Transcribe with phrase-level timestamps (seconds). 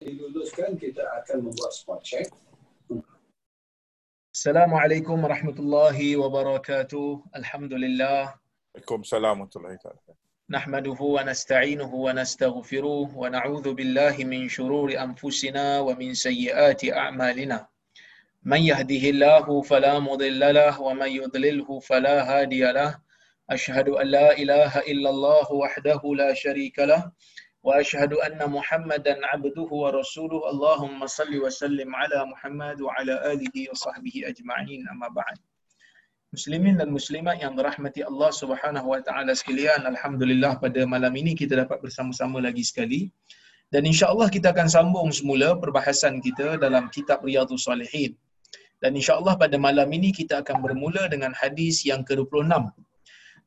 [0.00, 2.28] diluluskan kita akan membuat spot check
[4.36, 7.24] Assalamualaikum warahmatullahi wabarakatuh.
[7.32, 8.36] Alhamdulillah.
[8.76, 10.14] Waalaikumsalam warahmatullahi wabarakatuh.
[10.46, 17.66] نحمده ونستعينه ونستغفره ونعوذ بالله من شرور أنفسنا ومن سيئات أعمالنا
[18.46, 23.00] من يهده الله فلا مضل له ومن يضلله فلا هادي له
[23.50, 27.10] أشهد أن لا إله إلا الله وحده لا شريك له
[27.65, 35.09] وأشهد أن محمدا عبده ورسوله اللهم صل وسلم على محمد وعلى آله وصحبه أجمعين أما
[35.13, 35.37] بعد
[36.31, 41.59] Muslimin dan muslimat yang dirahmati Allah Subhanahu wa taala sekalian, alhamdulillah pada malam ini kita
[41.59, 43.11] dapat bersama-sama lagi sekali.
[43.67, 48.15] Dan insya-Allah kita akan sambung semula perbahasan kita dalam kitab Riyadhus Salihin.
[48.79, 52.63] Dan insya-Allah pada malam ini kita akan bermula dengan hadis yang ke-26.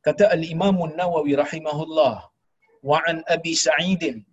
[0.05, 2.21] Kata Al-Imam An-Nawawi rahimahullah,
[2.82, 4.24] wa an Abi Sa'id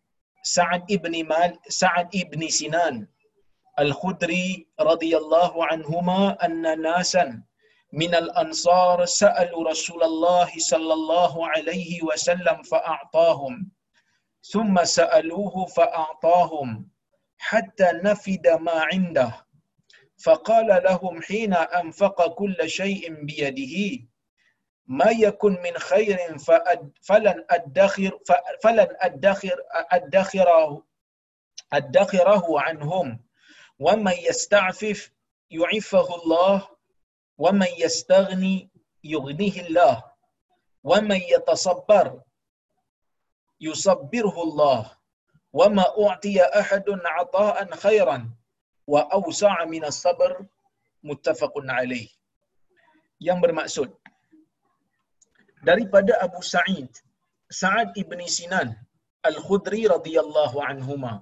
[0.43, 3.07] Sa'ad ibn Mal Sa'ad ibn Sinan
[3.77, 7.43] Al-Khudri radhiyallahu anhuma anna nasan
[7.93, 13.71] من الأنصار سألوا رسول الله صلى الله عليه وسلم فأعطاهم
[14.43, 16.89] ثم سألوه فأعطاهم
[17.37, 19.45] حتى نفد ما عنده
[20.23, 24.03] فقال لهم حين أنفق كل شيء بيده
[24.87, 26.37] ما يكن من خير
[27.01, 28.19] فلن أدخر
[28.63, 29.57] فلن أدخر
[29.91, 30.83] أدخره
[31.73, 33.19] أدخره عنهم.
[33.79, 35.11] ومن يستعفف
[35.51, 36.67] يعفه الله
[37.37, 38.69] ومن يستغني
[39.03, 40.03] يغنيه الله.
[40.83, 42.21] ومن يتصبر
[43.61, 44.91] يصبره الله.
[45.53, 48.31] وما أعطي أحد عطاء خيرا
[48.87, 50.45] وأوسع من الصبر
[51.03, 52.07] متفق عليه.
[53.19, 53.89] Yang bermaksud
[55.69, 56.89] daripada Abu Sa'id
[57.61, 58.69] Sa'ad ibni Sinan
[59.29, 61.13] Al-Khudri radhiyallahu anhuma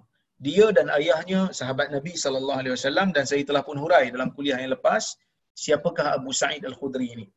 [0.45, 4.59] dia dan ayahnya sahabat Nabi sallallahu alaihi wasallam dan saya telah pun hurai dalam kuliah
[4.59, 5.15] yang lepas
[5.63, 7.27] siapakah Abu Sa'id Al-Khudri ini.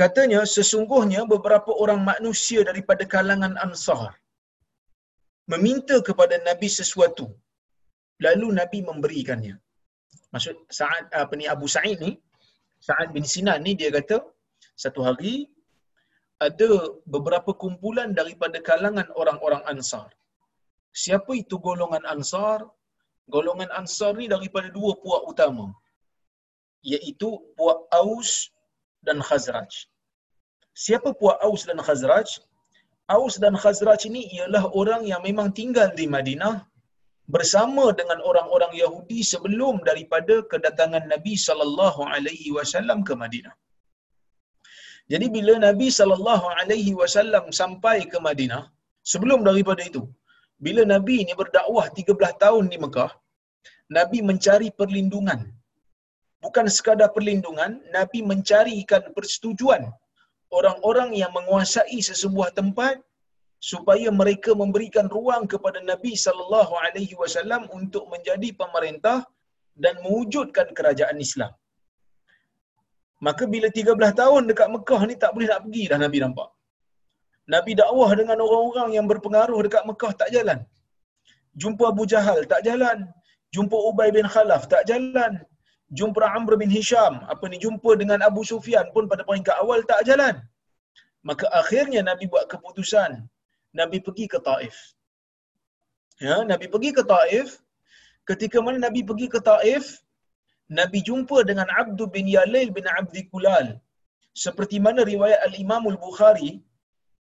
[0.00, 4.12] Katanya sesungguhnya beberapa orang manusia daripada kalangan Ansar
[5.52, 7.26] meminta kepada Nabi sesuatu
[8.26, 9.56] lalu Nabi memberikannya.
[10.34, 12.12] Maksud Sa'ad apa ni Abu Sa'id ni
[12.88, 14.18] Sa'ad bin Sinan ni dia kata
[14.82, 15.34] satu hari
[16.46, 16.70] ada
[17.14, 20.08] beberapa kumpulan daripada kalangan orang-orang Ansar.
[21.02, 22.60] Siapa itu golongan Ansar?
[23.34, 25.68] Golongan Ansar ni daripada dua puak utama
[26.92, 28.30] iaitu puak Aus
[29.06, 29.72] dan Khazraj.
[30.84, 32.28] Siapa puak Aus dan Khazraj?
[33.16, 36.56] Aus dan Khazraj ini ialah orang yang memang tinggal di Madinah
[37.34, 43.54] bersama dengan orang-orang Yahudi sebelum daripada kedatangan Nabi sallallahu alaihi wasallam ke Madinah.
[45.12, 48.64] Jadi bila Nabi sallallahu alaihi wasallam sampai ke Madinah,
[49.12, 50.02] sebelum daripada itu,
[50.64, 53.10] bila Nabi ini berdakwah 13 tahun di Mekah,
[53.96, 55.40] Nabi mencari perlindungan
[56.44, 59.82] bukan sekadar perlindungan, Nabi mencarikan persetujuan
[60.58, 62.96] orang-orang yang menguasai sesebuah tempat
[63.60, 69.18] supaya mereka memberikan ruang kepada Nabi sallallahu alaihi wasallam untuk menjadi pemerintah
[69.76, 71.52] dan mewujudkan kerajaan Islam.
[73.26, 76.48] Maka bila 13 tahun dekat Mekah ni tak boleh nak pergi dah Nabi nampak.
[77.54, 80.58] Nabi dakwah dengan orang-orang yang berpengaruh dekat Mekah tak jalan.
[81.62, 82.98] Jumpa Abu Jahal tak jalan.
[83.54, 85.32] Jumpa Ubay bin Khalaf tak jalan
[85.98, 90.06] jumpa Amr bin Hisham, apa ni jumpa dengan Abu Sufyan pun pada peringkat awal tak
[90.08, 90.38] jalan.
[91.26, 93.10] Maka akhirnya Nabi buat keputusan,
[93.74, 94.76] Nabi pergi ke Taif.
[96.22, 97.60] Ya, Nabi pergi ke Taif.
[98.24, 100.00] Ketika mana Nabi pergi ke Taif,
[100.78, 103.68] Nabi jumpa dengan Abdul bin Yalil bin Abdi Kulal.
[104.44, 106.52] Seperti mana riwayat Al-Imam Al-Bukhari,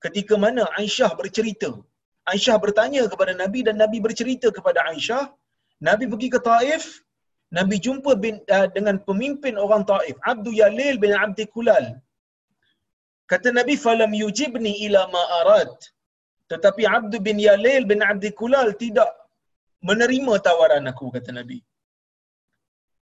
[0.06, 1.70] ketika mana Aisyah bercerita.
[2.32, 5.26] Aisyah bertanya kepada Nabi dan Nabi bercerita kepada Aisyah,
[5.88, 6.84] Nabi pergi ke Taif,
[7.58, 11.86] Nabi jumpa bin, uh, dengan pemimpin orang Taif, Abdul Yalil bin Abdi Kulal.
[13.32, 15.74] Kata Nabi, "Falam yujibni ila ma arad."
[16.52, 19.10] Tetapi Abdul bin Yalil bin Abdi Kulal tidak
[19.86, 21.62] menerima tawaran aku, kata Nabi.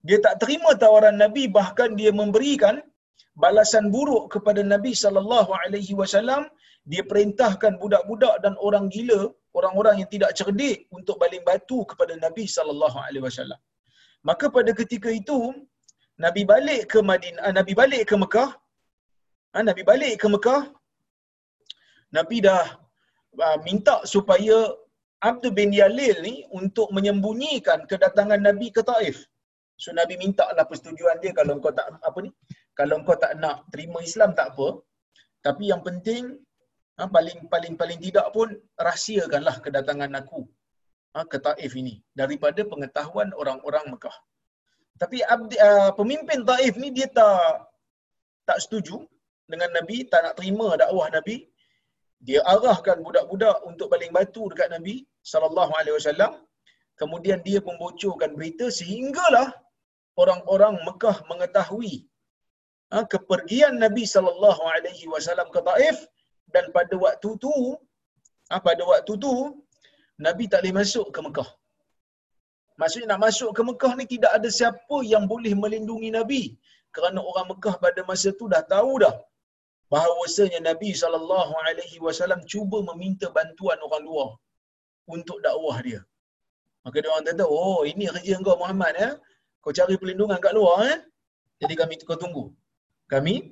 [0.07, 2.75] Dia tak terima tawaran Nabi, bahkan dia memberikan
[3.43, 6.43] balasan buruk kepada Nabi sallallahu alaihi wasallam.
[6.91, 9.21] Dia perintahkan budak-budak dan orang gila,
[9.57, 13.59] orang-orang yang tidak cerdik untuk baling batu kepada Nabi sallallahu alaihi wasallam.
[14.29, 15.37] Maka pada ketika itu
[16.25, 18.49] Nabi balik ke Madinah, Nabi balik ke Mekah.
[19.53, 20.61] Ha, Nabi balik ke Mekah.
[22.17, 22.63] Nabi dah
[23.45, 24.57] uh, minta supaya
[25.29, 29.17] Abdul bin Yalil ni untuk menyembunyikan kedatangan Nabi ke Taif.
[29.77, 32.31] So Nabi minta lah persetujuan dia kalau kau tak apa ni,
[32.73, 34.67] kalau kau tak nak terima Islam tak apa.
[35.45, 36.23] Tapi yang penting
[36.97, 38.49] ha, paling paling paling tidak pun
[38.87, 40.41] rahsiakanlah kedatangan aku.
[41.13, 44.17] ha, ke Taif ini daripada pengetahuan orang-orang Mekah.
[45.01, 47.69] Tapi abdi, uh, pemimpin Taif ni dia tak
[48.49, 48.97] tak setuju
[49.51, 51.45] dengan Nabi, tak nak terima dakwah Nabi.
[52.27, 56.31] Dia arahkan budak-budak untuk baling batu dekat Nabi sallallahu alaihi wasallam.
[56.97, 59.53] Kemudian dia membocorkan berita sehinggalah
[60.21, 61.93] orang-orang Mekah mengetahui
[62.91, 65.97] ha, kepergian Nabi sallallahu alaihi wasallam ke Taif
[66.53, 67.53] dan pada waktu tu
[68.49, 69.33] ha, pada waktu tu
[70.25, 71.49] Nabi tak boleh masuk ke Mekah.
[72.81, 76.43] Maksudnya nak masuk ke Mekah ni tidak ada siapa yang boleh melindungi Nabi.
[76.95, 79.15] Kerana orang Mekah pada masa tu dah tahu dah
[79.93, 84.29] bahawasanya Nabi sallallahu alaihi wasallam cuba meminta bantuan orang luar
[85.15, 86.01] untuk dakwah dia.
[86.83, 89.09] Maka dia orang kata, "Oh, ini kerja engkau Muhammad ya.
[89.67, 90.95] Kau cari perlindungan kat luar ya.
[91.59, 92.43] Jadi kami kau tunggu.
[93.11, 93.51] Kami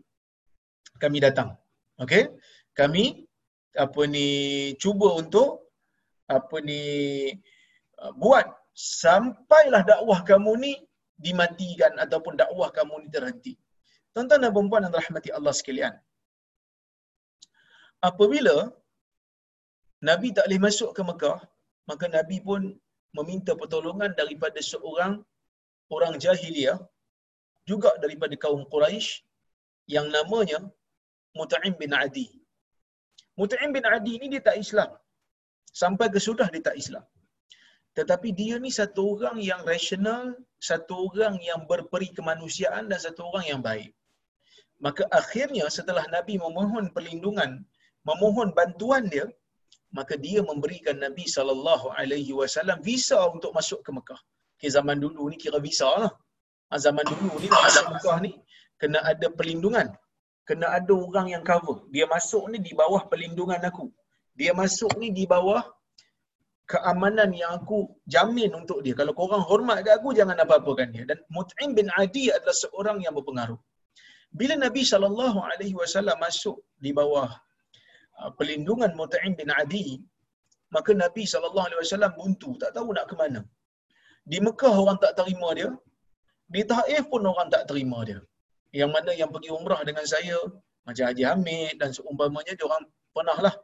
[1.03, 1.59] kami datang.
[1.99, 2.31] Okey?
[2.71, 3.27] Kami
[3.75, 4.27] apa ni
[4.79, 5.75] cuba untuk
[6.31, 6.81] apa ni
[7.99, 8.47] uh, buat
[9.03, 10.73] sampailah dakwah kamu ni
[11.19, 13.53] dimatikan ataupun dakwah kamu ni terhenti.
[14.15, 15.93] Tuan-tuan dan puan-puan yang rahmati Allah sekalian.
[17.99, 18.71] Apabila
[19.99, 21.39] Nabi tak boleh masuk ke Mekah,
[21.91, 22.71] maka Nabi pun
[23.11, 25.19] meminta pertolongan daripada seorang
[25.95, 26.79] orang jahiliyah
[27.69, 29.25] juga daripada kaum Quraisy
[29.95, 30.59] yang namanya
[31.37, 32.27] Mut'im bin Adi.
[33.39, 34.89] Mut'im bin Adi ni dia tak Islam.
[35.81, 37.05] Sampai ke sudah dia tak Islam.
[37.97, 40.35] Tetapi dia ni satu orang yang rasional,
[40.69, 43.91] satu orang yang berperi kemanusiaan dan satu orang yang baik.
[44.85, 47.51] Maka akhirnya setelah Nabi memohon perlindungan,
[48.09, 49.25] memohon bantuan dia,
[49.97, 54.21] maka dia memberikan Nabi sallallahu alaihi wasallam visa untuk masuk ke Mekah.
[54.55, 56.11] Okay, zaman dulu ni kira visa lah.
[56.71, 58.31] Ha, zaman dulu ni masuk Mekah ni
[58.81, 59.87] kena ada perlindungan.
[60.47, 61.77] Kena ada orang yang cover.
[61.93, 63.85] Dia masuk ni di bawah perlindungan aku.
[64.39, 65.63] Dia masuk ni di bawah
[66.71, 67.77] keamanan yang aku
[68.13, 68.93] jamin untuk dia.
[68.99, 71.03] Kalau korang hormat ke aku, jangan apa-apakan dia.
[71.09, 73.57] Dan Mut'im bin Adi adalah seorang yang berpengaruh.
[74.35, 77.29] Bila Nabi SAW masuk di bawah
[78.21, 80.01] uh, pelindungan Mut'im bin Adi,
[80.73, 83.41] maka Nabi SAW buntu, tak tahu nak ke mana.
[84.25, 85.69] Di Mekah orang tak terima dia,
[86.49, 88.19] di Taif pun orang tak terima dia.
[88.73, 90.37] Yang mana yang pergi umrah dengan saya,
[90.85, 92.83] macam Haji Hamid dan seumpamanya, dia orang
[93.13, 93.55] pernah lah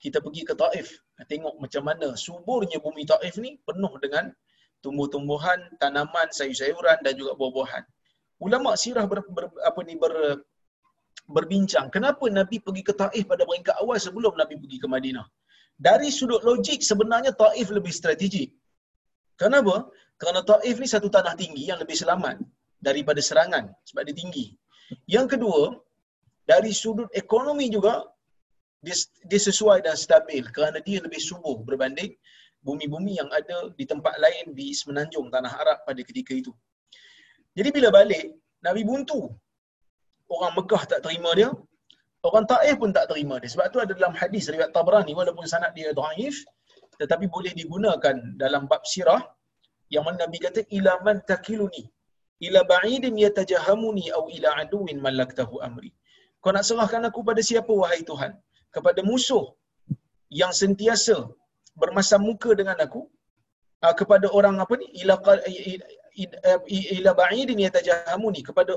[0.00, 4.28] kita pergi ke Taif tengok macam mana suburnya bumi Taif ni penuh dengan
[4.84, 7.84] tumbuh-tumbuhan, tanaman, sayur-sayuran dan juga buah-buahan.
[8.44, 10.44] Ulama sirah ber, ber, apa ni ber,
[11.32, 15.24] berbincang kenapa Nabi pergi ke Taif pada peringkat awal sebelum Nabi pergi ke Madinah.
[15.80, 18.52] Dari sudut logik sebenarnya Taif lebih strategik.
[19.40, 19.88] Kenapa?
[20.16, 22.40] Kerana Taif ni satu tanah tinggi yang lebih selamat
[22.80, 24.46] daripada serangan sebab dia tinggi.
[25.04, 25.76] Yang kedua,
[26.46, 28.06] dari sudut ekonomi juga
[28.80, 28.96] dia,
[29.28, 32.14] dia sesuai dan stabil kerana dia lebih subur berbanding
[32.62, 36.52] bumi-bumi yang ada di tempat lain di semenanjung tanah Arab pada ketika itu.
[37.56, 39.32] Jadi bila balik, Nabi buntu.
[40.26, 41.54] Orang Mekah tak terima dia,
[42.26, 43.46] orang Taif pun tak terima dia.
[43.54, 46.42] Sebab tu ada dalam hadis riwayat Tabrani walaupun sanad dia dhaif
[46.96, 49.20] tetapi boleh digunakan dalam bab sirah
[49.94, 51.84] yang mana Nabi kata ila man takiluni
[52.46, 55.90] ila ba'idin yatajahamuni au ila aduwin malaktahu amri.
[56.42, 58.32] Kau nak serahkan aku pada siapa wahai Tuhan?
[58.76, 59.44] kepada musuh
[60.40, 61.16] yang sentiasa
[61.82, 63.00] bermasam muka dengan aku
[63.84, 65.16] uh, kepada orang apa ni ila
[66.98, 68.74] ila ba'idin yatajahamuni kepada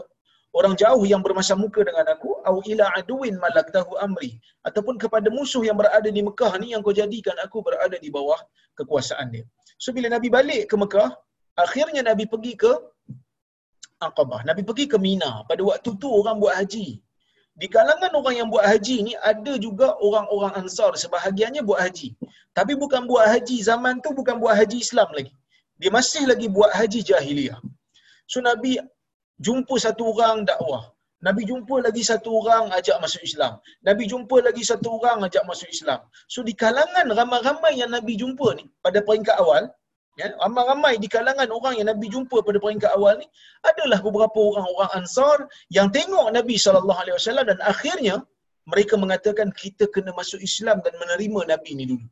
[0.60, 4.32] orang jauh yang bermasam muka dengan aku au ila aduin malaktahu amri
[4.68, 8.40] ataupun kepada musuh yang berada di Mekah ni yang kau jadikan aku berada di bawah
[8.80, 9.46] kekuasaan dia.
[9.84, 11.10] So bila Nabi balik ke Mekah,
[11.66, 12.72] akhirnya Nabi pergi ke
[14.08, 14.42] Aqabah.
[14.50, 15.32] Nabi pergi ke Mina.
[15.50, 16.88] Pada waktu tu orang buat haji
[17.62, 22.10] di kalangan orang yang buat haji ni ada juga orang-orang ansar sebahagiannya buat haji.
[22.58, 25.34] Tapi bukan buat haji zaman tu bukan buat haji Islam lagi.
[25.82, 27.60] Dia masih lagi buat haji jahiliyah.
[28.32, 28.80] So Nabi
[29.46, 30.84] jumpa satu orang dakwah.
[31.28, 33.54] Nabi jumpa lagi satu orang ajak masuk Islam.
[33.88, 36.00] Nabi jumpa lagi satu orang ajak masuk Islam.
[36.32, 39.68] So di kalangan ramai-ramai yang Nabi jumpa ni pada peringkat awal,
[40.16, 43.28] ya, ramai-ramai di kalangan orang yang Nabi jumpa pada peringkat awal ni
[43.68, 45.38] adalah beberapa orang-orang Ansar
[45.78, 48.16] yang tengok Nabi sallallahu alaihi wasallam dan akhirnya
[48.72, 52.08] mereka mengatakan kita kena masuk Islam dan menerima Nabi ni dulu.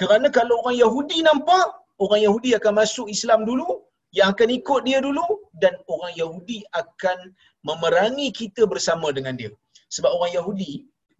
[0.00, 1.66] Kerana kalau orang Yahudi nampak,
[2.02, 5.24] orang Yahudi akan masuk Islam dulu, yang akan ikut dia dulu
[5.60, 7.36] dan orang Yahudi akan
[7.68, 9.52] memerangi kita bersama dengan dia.
[9.96, 10.72] Sebab orang Yahudi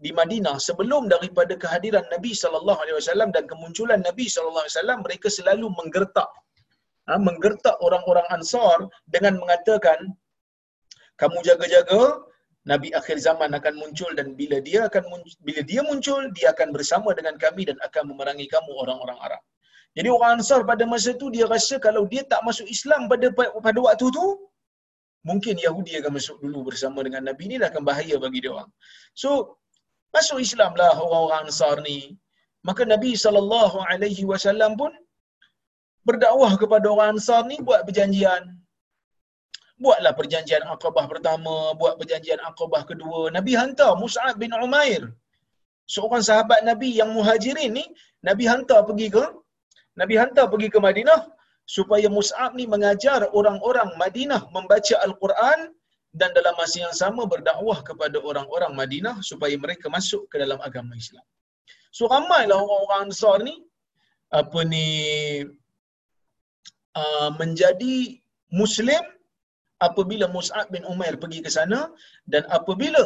[0.04, 4.98] di Madinah sebelum daripada kehadiran Nabi sallallahu alaihi wasallam dan kemunculan Nabi sallallahu alaihi wasallam
[5.06, 6.28] mereka selalu menggertak
[7.08, 8.78] ha, menggertak orang-orang Ansar
[9.14, 9.98] dengan mengatakan
[11.22, 12.02] kamu jaga-jaga
[12.70, 16.68] Nabi akhir zaman akan muncul dan bila dia akan muncul, bila dia muncul dia akan
[16.76, 19.42] bersama dengan kami dan akan memerangi kamu orang-orang Arab.
[19.96, 23.32] Jadi orang Ansar pada masa tu dia rasa kalau dia tak masuk Islam pada
[23.66, 24.26] pada waktu tu
[25.28, 28.70] mungkin Yahudi akan masuk dulu bersama dengan Nabi ni dah akan bahaya bagi dia orang.
[29.22, 29.30] So
[30.14, 31.98] masuk Islam lah orang-orang Ansar ni.
[32.68, 34.92] Maka Nabi sallallahu alaihi wasallam pun
[36.08, 38.44] berdakwah kepada orang Ansar ni buat perjanjian.
[39.84, 43.20] Buatlah perjanjian Aqabah pertama, buat perjanjian Aqabah kedua.
[43.36, 45.02] Nabi hantar Mus'ab bin Umair.
[45.94, 47.84] Seorang sahabat Nabi yang muhajirin ni,
[48.28, 49.24] Nabi hantar pergi ke
[50.00, 51.20] Nabi hantar pergi ke Madinah
[51.66, 55.60] supaya Mus'ab ni mengajar orang-orang Madinah membaca Al-Quran
[56.20, 60.94] dan dalam masa yang sama berdakwah kepada orang-orang Madinah supaya mereka masuk ke dalam agama
[61.02, 61.26] Islam.
[61.96, 63.56] So ramailah orang-orang Ansar ni
[64.40, 64.86] apa ni
[67.02, 67.96] uh, menjadi
[68.60, 69.04] Muslim
[69.86, 71.80] apabila Mus'ab bin Umair pergi ke sana
[72.32, 73.02] dan apabila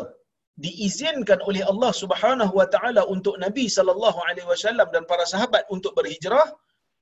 [0.64, 5.92] diizinkan oleh Allah Subhanahu wa taala untuk Nabi sallallahu alaihi wasallam dan para sahabat untuk
[5.98, 6.46] berhijrah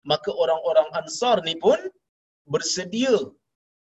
[0.05, 1.79] maka orang-orang Ansar ni pun
[2.47, 3.15] bersedia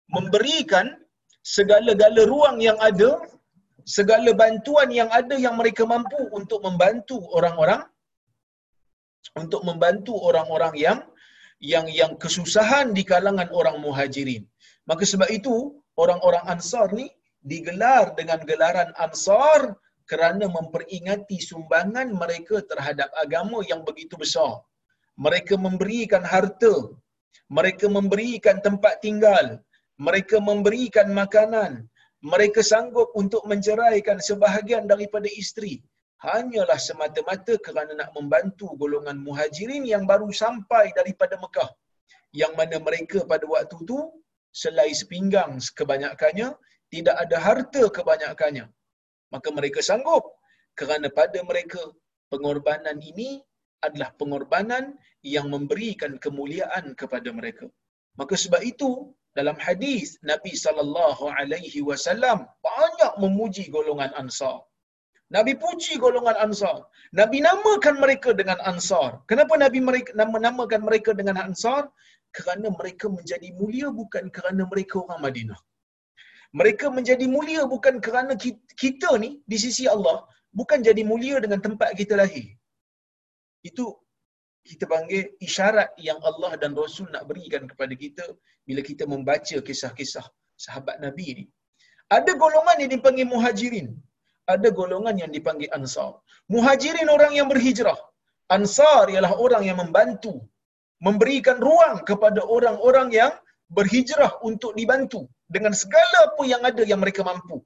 [0.09, 0.97] memberikan
[1.45, 3.21] segala-gala ruang yang ada
[3.88, 7.85] segala bantuan yang ada yang mereka mampu untuk membantu orang-orang
[9.37, 10.99] untuk membantu orang-orang yang
[11.61, 14.47] yang yang kesusahan di kalangan orang muhajirin.
[14.87, 15.55] Maka sebab itu
[15.99, 17.11] orang-orang Ansar ni
[17.43, 19.75] digelar dengan gelaran Ansar
[20.09, 24.65] kerana memperingati sumbangan mereka terhadap agama yang begitu besar.
[25.25, 26.75] Mereka memberikan harta,
[27.51, 29.47] mereka memberikan tempat tinggal,
[30.07, 31.91] mereka memberikan makanan,
[32.33, 35.83] mereka sanggup untuk menceraikan sebahagian daripada isteri.
[36.23, 41.71] Hanyalah semata-mata kerana nak membantu golongan muhajirin yang baru sampai daripada Mekah.
[42.41, 43.99] Yang mana mereka pada waktu tu
[44.51, 46.49] selai sepinggang kebanyakannya
[46.95, 48.67] tidak ada harta kebanyakannya
[49.35, 50.25] maka mereka sanggup.
[50.79, 51.81] Kerana pada mereka
[52.33, 53.43] pengorbanan ini
[53.83, 57.67] adalah pengorbanan yang memberikan kemuliaan kepada mereka
[58.21, 58.91] maka sebab itu
[59.39, 64.59] dalam hadis Nabi sallallahu alaihi wasallam banyak memuji golongan Ansar
[65.37, 66.79] Nabi puji golongan Ansar.
[67.21, 69.11] Nabi namakan mereka dengan Ansar.
[69.31, 71.83] Kenapa Nabi mereka nama namakan mereka dengan Ansar?
[72.37, 75.61] Kerana mereka menjadi mulia bukan kerana mereka orang Madinah.
[76.61, 78.33] Mereka menjadi mulia bukan kerana
[78.83, 80.25] kita ni di sisi Allah
[80.59, 82.49] bukan jadi mulia dengan tempat kita lahir.
[83.71, 83.85] Itu
[84.71, 88.25] kita panggil isyarat yang Allah dan Rasul nak berikan kepada kita
[88.69, 90.27] bila kita membaca kisah-kisah
[90.65, 91.45] sahabat Nabi ni.
[92.17, 93.89] Ada golongan yang dipanggil muhajirin
[94.55, 96.13] ada golongan yang dipanggil Ansar.
[96.55, 97.99] Muhajirin orang yang berhijrah.
[98.57, 100.33] Ansar ialah orang yang membantu,
[101.07, 103.33] memberikan ruang kepada orang-orang yang
[103.79, 105.21] berhijrah untuk dibantu
[105.55, 107.61] dengan segala apa yang ada yang mereka mampu.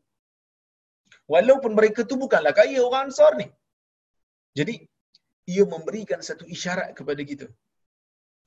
[1.33, 3.47] Walaupun mereka tu bukanlah kaya orang Ansar ni.
[4.59, 4.75] Jadi,
[5.49, 7.47] ia memberikan satu isyarat kepada kita.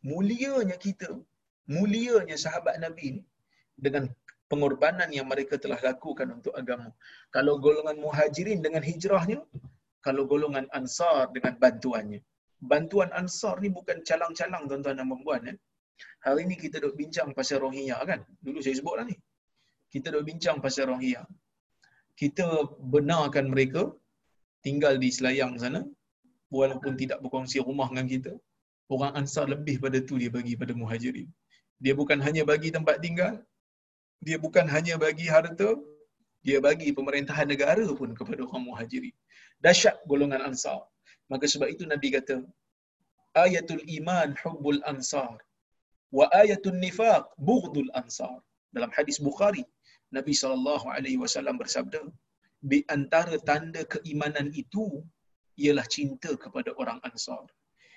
[0.05, 1.09] Mulianya kita,
[1.67, 3.21] mulianya sahabat Nabi ni
[3.75, 4.07] dengan
[4.51, 6.89] pengorbanan yang mereka telah lakukan untuk agama.
[7.35, 9.41] Kalau golongan muhajirin dengan hijrahnya,
[10.05, 12.21] kalau golongan ansar dengan bantuannya.
[12.61, 15.53] Bantuan ansar ni bukan calang-calang tuan-tuan dan puan ya.
[16.25, 18.19] Hari ni kita duk bincang pasal Rohingya kan?
[18.45, 19.15] Dulu saya sebut lah ni.
[19.93, 21.21] Kita duk bincang pasal Rohingya.
[22.21, 22.47] Kita
[22.93, 23.91] benarkan mereka
[24.65, 25.83] tinggal di Selayang sana
[26.51, 28.33] walaupun tidak berkongsi rumah dengan kita.
[28.93, 31.29] Orang ansar lebih pada tu dia bagi pada muhajirin.
[31.83, 33.41] Dia bukan hanya bagi tempat tinggal,
[34.21, 35.73] dia bukan hanya bagi harta,
[36.45, 39.15] dia bagi pemerintahan negara pun kepada orang muhajirin.
[39.65, 40.85] Dahsyat golongan ansar.
[41.31, 42.37] Maka sebab itu Nabi kata,
[43.33, 45.41] ayatul iman hubbul ansar
[46.13, 48.37] wa ayatul nifaq bughdul ansar.
[48.75, 49.63] Dalam hadis Bukhari,
[50.13, 52.01] Nabi SAW bersabda,
[52.71, 55.03] di antara tanda keimanan itu
[55.59, 57.43] ialah cinta kepada orang ansar.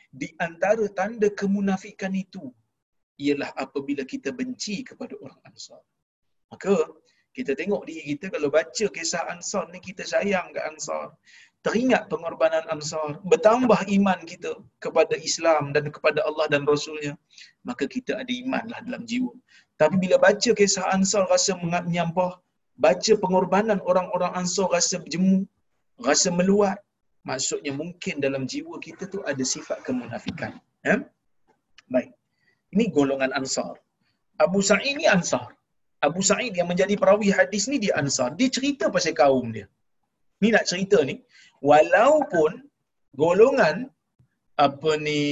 [0.09, 2.49] Di antara tanda kemunafikan itu
[3.21, 5.83] ialah apabila kita benci kepada orang ansar.
[6.49, 6.75] Maka
[7.39, 11.15] kita tengok diri kita kalau baca kisah Ansar ni kita sayang ke Ansar.
[11.63, 17.15] Teringat pengorbanan Ansar, bertambah iman kita kepada Islam dan kepada Allah dan Rasulnya,
[17.63, 19.31] maka kita ada imanlah dalam jiwa.
[19.79, 22.43] Tapi bila baca kisah Ansar rasa menyampah,
[22.75, 25.47] baca pengorbanan orang-orang Ansar rasa jemu,
[26.03, 26.79] rasa meluat,
[27.29, 30.53] maksudnya mungkin dalam jiwa kita tu ada sifat kemunafikan.
[30.89, 30.97] Ya?
[31.93, 32.11] Baik.
[32.75, 33.75] Ini golongan Ansar.
[34.45, 35.47] Abu Sa'id ni Ansar.
[36.09, 38.31] Abu Sa'id yang menjadi perawi hadis ni dia Ansar.
[38.41, 39.67] Dia cerita pasal kaum dia.
[40.43, 41.17] Ni nak cerita ni.
[41.71, 42.51] Walaupun
[43.23, 43.77] golongan
[44.67, 45.23] apa ni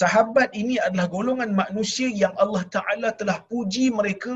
[0.00, 4.34] sahabat ini adalah golongan manusia yang Allah Ta'ala telah puji mereka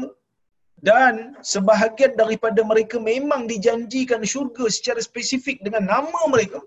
[0.84, 6.60] dan sebahagian daripada mereka memang dijanjikan syurga secara spesifik dengan nama mereka.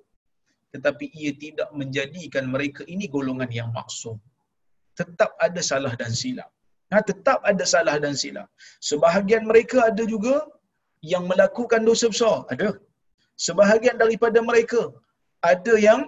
[0.70, 4.22] tetapi ia tidak menjadikan mereka ini golongan yang maksum.
[4.94, 6.50] Tetap ada salah dan silap.
[6.94, 8.46] Ha, tetap ada salah dan silap.
[8.78, 10.46] Sebahagian mereka ada juga
[11.02, 12.46] yang melakukan dosa besar.
[12.54, 12.78] Ada.
[13.34, 14.94] Sebahagian daripada mereka
[15.42, 16.06] ada yang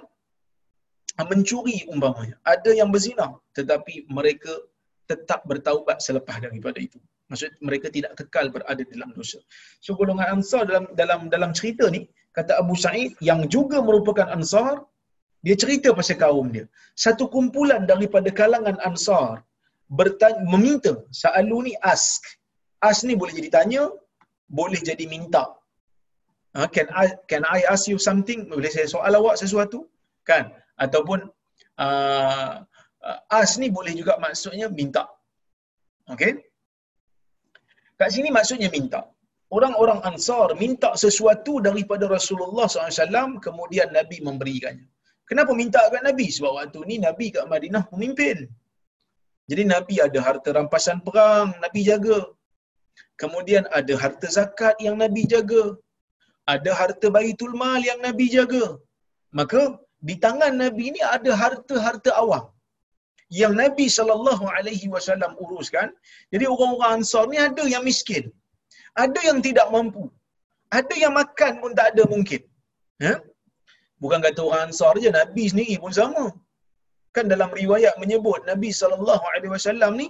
[1.32, 2.38] mencuri umpamanya.
[2.46, 3.28] Ada yang berzina.
[3.58, 4.54] Tetapi mereka
[5.10, 7.02] tetap bertaubat selepas daripada itu.
[7.32, 9.40] Maksud mereka tidak kekal berada dalam dosa.
[9.86, 12.02] So golongan Ansar dalam dalam dalam cerita ni
[12.38, 14.84] kata Abu Sa'id yang juga merupakan Ansar
[15.46, 16.66] dia cerita pasal kaum dia.
[17.04, 19.48] Satu kumpulan daripada kalangan Ansar
[20.00, 22.22] bertanya, meminta Sa'alu ni ask.
[22.90, 23.84] Ask ni boleh jadi tanya,
[24.60, 25.46] boleh jadi minta.
[26.56, 28.40] Ha, can I can I ask you something?
[28.52, 29.88] Boleh saya soal awak sesuatu?
[30.28, 30.52] Kan?
[30.76, 31.32] Ataupun
[31.80, 32.54] uh,
[33.40, 35.08] ask ni boleh juga maksudnya minta.
[36.12, 36.51] Okay?
[38.02, 39.02] Kat sini maksudnya minta.
[39.56, 44.88] Orang-orang Ansar minta sesuatu daripada Rasulullah SAW, kemudian Nabi memberikannya.
[45.30, 46.28] Kenapa minta kat Nabi?
[46.36, 48.38] Sebab waktu ni Nabi kat Madinah pemimpin.
[49.50, 52.20] Jadi Nabi ada harta rampasan perang, Nabi jaga.
[53.22, 55.64] Kemudian ada harta zakat yang Nabi jaga.
[56.54, 58.66] Ada harta baitul mal yang Nabi jaga.
[59.40, 59.62] Maka
[60.08, 62.46] di tangan Nabi ni ada harta-harta awam
[63.40, 65.88] yang Nabi sallallahu alaihi wasallam uruskan.
[66.34, 68.24] Jadi orang-orang Ansar ni ada yang miskin.
[69.04, 70.04] Ada yang tidak mampu.
[70.80, 72.42] Ada yang makan pun tak ada mungkin.
[73.06, 73.16] Ya?
[74.04, 76.26] Bukan kata orang Ansar je, Nabi sendiri pun sama.
[77.16, 80.08] Kan dalam riwayat menyebut Nabi sallallahu alaihi wasallam ni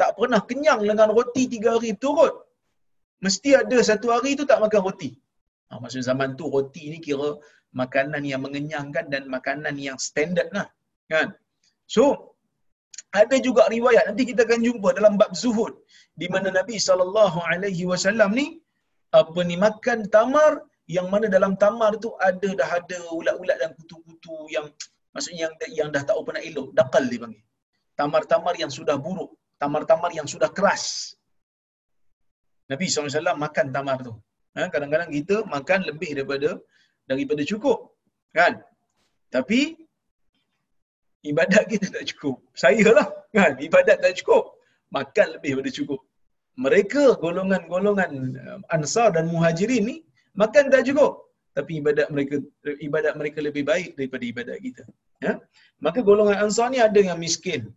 [0.00, 2.34] tak pernah kenyang dengan roti tiga hari turut.
[3.24, 5.10] Mesti ada satu hari tu tak makan roti.
[5.68, 7.36] Ha, maksud zaman tu roti ni kira
[7.80, 10.66] makanan yang mengenyangkan dan makanan yang standard lah.
[11.12, 11.36] Kan?
[11.94, 12.29] So,
[13.20, 15.72] ada juga riwayat nanti kita akan jumpa dalam bab zuhud
[16.20, 18.46] di mana Nabi sallallahu alaihi wasallam ni
[19.20, 20.52] apa ni makan tamar
[20.96, 24.66] yang mana dalam tamar tu ada dah ada ulat-ulat dan kutu-kutu yang
[25.14, 27.42] maksudnya yang yang dah tak apa nak elok dakal dia panggil.
[28.00, 29.30] Tamar-tamar yang sudah buruk
[29.62, 30.84] tamar-tamar yang sudah keras.
[32.72, 34.14] Nabi SAW makan tamar tu.
[34.56, 36.50] Ha, kadang-kadang kita makan lebih daripada
[37.10, 37.78] daripada cukup
[38.38, 38.52] kan?
[39.34, 39.60] Tapi
[41.26, 42.36] ibadat kita tak cukup.
[42.56, 43.52] Saya lah, kan?
[43.60, 44.56] Ibadat tak cukup.
[44.90, 46.00] Makan lebih daripada cukup.
[46.58, 49.96] Mereka, golongan-golongan uh, Ansar dan Muhajirin ni,
[50.34, 51.30] makan tak cukup.
[51.50, 52.36] Tapi ibadat mereka
[52.86, 54.84] ibadat mereka lebih baik daripada ibadat kita.
[55.24, 55.32] Ya?
[55.82, 57.70] Maka golongan Ansar ni ada yang miskin.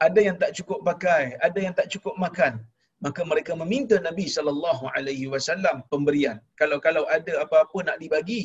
[0.00, 1.36] Ada yang tak cukup pakai.
[1.46, 2.52] Ada yang tak cukup makan.
[3.04, 6.38] Maka mereka meminta Nabi sallallahu alaihi wasallam pemberian.
[6.60, 8.42] Kalau kalau ada apa-apa nak dibagi,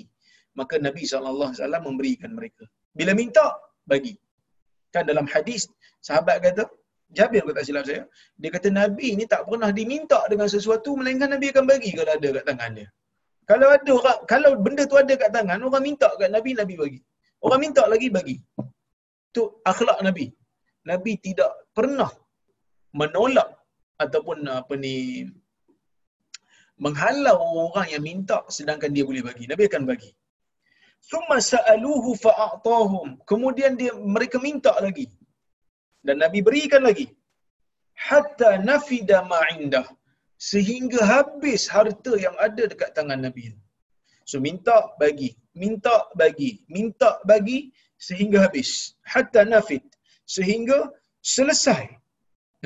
[0.60, 2.64] maka Nabi sallallahu alaihi wasallam memberikan mereka.
[2.98, 3.48] Bila minta,
[3.86, 4.14] bagi.
[4.98, 5.70] Kan dalam hadis
[6.02, 6.66] sahabat kata
[7.18, 8.04] Jabir kata silap saya,
[8.36, 12.30] dia kata Nabi ni tak pernah diminta dengan sesuatu melainkan Nabi akan bagi kalau ada
[12.36, 12.88] kat tangan dia.
[13.48, 17.00] Kalau ada orang, kalau benda tu ada kat tangan, orang minta kat Nabi, Nabi bagi.
[17.40, 18.36] Orang minta lagi, bagi.
[19.32, 20.28] Tu akhlak Nabi.
[20.84, 22.12] Nabi tidak pernah
[22.92, 23.56] menolak
[24.04, 25.24] ataupun apa ni
[26.76, 29.48] menghalau orang yang minta sedangkan dia boleh bagi.
[29.48, 30.12] Nabi akan bagi.
[31.10, 33.22] Thumma sa'aluhu fa'atahum.
[33.30, 35.08] Kemudian dia mereka minta lagi.
[36.02, 37.08] Dan Nabi berikan lagi.
[37.94, 39.88] Hatta nafida ma'indah.
[40.38, 43.54] Sehingga habis harta yang ada dekat tangan Nabi.
[44.28, 48.94] So minta bagi, minta bagi, minta bagi sehingga habis.
[49.02, 49.82] Hatta nafid.
[50.28, 50.92] Sehingga
[51.24, 51.88] selesai.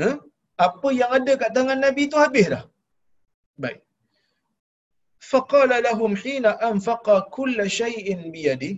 [0.02, 0.10] Ha?
[0.58, 2.65] Apa yang ada kat tangan Nabi itu habis dah.
[3.58, 3.80] Baik.
[5.29, 7.07] فقال لهم حين أنفق
[7.38, 8.73] كل شيء بيده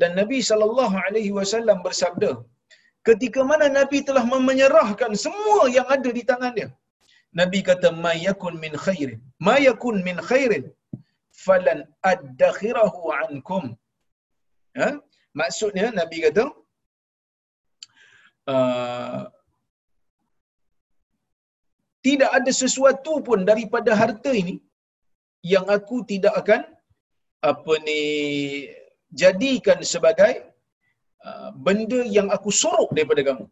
[0.00, 2.30] dan Nabi sallallahu alaihi wasallam bersabda
[3.08, 6.68] ketika mana Nabi telah menyerahkan semua yang ada di tangannya,
[7.40, 9.20] Nabi kata mayakun min khairin.
[9.48, 10.64] Mayakun min khairin.
[11.46, 11.78] Falan
[12.12, 13.64] addakhirahu ankum.
[14.80, 14.88] Ha?
[15.40, 16.44] maksudnya Nabi kata
[18.54, 19.22] uh,
[22.06, 24.56] tidak ada sesuatu pun daripada harta ini
[25.52, 26.60] yang aku tidak akan
[27.50, 28.02] apa ni
[29.14, 30.32] jadikan sebagai
[31.22, 33.46] uh, benda yang aku sorok daripada kamu.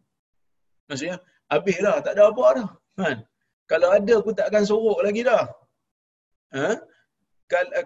[0.91, 2.69] Maksudnya, habis dah, tak ada apa dah.
[2.99, 3.17] Kan?
[3.71, 5.45] Kalau ada, aku tak akan sorok lagi dah.
[6.53, 6.69] Ha?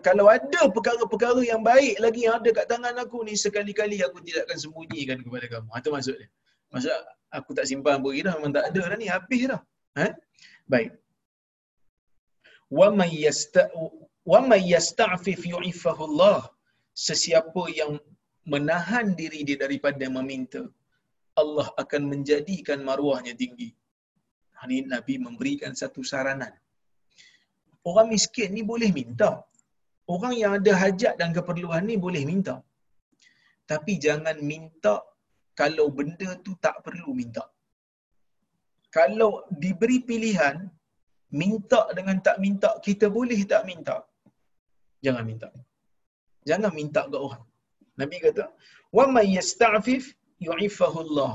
[0.07, 4.47] Kalau ada perkara-perkara yang baik lagi yang ada kat tangan aku ni, sekali-kali aku tidak
[4.47, 5.67] akan sembunyikan kepada kamu.
[5.79, 6.29] Itu maksud dia.
[6.73, 6.93] Maksud
[7.37, 9.61] aku tak simpan pun dah, memang tak ada dah ni, habis dah.
[9.99, 10.07] Ha?
[10.65, 10.89] Baik.
[14.32, 16.40] وَمَنْ يَسْتَعْفِفْ يُعِفَّهُ اللَّهِ
[16.94, 17.92] Sesiapa yang
[18.52, 20.62] menahan diri dia daripada meminta,
[21.42, 23.70] Allah akan menjadikan maruahnya tinggi.
[24.64, 26.54] Ini Nabi memberikan satu saranan.
[27.90, 29.30] Orang miskin ni boleh minta.
[30.14, 32.54] Orang yang ada hajat dan keperluan ni boleh minta.
[33.70, 34.94] Tapi jangan minta
[35.60, 37.44] kalau benda tu tak perlu minta.
[38.96, 40.56] Kalau diberi pilihan,
[41.41, 43.95] minta dengan tak minta, kita boleh tak minta.
[45.05, 45.49] Jangan minta.
[46.49, 47.43] Jangan minta ke orang.
[48.01, 48.45] Nabi kata,
[48.97, 50.03] "Wa may yasta'fif
[50.47, 51.33] yu'ifahu Allah."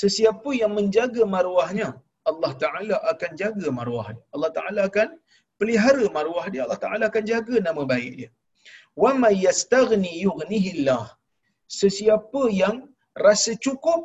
[0.00, 1.88] Sesiapa yang menjaga maruahnya,
[2.30, 4.24] Allah Taala akan jaga maruah dia.
[4.34, 5.08] Allah Taala akan
[5.58, 6.62] pelihara maruah dia.
[6.66, 8.30] Allah Taala akan jaga nama baik dia.
[9.02, 11.04] Wa may yastaghni yughnihi Allah.
[11.80, 12.76] Sesiapa yang
[13.26, 14.00] rasa cukup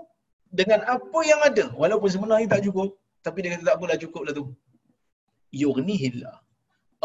[0.60, 2.90] dengan apa yang ada, walaupun sebenarnya tak cukup,
[3.26, 4.46] tapi dia kata tak apalah cukup lah tu.
[5.64, 6.38] Yughnihi Allah.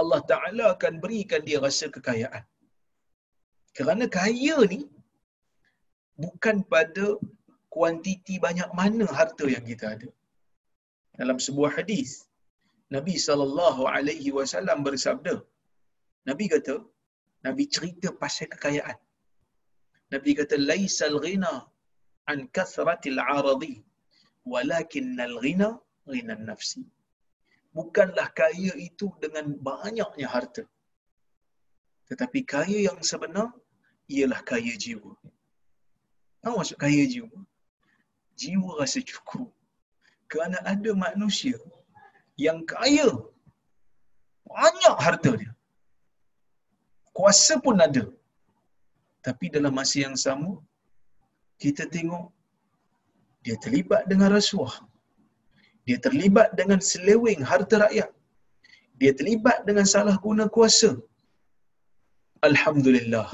[0.00, 2.44] Allah Taala akan berikan dia rasa kekayaan.
[3.76, 4.80] Kerana kaya ni
[6.24, 7.06] bukan pada
[7.74, 10.10] kuantiti banyak mana harta yang kita ada.
[11.20, 12.10] Dalam sebuah hadis,
[12.96, 15.34] Nabi sallallahu alaihi wasallam bersabda.
[16.28, 16.76] Nabi kata,
[17.46, 18.98] Nabi cerita pasal kekayaan.
[20.14, 21.54] Nabi kata laisal ghina
[22.32, 23.74] an kathratil aradi
[24.52, 25.68] walakinnal ghina
[26.10, 26.82] ghina nafsi.
[27.76, 30.64] Bukanlah kaya itu dengan banyaknya harta.
[32.08, 33.48] Tetapi kaya yang sebenar
[34.14, 35.12] ialah kaya jiwa.
[36.40, 37.38] Apa maksud kaya jiwa?
[38.40, 39.48] Jiwa rasa cukup.
[40.30, 41.58] Kerana ada manusia
[42.44, 43.08] yang kaya.
[44.48, 45.52] Banyak harta dia.
[47.16, 48.04] Kuasa pun ada.
[49.26, 50.50] Tapi dalam masa yang sama,
[51.62, 52.30] kita tengok
[53.44, 54.74] dia terlibat dengan rasuah.
[55.86, 58.10] Dia terlibat dengan seleweng harta rakyat.
[59.00, 60.90] Dia terlibat dengan salah guna kuasa.
[62.48, 63.28] Alhamdulillah.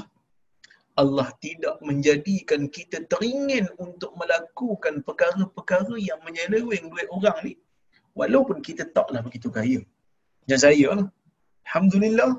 [1.01, 7.53] Allah tidak menjadikan kita teringin untuk melakukan perkara-perkara yang menyeleweng duit orang ni.
[8.19, 9.81] Walaupun kita taklah begitu kaya.
[10.45, 11.07] Yang saya lah.
[11.65, 12.31] Alhamdulillah.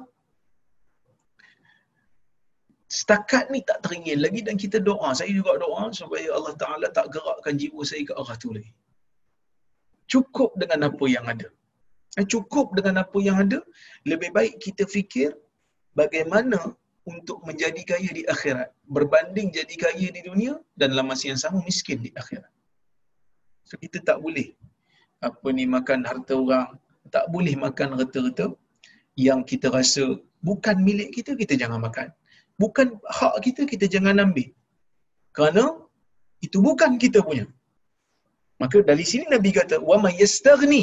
[2.99, 5.11] Setakat ni tak teringin lagi dan kita doa.
[5.19, 8.71] Saya juga doa supaya Allah Ta'ala tak gerakkan jiwa saya ke arah tu lagi.
[10.11, 11.49] Cukup dengan apa yang ada.
[12.21, 13.59] Eh, cukup dengan apa yang ada.
[14.07, 15.35] Lebih baik kita fikir
[15.99, 16.61] bagaimana
[17.05, 21.61] untuk menjadi kaya di akhirat berbanding jadi kaya di dunia dan dalam masa yang sama
[21.69, 22.49] miskin di akhirat.
[23.69, 24.57] So kita tak boleh
[25.21, 26.77] apa ni makan harta orang,
[27.13, 28.53] tak boleh makan reta-reta
[29.17, 32.09] yang kita rasa bukan milik kita kita jangan makan.
[32.61, 34.49] Bukan hak kita kita jangan ambil.
[35.37, 35.65] Kerana
[36.41, 37.49] itu bukan kita punya.
[38.63, 40.83] Maka dari sini Nabi kata wa may yastaghni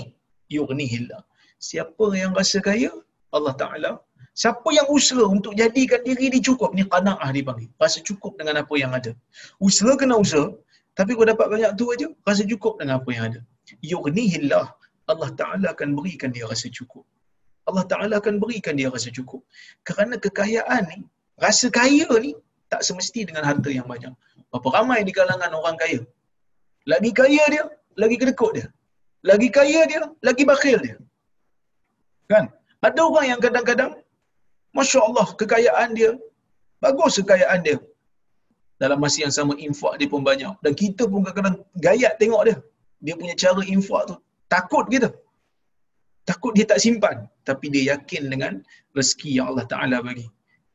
[0.55, 1.21] yughnihillah.
[1.69, 2.91] Siapa yang rasa kaya
[3.35, 3.91] Allah Taala
[4.31, 7.67] Siapa yang usaha untuk jadikan diri dia cukup, ni qanaah dipanggil.
[7.83, 9.11] Rasa cukup dengan apa yang ada.
[9.59, 10.47] Usaha kena usaha,
[10.95, 13.39] tapi kau dapat banyak tu aja, rasa cukup dengan apa yang ada.
[13.83, 14.65] Yughnihillah,
[15.11, 17.03] Allah Ta'ala akan berikan dia rasa cukup.
[17.67, 19.43] Allah Ta'ala akan berikan dia rasa cukup.
[19.83, 20.99] Kerana kekayaan ni,
[21.35, 22.31] rasa kaya ni,
[22.71, 24.15] tak semesti dengan harta yang banyak.
[24.47, 26.01] Berapa ramai di kalangan orang kaya.
[26.87, 27.63] Lagi kaya dia,
[28.01, 28.67] lagi kedekut dia.
[29.29, 30.97] Lagi kaya dia, lagi bakhil dia.
[32.31, 32.49] Kan?
[32.81, 33.91] Ada orang yang kadang-kadang
[34.77, 36.11] Masya Allah, kekayaan dia.
[36.81, 37.77] Bagus kekayaan dia.
[38.81, 40.53] Dalam masa yang sama, infak dia pun banyak.
[40.65, 42.57] Dan kita pun kadang-kadang gayat tengok dia.
[43.05, 44.15] Dia punya cara infak tu.
[44.49, 45.09] Takut kita.
[46.25, 47.29] Takut dia tak simpan.
[47.45, 48.53] Tapi dia yakin dengan
[48.97, 50.25] rezeki yang Allah Ta'ala bagi.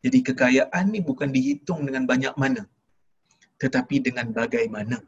[0.05, 2.63] Jadi kekayaan ni bukan dihitung dengan banyak mana.
[3.59, 5.03] Tetapi dengan bagaimana.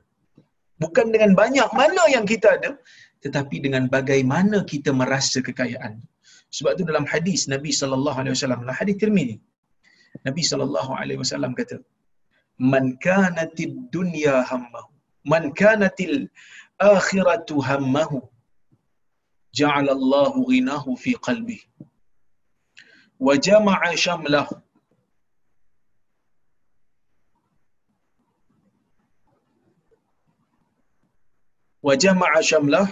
[0.82, 2.70] Bukan dengan banyak mana yang kita ada.
[3.24, 5.94] Tetapi dengan bagaimana kita merasa kekayaan.
[6.56, 9.36] Sebab tu dalam hadis Nabi sallallahu alaihi wasallam, dalam hadis Tirmizi.
[10.28, 11.76] Nabi sallallahu alaihi wasallam kata,
[12.72, 14.90] "Man kanatid dunya hammahu,
[15.32, 16.14] man kanatil
[16.94, 18.18] akhiratu hammahu,
[19.60, 21.66] ja'ala Allah ghinahu fi qalbihi."
[23.26, 23.90] Wa jama'a
[31.82, 32.86] وجمع شمله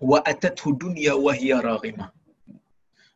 [0.00, 2.12] وأتته دنيا وهي راغمة.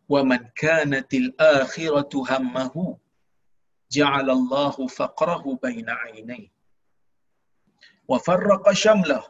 [0.08, 2.74] ومن كانت الآخرة همه
[3.92, 6.48] جعل الله فقره بين عينيه.
[8.08, 9.24] وفرق شمله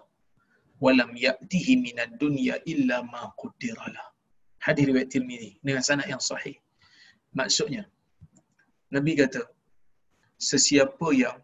[0.80, 4.06] ولم يأته من الدنيا إلا ما قدر له.
[4.58, 5.58] Hadis riwayat Tirmizi.
[5.62, 6.58] Dengan sanad yang sahih.
[7.34, 7.90] Maksudnya
[8.90, 9.44] Nabi kata
[10.38, 11.38] sesiapa yang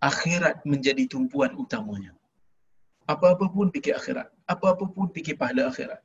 [0.00, 2.12] akhirat menjadi tumpuan utamanya
[3.12, 6.00] apa-apa pun fikir akhirat apa-apa pun fikir pahala akhirat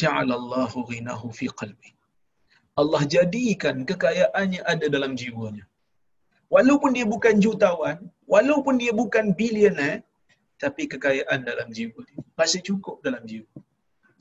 [0.00, 1.90] ja'alallahu ghinahu fi qalbi.
[2.80, 5.64] Allah jadikan kekayaannya ada dalam jiwanya.
[6.54, 7.98] Walaupun dia bukan jutawan,
[8.34, 9.94] walaupun dia bukan bilioner,
[10.62, 12.20] tapi kekayaan dalam jiwa dia.
[12.40, 13.48] Rasa cukup dalam jiwa.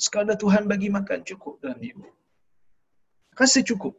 [0.03, 2.07] Sekadar Tuhan bagi makan cukup dalam jiwa.
[3.39, 3.93] Rasa cukup.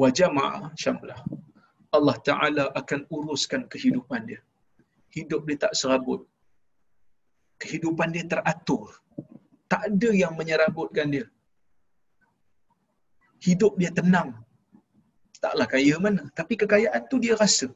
[0.00, 1.20] Wa jama'a syamlah.
[1.96, 4.40] Allah Taala akan uruskan kehidupan dia.
[5.16, 6.20] Hidup dia tak serabut.
[7.62, 8.84] Kehidupan dia teratur.
[9.72, 11.26] Tak ada yang menyerabutkan dia.
[13.46, 14.30] Hidup dia tenang.
[15.44, 17.68] Taklah kaya mana, tapi kekayaan tu dia rasa.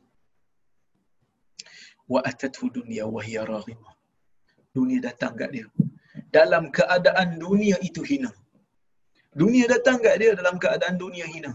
[2.13, 3.95] Wa atathu dunya wa hiya raghimah.
[4.77, 5.67] Dunia datang kat dia.
[6.37, 8.33] Dalam keadaan dunia itu hina.
[9.43, 11.53] Dunia datang kat dia dalam keadaan dunia hina.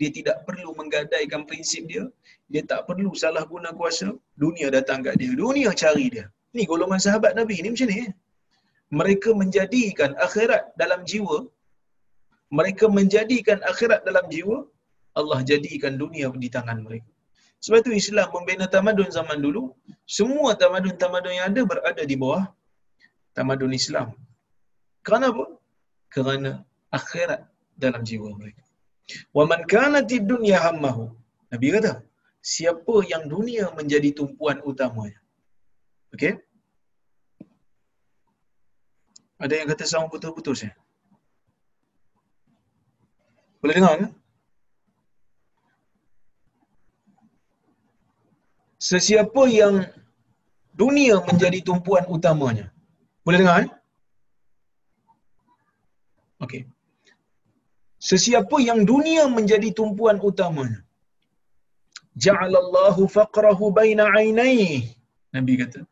[0.00, 2.04] Dia tidak perlu menggadaikan prinsip dia.
[2.52, 4.08] Dia tak perlu salah guna kuasa.
[4.44, 5.30] Dunia datang kat dia.
[5.42, 6.26] Dunia cari dia.
[6.56, 8.06] Ni golongan sahabat Nabi ni macam ni.
[9.00, 11.38] Mereka menjadikan akhirat dalam jiwa.
[12.58, 14.58] Mereka menjadikan akhirat dalam jiwa.
[15.20, 17.10] Allah jadikan dunia di tangan mereka.
[17.64, 19.62] Sebab itu Islam membina tamadun zaman dulu.
[20.18, 22.44] Semua tamadun-tamadun yang ada berada di bawah
[23.36, 24.14] tamadun Islam.
[25.02, 25.46] Kerana apa?
[26.14, 26.50] Kerana
[26.98, 27.40] akhirat
[27.84, 28.67] dalam jiwa mereka.
[29.36, 31.04] Wa man kanat dunya hammahu.
[31.52, 31.92] Nabi kata,
[32.44, 35.20] siapa yang dunia menjadi tumpuan utamanya.
[36.14, 36.36] Okey?
[39.38, 40.72] Ada yang kata sama putus-putus ya?
[43.62, 44.08] Boleh dengar ke?
[48.78, 49.74] Sesiapa yang
[50.74, 52.70] dunia menjadi tumpuan utamanya.
[53.26, 53.56] Boleh dengar?
[53.66, 53.70] Eh?
[56.38, 56.62] Okey.
[57.98, 60.80] Sesiapa yang dunia menjadi tumpuan utamanya.
[62.18, 64.86] Ja'alallahu faqrahu baina ainaihi.
[65.34, 65.82] Nabi kata.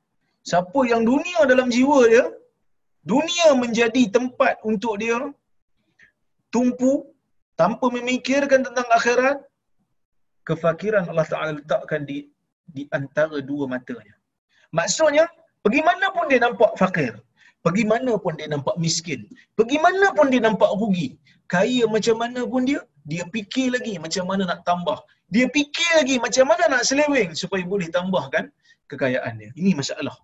[0.46, 2.30] Siapa yang dunia dalam jiwa dia,
[3.02, 5.18] dunia menjadi tempat untuk dia
[6.54, 7.10] tumpu
[7.58, 9.42] tanpa memikirkan tentang akhirat,
[10.46, 12.30] kefakiran Allah Ta'ala letakkan di
[12.66, 14.14] di antara dua matanya.
[14.70, 15.26] Maksudnya,
[15.62, 17.18] pergi mana pun dia nampak fakir.
[17.66, 19.20] Pergi mana pun dia nampak miskin.
[19.58, 21.08] Pergi mana pun dia nampak rugi.
[21.54, 22.78] Kaya macam mana pun dia,
[23.10, 24.98] dia fikir lagi macam mana nak tambah.
[25.34, 28.46] Dia fikir lagi macam mana nak seleweng supaya boleh tambahkan
[28.90, 29.50] kekayaan dia.
[29.58, 30.14] Ini masalah.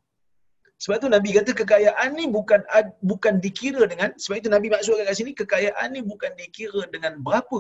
[0.83, 2.61] Sebab tu Nabi kata kekayaan ni bukan
[3.11, 7.59] bukan dikira dengan sebab itu Nabi maksudkan kat sini kekayaan ni bukan dikira dengan berapa.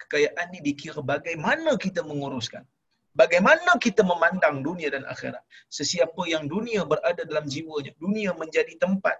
[0.00, 2.64] Kekayaan ni dikira bagaimana kita menguruskan.
[3.10, 5.42] Bagaimana kita memandang dunia dan akhirat.
[5.66, 9.18] Sesiapa yang dunia berada dalam jiwanya, dunia menjadi tempat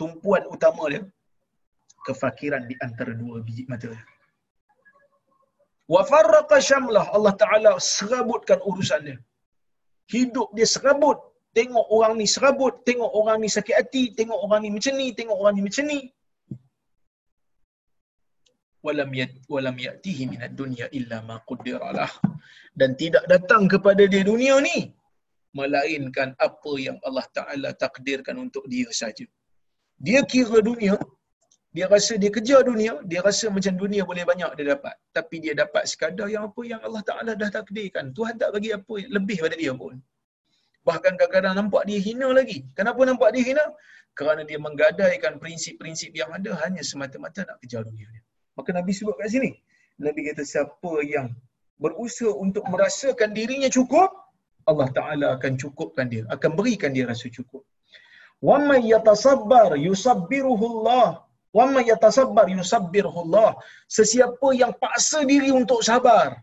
[0.00, 1.04] tumpuan utama dia,
[2.08, 4.02] kefakiran di antara dua biji mata dia.
[5.86, 9.18] Wa farraqa syamlah Allah Taala serabutkan urusan dia.
[10.08, 11.20] Hidup dia serabut.
[11.56, 15.36] Tengok orang ni serabut, tengok orang ni sakit hati, tengok orang ni macam ni, tengok
[15.40, 16.00] orang ni macam ni.
[18.86, 22.12] Walam yat walam yatihi minad dunya illa ma qaddara lah.
[22.80, 24.78] Dan tidak datang kepada dia dunia ni
[25.58, 29.26] melainkan apa yang Allah Taala takdirkan untuk dia saja.
[30.06, 30.94] Dia kira dunia,
[31.76, 34.94] dia rasa dia kejar dunia, dia rasa macam dunia boleh banyak dia dapat.
[35.16, 38.04] Tapi dia dapat sekadar yang apa yang Allah Ta'ala dah takdirkan.
[38.16, 39.96] Tuhan tak bagi apa lebih pada dia pun.
[40.88, 42.58] Bahkan kadang-kadang nampak dia hina lagi.
[42.78, 43.64] Kenapa nampak dia hina?
[44.18, 48.22] Kerana dia menggadaikan prinsip-prinsip yang ada hanya semata-mata nak kejar dunia dia.
[48.56, 49.50] Maka Nabi sebut kat sini.
[50.00, 51.28] Nabi kata siapa yang
[51.76, 54.08] berusaha untuk merasakan dirinya cukup,
[54.66, 57.62] Allah Taala akan cukupkan dia, akan berikan dia rasa cukup.
[58.40, 61.24] Wa may yatasabbar yusabbiruhu Allah.
[61.52, 63.56] Wa may yatasabbar yusabbiruhu Allah.
[63.88, 66.40] Sesiapa yang paksa diri untuk sabar,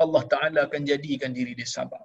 [0.00, 2.02] Allah Taala akan jadikan diri dia sabar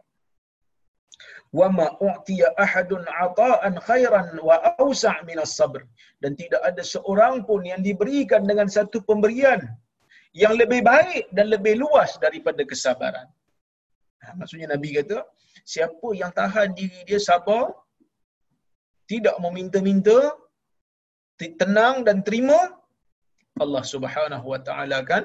[1.57, 5.81] wa ma u'tiya ahadun ata'an khairan wa awsa' min as-sabr
[6.21, 9.61] dan tidak ada seorang pun yang diberikan dengan satu pemberian
[10.43, 13.27] yang lebih baik dan lebih luas daripada kesabaran.
[14.21, 15.25] Ha, maksudnya Nabi kata,
[15.65, 17.73] siapa yang tahan diri dia sabar,
[19.09, 20.37] tidak meminta-minta,
[21.61, 22.59] tenang dan terima,
[23.63, 25.23] Allah Subhanahu wa taala akan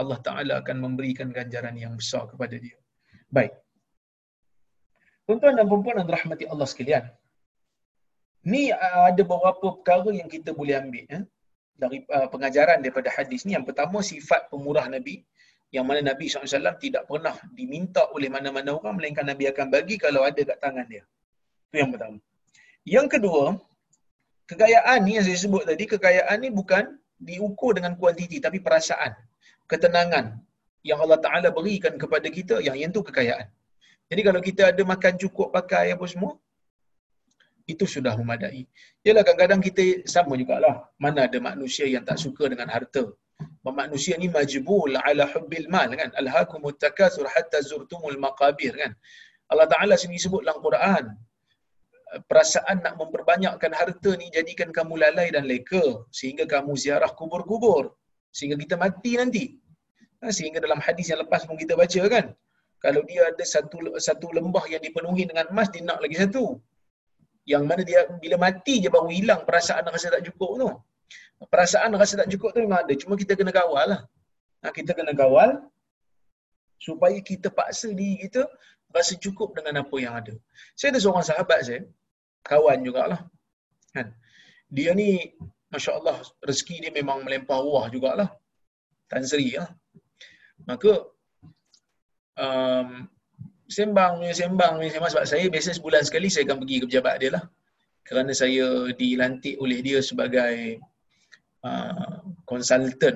[0.00, 2.78] Allah taala akan memberikan ganjaran yang besar kepada dia.
[3.36, 3.52] Baik.
[5.30, 7.06] Tuan-tuan dan puan-puan yang dirahmati Allah sekalian.
[8.50, 11.22] Ni uh, ada beberapa perkara yang kita boleh ambil eh?
[11.78, 13.54] dari uh, pengajaran daripada hadis ni.
[13.54, 15.22] Yang pertama sifat pemurah Nabi
[15.70, 20.26] yang mana Nabi SAW tidak pernah diminta oleh mana-mana orang melainkan Nabi akan bagi kalau
[20.26, 21.06] ada kat tangan dia.
[21.70, 22.18] Itu yang pertama.
[22.82, 23.44] Yang kedua,
[24.50, 29.14] kekayaan ni yang saya sebut tadi, kekayaan ni bukan diukur dengan kuantiti tapi perasaan,
[29.70, 30.42] ketenangan
[30.82, 33.46] yang Allah Taala berikan kepada kita yang yang tu kekayaan.
[34.10, 36.34] Jadi kalau kita ada makan cukup pakai apa semua,
[37.72, 38.66] itu sudah memadai.
[39.06, 39.82] Yalah kadang-kadang kita
[40.14, 40.74] sama jugalah.
[40.98, 43.06] Mana ada manusia yang tak suka dengan harta.
[43.62, 46.10] Manusia ni majbul ala hubbil mal kan.
[46.20, 48.92] Alhaakumut takasur hatta zurtumul maqabir kan.
[49.50, 51.04] Allah Ta'ala sendiri sebut dalam Quran.
[52.26, 55.84] Perasaan nak memperbanyakkan harta ni jadikan kamu lalai dan leka.
[56.18, 57.94] Sehingga kamu ziarah kubur-kubur.
[58.34, 59.44] Sehingga kita mati nanti.
[60.20, 62.26] Ha, sehingga dalam hadis yang lepas pun kita baca kan,
[62.84, 66.44] kalau dia ada satu satu lembah yang dipenuhi dengan emas, dia nak lagi satu.
[67.52, 70.68] Yang mana dia bila mati je baru hilang perasaan rasa tak cukup tu.
[71.52, 72.92] Perasaan rasa tak cukup tu memang ada.
[73.02, 74.00] Cuma kita kena kawal lah.
[74.62, 75.50] Ha, kita kena kawal
[76.86, 78.42] supaya kita paksa diri kita
[78.96, 80.34] rasa cukup dengan apa yang ada.
[80.78, 81.80] Saya ada seorang sahabat saya,
[82.50, 83.20] kawan jugalah.
[83.94, 84.08] Kan?
[84.76, 85.36] Dia ni,
[85.72, 86.16] Masya Allah,
[86.48, 88.28] rezeki dia memang melempah ruah jugalah.
[89.10, 89.70] Tan Sri lah.
[90.66, 91.06] Maka,
[92.40, 92.88] um,
[93.70, 97.44] sembang sembang sembang sebab saya biasa sebulan sekali saya akan pergi ke pejabat dia lah.
[98.02, 100.80] Kerana saya dilantik oleh dia sebagai
[101.62, 102.18] uh,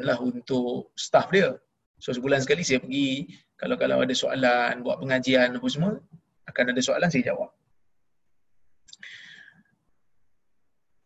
[0.04, 1.56] lah untuk staff dia.
[1.98, 5.92] So sebulan sekali saya pergi kalau kalau ada soalan, buat pengajian apa semua,
[6.50, 7.50] akan ada soalan saya jawab.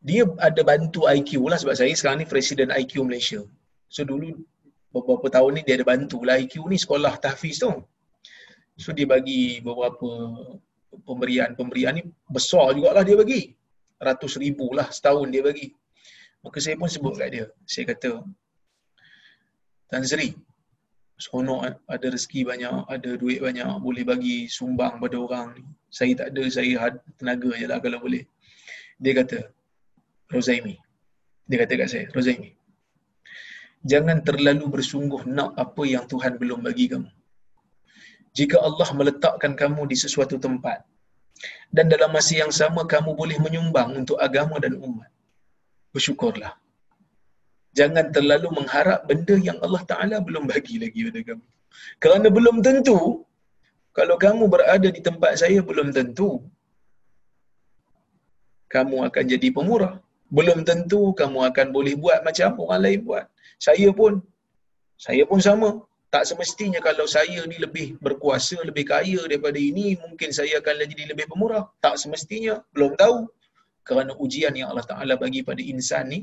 [0.02, 3.44] Dia ada bantu IQ lah sebab saya sekarang ni presiden IQ Malaysia.
[3.92, 4.42] So dulu
[4.94, 7.70] beberapa tahun ni dia ada bantu lah IQ ni sekolah tahfiz tu.
[8.78, 10.06] So dia bagi beberapa
[11.02, 13.58] pemberian-pemberian ni besar jugalah dia bagi.
[13.98, 15.74] Ratus ribu lah setahun dia bagi.
[16.46, 17.46] Maka saya pun sebut kat dia.
[17.66, 18.22] Saya kata,
[19.90, 20.30] Tan Sri,
[21.18, 25.58] seronok ada rezeki banyak, ada duit banyak, boleh bagi sumbang pada orang.
[25.90, 28.22] Saya tak ada, saya ada tenaga je lah kalau boleh.
[29.02, 29.50] Dia kata,
[30.30, 30.78] Rozaimi.
[31.50, 32.54] Dia kata kat saya, Rozaimi.
[33.82, 37.17] Jangan terlalu bersungguh nak apa yang Tuhan belum bagi kamu.
[38.36, 40.84] Jika Allah meletakkan kamu di sesuatu tempat
[41.70, 45.10] dan dalam masa yang sama kamu boleh menyumbang untuk agama dan umat,
[45.94, 46.52] bersyukurlah.
[47.78, 51.46] Jangan terlalu mengharap benda yang Allah Ta'ala belum bagi lagi pada kamu.
[52.02, 53.22] Kerana belum tentu,
[53.98, 56.30] kalau kamu berada di tempat saya, belum tentu
[58.74, 59.94] kamu akan jadi pemurah.
[60.28, 63.24] Belum tentu kamu akan boleh buat macam orang lain buat.
[63.66, 64.20] Saya pun,
[65.06, 65.70] saya pun sama.
[66.08, 71.12] Tak semestinya kalau saya ni lebih berkuasa, lebih kaya daripada ini, mungkin saya akan jadi
[71.12, 71.68] lebih pemurah.
[71.84, 73.28] Tak semestinya, belum tahu.
[73.84, 76.20] Kerana ujian yang Allah Ta'ala bagi pada insan ni,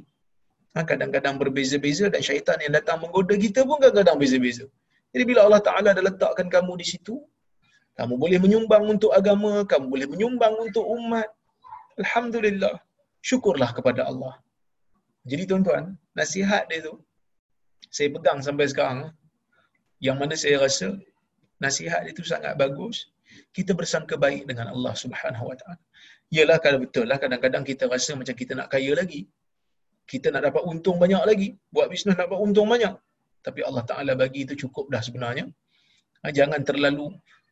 [0.75, 4.67] Ha, kadang-kadang berbeza-beza dan syaitan yang datang menggoda kita pun kadang-kadang beza-beza.
[5.15, 7.15] Jadi bila Allah Ta'ala dah letakkan kamu di situ,
[7.95, 11.31] kamu boleh menyumbang untuk agama, kamu boleh menyumbang untuk umat.
[11.95, 12.75] Alhamdulillah.
[13.23, 14.35] Syukurlah kepada Allah.
[15.23, 16.99] Jadi tuan-tuan, nasihat dia tu,
[17.87, 19.15] saya pegang sampai sekarang.
[20.05, 20.87] Yang mana saya rasa,
[21.65, 23.09] nasihat dia tu sangat bagus.
[23.55, 25.81] Kita bersangka baik dengan Allah Subhanahu Wa Ta'ala.
[26.37, 29.21] Yalah kalau betul lah kadang-kadang kita rasa macam kita nak kaya lagi.
[30.11, 31.47] Kita nak dapat untung banyak lagi.
[31.73, 32.93] Buat bisnes nak dapat untung banyak.
[33.45, 35.45] Tapi Allah Taala bagi itu cukup dah sebenarnya.
[36.21, 37.07] Ha, jangan terlalu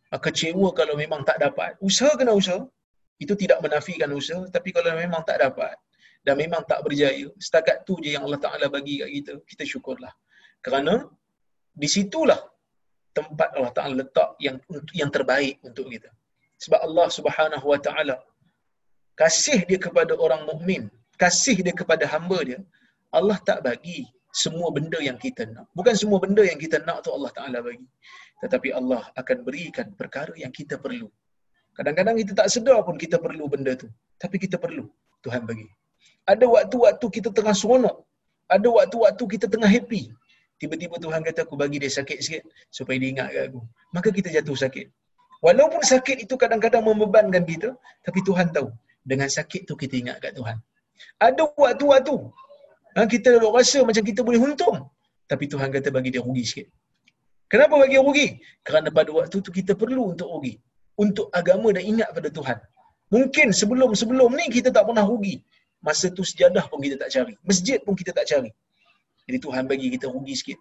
[0.10, 1.78] ha, kecewa kalau memang tak dapat.
[1.82, 2.62] Usaha kena usaha.
[3.24, 5.78] Itu tidak menafikan usaha tapi kalau memang tak dapat
[6.26, 10.14] dan memang tak berjaya setakat tu je yang Allah Taala bagi kat kita kita syukurlah.
[10.66, 11.06] Kerana
[11.82, 12.42] di situlah
[13.18, 14.58] tempat Allah Taala letak yang
[15.00, 16.10] yang terbaik untuk kita
[16.64, 18.18] sebab Allah Subhanahu Wa Taala
[19.22, 20.90] kasih dia kepada orang mukmin
[21.24, 22.60] kasih dia kepada hamba dia,
[23.18, 24.00] Allah tak bagi
[24.34, 25.66] semua benda yang kita nak.
[25.78, 27.86] Bukan semua benda yang kita nak tu Allah Ta'ala bagi.
[28.42, 31.08] Tetapi Allah akan berikan perkara yang kita perlu.
[31.78, 33.88] Kadang-kadang kita tak sedar pun kita perlu benda tu.
[34.18, 34.86] Tapi kita perlu.
[35.24, 35.70] Tuhan bagi.
[36.26, 37.98] Ada waktu-waktu kita tengah seronok.
[38.56, 40.04] Ada waktu-waktu kita tengah happy.
[40.62, 43.62] Tiba-tiba Tuhan kata aku bagi dia sakit sikit supaya dia ingat aku.
[43.96, 44.88] Maka kita jatuh sakit.
[45.44, 48.72] Walaupun sakit itu kadang-kadang membebankan kita, tapi Tuhan tahu.
[49.04, 50.56] Dengan sakit tu kita ingat kat Tuhan.
[51.20, 52.16] Ada waktu-waktu
[52.96, 54.88] ha, kita rasa macam kita boleh untung.
[55.28, 56.68] Tapi Tuhan kata bagi dia rugi sikit.
[57.52, 58.28] Kenapa bagi rugi?
[58.64, 60.56] Kerana pada waktu tu kita perlu untuk rugi.
[60.96, 62.58] Untuk agama dan ingat pada Tuhan.
[63.12, 65.44] Mungkin sebelum-sebelum ni kita tak pernah rugi.
[65.84, 67.34] Masa tu sejadah pun kita tak cari.
[67.44, 68.50] Masjid pun kita tak cari.
[69.30, 70.60] Jadi Tuhan bagi kita rugi sikit.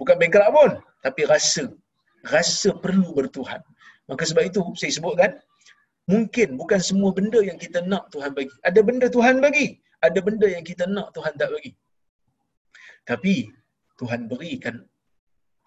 [0.00, 0.70] Bukan bengkelak pun.
[1.04, 1.68] Tapi rasa.
[2.24, 3.60] Rasa perlu bertuhan.
[4.08, 5.36] Maka sebab itu saya sebutkan
[6.04, 8.52] Mungkin bukan semua benda yang kita nak Tuhan bagi.
[8.60, 9.80] Ada benda Tuhan bagi.
[10.04, 11.72] Ada benda yang kita nak Tuhan tak bagi.
[13.08, 13.48] Tapi
[13.96, 14.84] Tuhan berikan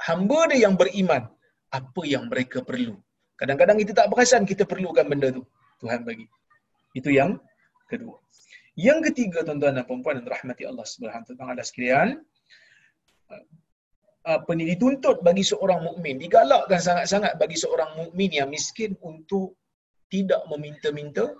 [0.06, 1.26] hamba dia yang beriman
[1.74, 3.02] apa yang mereka perlu.
[3.38, 5.42] Kadang-kadang kita tak perasan kita perlukan benda tu.
[5.82, 6.30] Tuhan bagi.
[6.94, 7.42] Itu yang
[7.90, 8.22] kedua.
[8.78, 12.22] Yang ketiga tuan-tuan dan puan-puan dan rahmati Allah Subhanahu wa taala sekalian,
[14.28, 19.58] apa ni dituntut bagi seorang mukmin, digalakkan sangat-sangat bagi seorang mukmin yang miskin untuk
[20.14, 21.34] tidak meminta-minta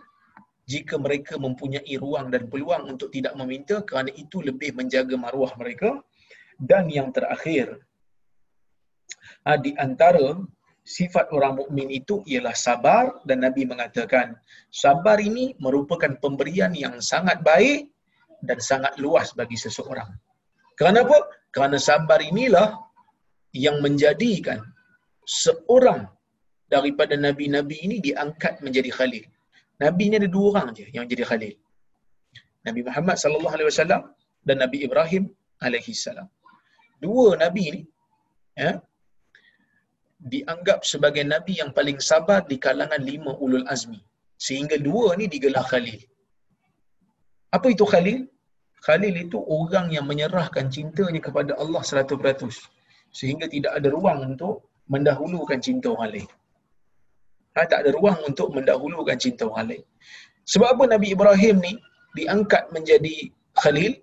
[0.68, 6.02] jika mereka mempunyai ruang dan peluang untuk tidak meminta kerana itu lebih menjaga maruah mereka.
[6.58, 7.86] Dan yang terakhir
[9.46, 10.42] ha, di antara
[10.88, 14.40] sifat orang mukmin itu ialah sabar dan Nabi mengatakan
[14.72, 17.92] sabar ini merupakan pemberian yang sangat baik
[18.48, 20.08] dan sangat luas bagi seseorang.
[20.80, 21.18] Kenapa?
[21.52, 22.80] Kerana sabar inilah
[23.52, 24.64] yang menjadikan
[25.28, 26.08] seorang
[26.72, 29.26] daripada nabi-nabi ini diangkat menjadi khalil.
[29.84, 31.56] Nabi ni ada dua orang je yang jadi khalil.
[32.68, 34.02] Nabi Muhammad sallallahu alaihi wasallam
[34.48, 35.24] dan Nabi Ibrahim
[35.60, 36.28] alaihi salam.
[37.04, 37.82] Dua nabi ni
[38.58, 38.82] ya
[40.34, 44.00] dianggap sebagai nabi yang paling sabar di kalangan lima ulul azmi.
[44.46, 46.00] Sehingga dua ni digelar khalil.
[47.56, 48.20] Apa itu khalil?
[48.86, 52.14] Khalil itu orang yang menyerahkan cintanya kepada Allah 100%.
[53.20, 56.30] Sehingga tidak ada ruang untuk mendahulukan cinta orang lain.
[57.58, 59.86] Ha, tak ada ruang untuk mendahulukan cinta orang lain.
[60.52, 61.74] Sebab apa Nabi Ibrahim ni
[62.18, 63.16] diangkat menjadi
[63.64, 63.94] khalil?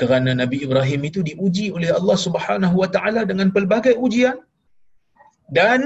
[0.00, 4.40] Kerana Nabi Ibrahim itu diuji oleh Allah Subhanahu Wa Taala dengan pelbagai ujian
[5.58, 5.80] dan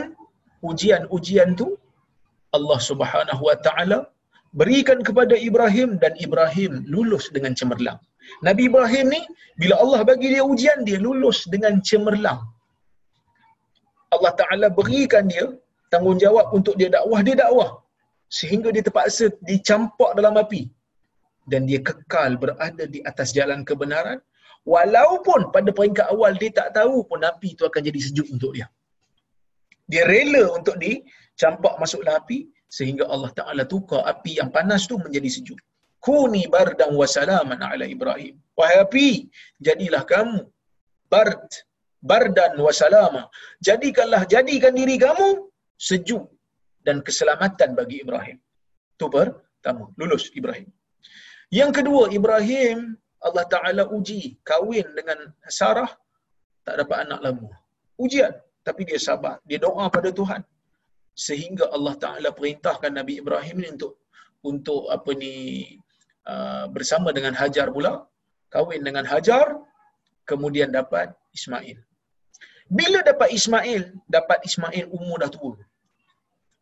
[0.71, 1.69] ujian-ujian tu
[2.57, 3.99] Allah Subhanahu Wa Taala
[4.61, 7.99] berikan kepada Ibrahim dan Ibrahim lulus dengan cemerlang.
[8.47, 9.21] Nabi Ibrahim ni
[9.61, 12.41] bila Allah bagi dia ujian dia lulus dengan cemerlang.
[14.15, 15.47] Allah Taala berikan dia
[15.93, 17.71] tanggungjawab untuk dia dakwah, dia dakwah.
[18.39, 20.63] Sehingga dia terpaksa dicampak dalam api.
[21.51, 24.19] Dan dia kekal berada di atas jalan kebenaran.
[24.73, 28.67] Walaupun pada peringkat awal dia tak tahu pun api itu akan jadi sejuk untuk dia.
[29.91, 32.39] Dia rela untuk dicampak masuk api.
[32.77, 35.61] Sehingga Allah Ta'ala tukar api yang panas tu menjadi sejuk.
[36.03, 38.35] Kuni bardan wa salaman ala Ibrahim.
[38.59, 39.09] Wahai api,
[39.63, 40.43] jadilah kamu
[41.13, 41.47] bard,
[42.03, 43.23] bardan wa salama.
[43.63, 45.29] Jadikanlah, jadikan diri kamu
[45.89, 46.25] sejuk
[46.87, 48.39] dan keselamatan bagi Ibrahim.
[48.95, 50.69] Itu pertama, lulus Ibrahim.
[51.49, 55.89] Yang kedua, Ibrahim Allah Ta'ala uji kahwin dengan Sarah
[56.67, 57.49] tak dapat anak lama.
[57.97, 58.35] Ujian.
[58.67, 59.37] Tapi dia sabar.
[59.49, 60.41] Dia doa pada Tuhan.
[61.15, 63.93] Sehingga Allah Ta'ala perintahkan Nabi Ibrahim ni untuk
[64.51, 65.35] untuk apa ni
[66.33, 67.93] uh, bersama dengan Hajar pula.
[68.55, 69.47] Kahwin dengan Hajar.
[70.25, 71.77] Kemudian dapat Ismail.
[72.65, 75.53] Bila dapat Ismail, dapat Ismail umur dah tua.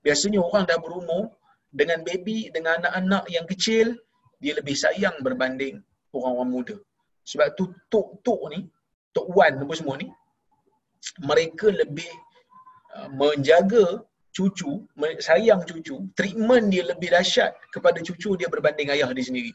[0.02, 1.30] Biasanya orang dah berumur
[1.70, 3.94] dengan baby, dengan anak-anak yang kecil,
[4.42, 5.78] dia lebih sayang berbanding
[6.10, 6.76] orang-orang muda.
[7.30, 8.66] Sebab tu tok-tok ni,
[9.14, 10.10] tok wan apa semua ni,
[11.28, 12.10] mereka lebih
[12.96, 13.86] uh, menjaga
[14.36, 14.72] cucu,
[15.20, 19.52] sayang cucu, treatment dia lebih dahsyat kepada cucu dia berbanding ayah dia sendiri.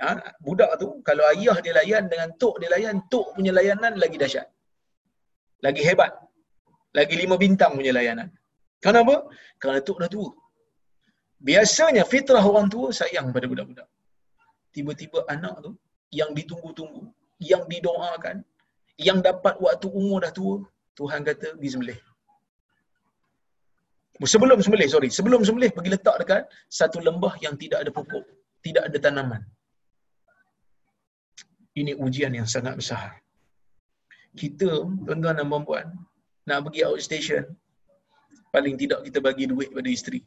[0.00, 0.10] Ha?
[0.46, 4.46] Budak tu, kalau ayah dia layan dengan tok dia layan, tok punya layanan lagi dahsyat.
[5.66, 6.12] Lagi hebat.
[6.98, 8.28] Lagi lima bintang punya layanan.
[8.84, 9.28] Kenapa?
[9.60, 10.30] Kerana tok dah tua.
[11.48, 13.88] Biasanya fitrah orang tua sayang pada budak-budak.
[14.74, 15.70] Tiba-tiba anak tu
[16.18, 17.02] yang ditunggu-tunggu,
[17.50, 18.36] yang didoakan,
[19.00, 20.60] yang dapat waktu umur dah tua,
[20.92, 22.00] Tuhan kata pergi sembelih.
[24.20, 25.08] Sebelum sembelih, sorry.
[25.08, 28.20] Sebelum sembelih, pergi letak dekat satu lembah yang tidak ada pokok.
[28.60, 29.40] Tidak ada tanaman.
[31.72, 33.16] Ini ujian yang sangat besar.
[34.36, 35.86] Kita, tuan-tuan dan perempuan,
[36.44, 37.44] nak pergi outstation,
[38.52, 40.20] paling tidak kita bagi duit pada isteri.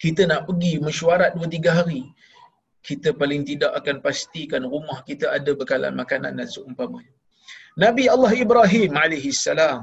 [0.00, 2.08] Kita nak pergi mesyuarat 2-3 hari,
[2.88, 7.12] kita paling tidak akan pastikan rumah kita ada bekalan makanan dan seumpamanya.
[7.84, 9.80] Nabi Allah Ibrahim alaihi salam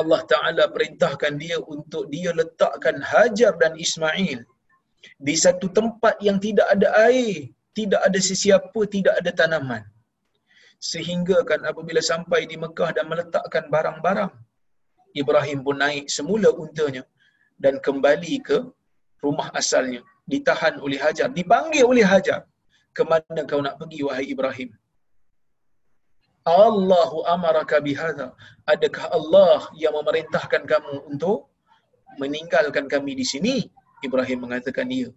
[0.00, 4.40] Allah Taala perintahkan dia untuk dia letakkan Hajar dan Ismail
[5.28, 9.82] di satu tempat yang tidak ada air, tidak ada sesiapa, tidak ada tanaman.
[10.90, 14.32] Sehingga kan apabila sampai di Mekah dan meletakkan barang-barang,
[15.22, 17.02] Ibrahim pun naik semula untanya
[17.60, 18.58] dan kembali ke
[19.24, 20.00] rumah asalnya
[20.32, 22.40] ditahan oleh Hajar, dipanggil oleh Hajar.
[22.96, 24.70] Kemana kau nak pergi wahai Ibrahim?
[26.48, 28.32] Allahu amaraka bihadha.
[28.72, 31.52] Adakah Allah yang memerintahkan kamu untuk
[32.22, 33.54] meninggalkan kami di sini?
[34.06, 35.10] Ibrahim mengatakan ya.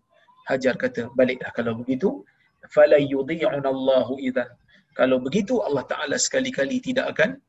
[0.49, 2.09] Hajar kata, baliklah kalau begitu.
[2.76, 4.49] Fala yudhi'un Allahu idhan.
[4.93, 7.39] Kalau begitu Allah Ta'ala sekali-kali tidak akan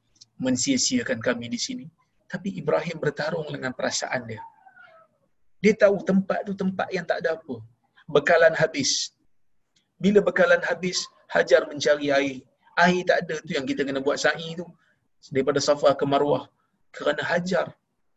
[0.41, 1.87] mensia-siakan kami di sini.
[2.31, 4.41] Tapi Ibrahim bertarung dengan perasaan dia.
[5.65, 7.57] Dia tahu tempat tu tempat yang tak ada apa.
[8.17, 8.91] Bekalan habis.
[10.05, 10.99] Bila bekalan habis,
[11.35, 12.37] Hajar mencari air.
[12.85, 14.67] Air tak ada tu yang kita kena buat sa'i tu.
[15.33, 16.45] Daripada Safa ke Marwah.
[16.97, 17.67] Kerana Hajar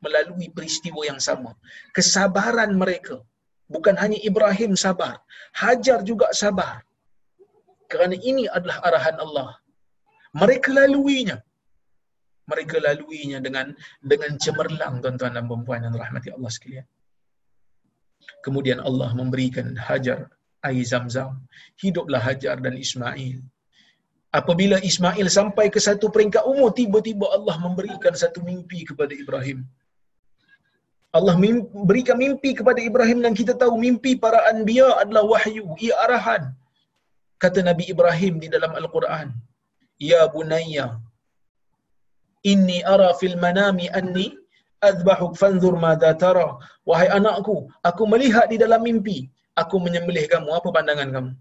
[0.05, 1.51] melalui peristiwa yang sama.
[1.95, 3.17] Kesabaran mereka.
[3.75, 5.15] Bukan hanya Ibrahim sabar.
[5.61, 6.83] Hajar juga sabar.
[7.91, 9.49] Kerana ini adalah arahan Allah.
[10.41, 11.37] Mereka laluinya.
[12.51, 13.71] Mereka laluinya dengan
[14.11, 16.87] dengan cemerlang tuan-tuan dan puan yang rahmati Allah sekalian.
[18.45, 20.19] Kemudian Allah memberikan Hajar
[20.67, 21.31] air zam-zam.
[21.81, 23.39] Hiduplah Hajar dan Ismail.
[24.39, 29.59] Apabila Ismail sampai ke satu peringkat umur, tiba-tiba Allah memberikan satu mimpi kepada Ibrahim.
[31.17, 36.43] Allah memberikan mimpi kepada Ibrahim dan kita tahu mimpi para anbiya adalah wahyu, ia arahan.
[37.43, 39.31] Kata Nabi Ibrahim di dalam Al-Quran,
[39.97, 40.87] Ya bunayya,
[42.51, 44.27] inni ara fil manami anni
[44.81, 46.49] adbahuk fanzur madza tara.
[46.89, 47.57] Wahai anakku
[47.89, 49.29] aku melihat di dalam mimpi.
[49.61, 50.49] Aku menyembelih kamu.
[50.53, 51.31] Apa pandangan kamu?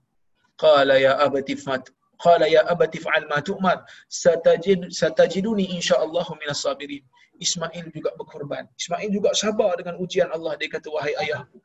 [0.56, 1.84] Qala ya abati fat
[2.16, 7.04] qala ya abati fa'al ma tu'mar satajid satajiduni insyaallah minas sabirin.
[7.36, 8.64] Ismail juga berkorban.
[8.80, 10.56] Ismail juga sabar dengan ujian Allah.
[10.56, 11.60] Dia kata wahai ayahku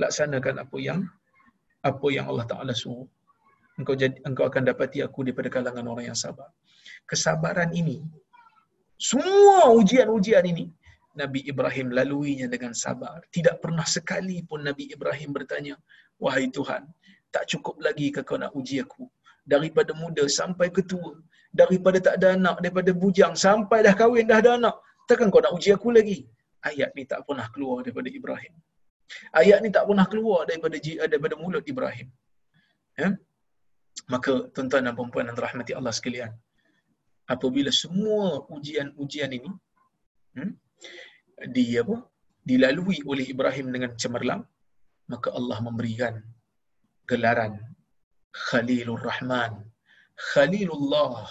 [0.00, 1.00] laksanakan apa yang
[1.84, 3.04] apa yang Allah Taala suruh.
[3.76, 6.48] Engkau jadi engkau akan dapati aku daripada kalangan orang yang sabar.
[7.08, 8.04] Kesabaran ini
[9.10, 10.64] semua ujian-ujian ini
[11.20, 13.18] Nabi Ibrahim laluinya dengan sabar.
[13.36, 15.74] Tidak pernah sekali pun Nabi Ibrahim bertanya,
[16.22, 16.82] Wahai Tuhan,
[17.34, 19.04] tak cukup lagi ke kau nak uji aku?
[19.52, 21.12] Daripada muda sampai ketua,
[21.60, 24.76] daripada tak ada anak, daripada bujang sampai dah kahwin dah ada anak,
[25.10, 26.18] takkan kau nak uji aku lagi?
[26.70, 28.54] Ayat ni tak pernah keluar daripada Ibrahim.
[29.40, 30.76] Ayat ni tak pernah keluar daripada
[31.12, 32.08] daripada mulut Ibrahim.
[33.00, 33.08] Ya?
[34.12, 36.30] Maka tuan-tuan dan puan-puan yang rahmati Allah sekalian,
[37.34, 38.24] apabila semua
[38.56, 39.50] ujian-ujian ini
[40.36, 40.52] hmm,
[41.54, 41.96] di apa
[42.50, 44.42] dilalui oleh Ibrahim dengan cemerlang
[45.12, 46.14] maka Allah memberikan
[47.10, 47.54] gelaran
[48.46, 49.52] Khalilur Rahman
[50.30, 51.24] Khalilullah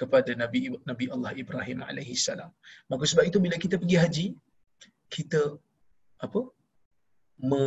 [0.00, 2.50] kepada Nabi Nabi Allah Ibrahim alaihi salam.
[2.90, 4.26] Maka sebab itu bila kita pergi haji
[5.16, 5.42] kita
[6.26, 6.40] apa
[7.50, 7.62] me,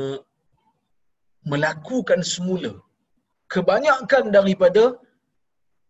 [1.51, 2.71] melakukan semula
[3.53, 4.83] kebanyakan daripada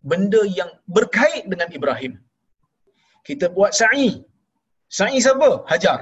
[0.02, 2.14] benda yang berkait dengan Ibrahim.
[3.28, 4.10] Kita buat sa'i.
[4.90, 5.50] Sa'i siapa?
[5.72, 6.00] Hajar.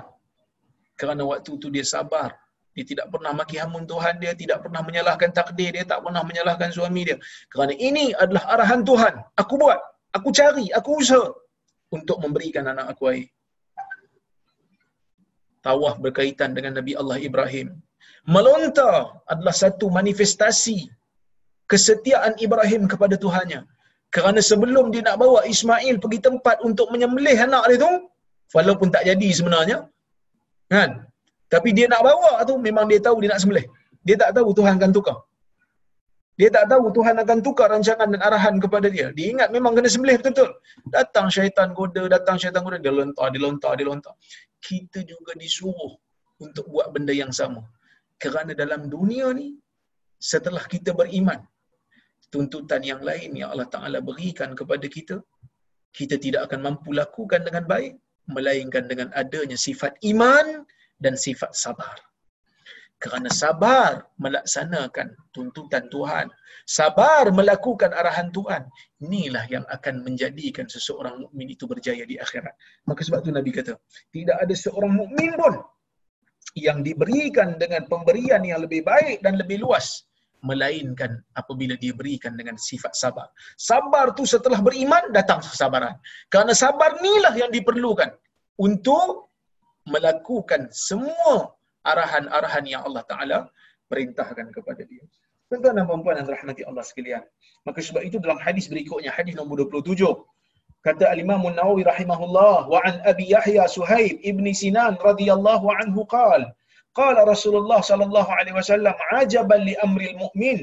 [0.99, 2.29] Kerana waktu tu dia sabar.
[2.75, 6.69] Dia tidak pernah maki hamun Tuhan dia, tidak pernah menyalahkan takdir dia, tak pernah menyalahkan
[6.71, 7.17] suami dia.
[7.51, 9.13] Kerana ini adalah arahan Tuhan.
[9.41, 9.79] Aku buat,
[10.15, 11.27] aku cari, aku usaha
[11.91, 13.27] untuk memberikan anak aku air.
[15.59, 17.75] Tawaf berkaitan dengan Nabi Allah Ibrahim.
[18.23, 18.95] Melontar
[19.27, 20.87] adalah satu manifestasi
[21.67, 23.61] kesetiaan Ibrahim kepada Tuhannya.
[24.16, 27.91] Kerana sebelum dia nak bawa Ismail pergi tempat untuk menyembelih anak dia tu,
[28.57, 29.78] walaupun tak jadi sebenarnya,
[30.74, 30.89] kan?
[31.53, 33.66] Tapi dia nak bawa tu memang dia tahu dia nak sembelih.
[34.07, 35.18] Dia tak tahu Tuhan akan tukar.
[36.39, 39.07] Dia tak tahu Tuhan akan tukar rancangan dan arahan kepada dia.
[39.18, 40.49] Dia ingat memang kena sembelih betul-betul.
[40.95, 44.14] Datang syaitan goda, datang syaitan goda, dia lontar, dia lontar, dia lontar.
[44.68, 45.93] Kita juga disuruh
[46.45, 47.62] untuk buat benda yang sama.
[48.24, 49.47] Kerana dalam dunia ni,
[50.32, 51.43] setelah kita beriman,
[52.34, 55.17] tuntutan yang lain yang Allah Ta'ala berikan kepada kita,
[55.93, 57.97] kita tidak akan mampu lakukan dengan baik,
[58.30, 60.63] melainkan dengan adanya sifat iman
[61.01, 61.97] dan sifat sabar.
[62.99, 66.27] Kerana sabar melaksanakan tuntutan Tuhan,
[66.67, 68.67] sabar melakukan arahan Tuhan,
[68.99, 72.51] inilah yang akan menjadikan seseorang mukmin itu berjaya di akhirat.
[72.84, 73.80] Maka sebab tu Nabi kata,
[74.11, 75.63] tidak ada seorang mukmin pun
[76.59, 80.09] yang diberikan dengan pemberian yang lebih baik dan lebih luas
[80.41, 83.27] melainkan apabila dia berikan dengan sifat sabar.
[83.59, 85.95] Sabar tu setelah beriman datang kesabaran.
[86.31, 88.09] Kerana sabar inilah yang diperlukan
[88.59, 89.31] untuk
[89.87, 91.51] melakukan semua
[91.83, 93.39] arahan-arahan yang Allah Taala
[93.91, 95.03] perintahkan kepada dia.
[95.49, 97.23] Tuan-tuan dan puan-puan yang rahmati Allah sekalian.
[97.65, 99.97] Maka sebab itu dalam hadis berikutnya hadis nombor 27
[100.85, 106.55] kata al-Imam An-Nawawi rahimahullah wa an Abi Yahya Suhaib ibni Sinan radhiyallahu anhu qala
[106.99, 110.59] Qala Rasulullah sallallahu alaihi wasallam ajaban li amril mu'min.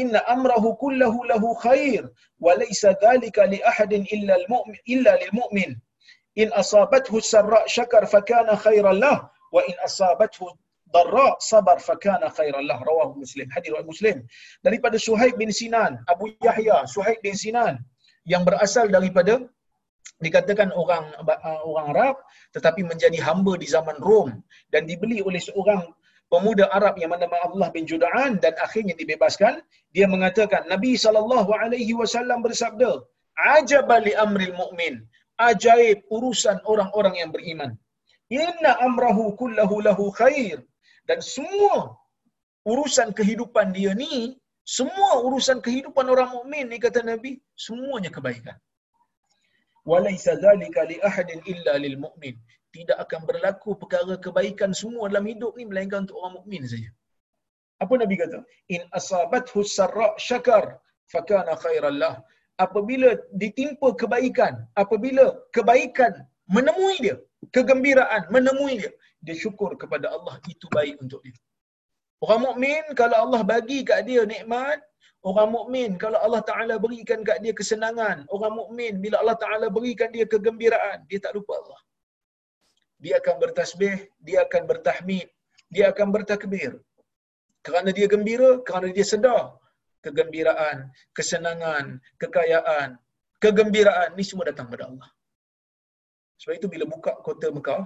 [0.00, 2.02] Inna amrahu kullahu lahu khair
[2.44, 5.70] wa laysa dhalika li ahadin illa al mu'min illa lil mu'min.
[6.42, 9.18] In asabathu sarra syakar fa kana khairan lah.
[9.54, 10.50] Wa in asabathu
[10.94, 12.78] darra sabar fa kana khairan lah.
[12.88, 13.46] Rawahu muslim.
[13.54, 14.16] Hadis riwayat muslim.
[14.66, 17.78] Daripada Suhaib bin Sinan Abu Yahya Suhaib bin Sinan
[18.26, 19.38] yang berasal daripada
[20.26, 22.16] dikatakan orang uh, orang Arab
[22.56, 24.30] tetapi menjadi hamba di zaman Rom
[24.72, 25.82] dan dibeli oleh seorang
[26.32, 29.60] pemuda Arab yang bernama Abdullah bin Judaan dan akhirnya dibebaskan
[29.94, 32.90] dia mengatakan Nabi sallallahu alaihi wasallam bersabda
[33.56, 34.94] ajabal li amril mu'min
[35.48, 37.70] ajaib urusan orang-orang yang beriman.
[38.32, 40.58] Inna amrahu kullahu lahu khair
[41.08, 41.94] dan semua
[42.72, 44.34] urusan kehidupan dia ni
[44.76, 47.32] semua urusan kehidupan orang mukmin ni kata Nabi
[47.66, 48.56] semuanya kebaikan
[49.90, 52.34] walaisa zalika li ahadin illa lil mu'min
[52.76, 56.90] tidak akan berlaku perkara kebaikan semua dalam hidup ni melainkan untuk orang mukmin saja.
[57.82, 58.38] Apa nabi kata?
[58.74, 60.64] In asabathu sarra syakar
[61.12, 62.14] fakana khairan lah
[62.64, 63.08] apabila
[63.40, 65.24] ditimpa kebaikan apabila
[65.56, 66.12] kebaikan
[66.54, 67.16] menemui dia
[67.56, 68.92] kegembiraan menemui dia
[69.24, 71.36] dia syukur kepada Allah itu baik untuk dia.
[72.24, 74.80] Orang mukmin kalau Allah bagi kat dia nikmat
[75.28, 80.08] Orang mukmin kalau Allah Taala berikan kat dia kesenangan, orang mukmin bila Allah Taala berikan
[80.14, 81.80] dia kegembiraan, dia tak lupa Allah.
[83.02, 83.96] Dia akan bertasbih,
[84.26, 85.26] dia akan bertahmid,
[85.74, 86.72] dia akan bertakbir.
[87.66, 89.58] Kerana dia gembira, kerana dia sedar
[90.06, 92.88] kegembiraan, kesenangan, kekayaan,
[93.42, 95.10] kegembiraan ni semua datang pada Allah.
[96.38, 97.82] Sebab itu bila buka kota Mekah,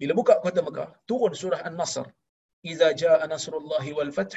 [0.00, 2.08] bila buka kota Mekah, turun surah An-Nasr.
[2.72, 4.32] Iza jaa nasrullahi wal fath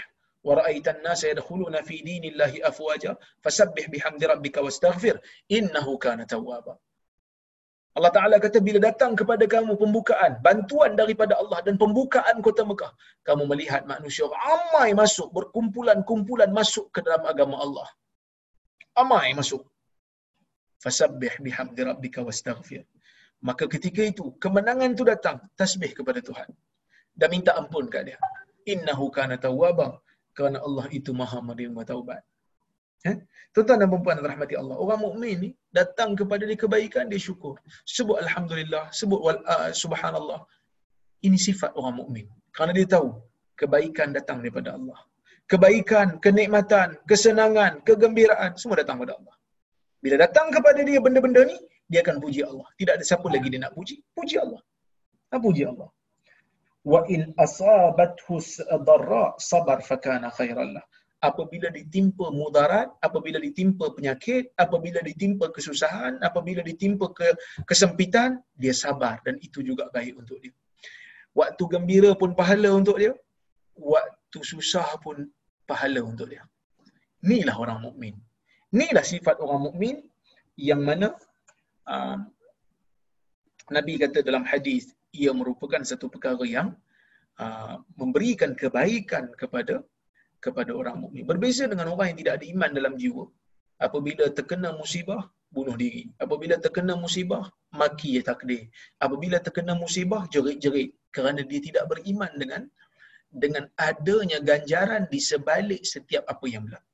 [0.48, 3.12] wa ra'aita an-nasa yadkhuluna fi dinillahi afwaja
[3.45, 5.16] fasabbih bihamdi rabbika wastaghfir
[5.60, 6.76] innahu kana tawwaba.
[7.98, 12.91] Allah Ta'ala kata bila datang kepada kamu pembukaan, bantuan daripada Allah dan pembukaan kota Mekah,
[13.28, 17.88] kamu melihat manusia ramai masuk, berkumpulan-kumpulan masuk ke dalam agama Allah.
[18.98, 19.66] Ramai masuk.
[20.84, 22.86] Fasabbih bihamdi rabbika wastaghfir.
[23.48, 26.50] Maka ketika itu, kemenangan itu datang, tasbih kepada Tuhan.
[27.18, 28.20] Dan minta ampun kat dia.
[28.74, 29.98] Innahu kana tawwaba.
[30.38, 32.22] Kerana Allah itu maha menerima taubat.
[33.10, 33.18] Eh?
[33.54, 34.76] Tuan-tuan dan perempuan rahmati Allah.
[34.84, 37.58] Orang mukmin ni datang kepada dia kebaikan, dia syukur.
[37.96, 40.46] Sebut Alhamdulillah, sebut wal, uh, Subhanallah.
[41.26, 42.26] Ini sifat orang mukmin.
[42.54, 43.18] Kerana dia tahu
[43.58, 45.00] kebaikan datang daripada Allah.
[45.50, 49.36] Kebaikan, kenikmatan, kesenangan, kegembiraan, semua datang daripada Allah.
[50.04, 51.58] Bila datang kepada dia benda-benda ni,
[51.90, 52.68] dia akan puji Allah.
[52.78, 53.96] Tidak ada siapa lagi dia nak puji.
[54.14, 54.62] Puji Allah.
[55.34, 55.90] Nak puji Allah.
[56.92, 58.40] Wa in asabathu
[58.88, 60.86] darra sabar fakana khairan lah.
[61.30, 67.28] Apabila ditimpa mudarat, apabila ditimpa penyakit, apabila ditimpa kesusahan, apabila ditimpa ke
[67.70, 70.54] kesempitan, dia sabar dan itu juga baik untuk dia.
[71.40, 73.14] Waktu gembira pun pahala untuk dia.
[73.76, 75.28] Waktu susah pun
[75.70, 76.46] pahala untuk dia.
[77.26, 78.16] Inilah orang mukmin.
[78.74, 79.96] Inilah sifat orang mukmin
[80.58, 81.14] yang mana
[81.86, 82.18] uh,
[83.70, 86.70] Nabi kata dalam hadis ia merupakan satu perkara yang
[87.43, 89.76] uh, memberikan kebaikan kepada
[90.45, 91.26] kepada orang mukmin.
[91.32, 93.26] Berbeza dengan orang yang tidak ada iman dalam jiwa.
[93.88, 95.22] Apabila terkena musibah,
[95.55, 96.03] bunuh diri.
[96.24, 97.43] Apabila terkena musibah,
[97.74, 98.63] maki takdir.
[99.05, 102.61] Apabila terkena musibah, jerit-jerit kerana dia tidak beriman dengan
[103.43, 106.89] dengan adanya ganjaran di sebalik setiap apa yang berlaku.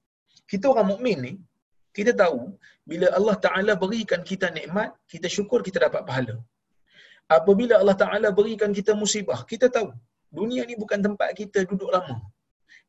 [0.52, 1.34] Kita orang mukmin ni,
[1.98, 2.40] kita tahu
[2.90, 6.36] bila Allah Taala berikan kita nikmat, kita syukur kita dapat pahala.
[7.40, 9.90] Apabila Allah Taala berikan kita musibah, kita tahu
[10.40, 12.16] dunia ni bukan tempat kita duduk lama.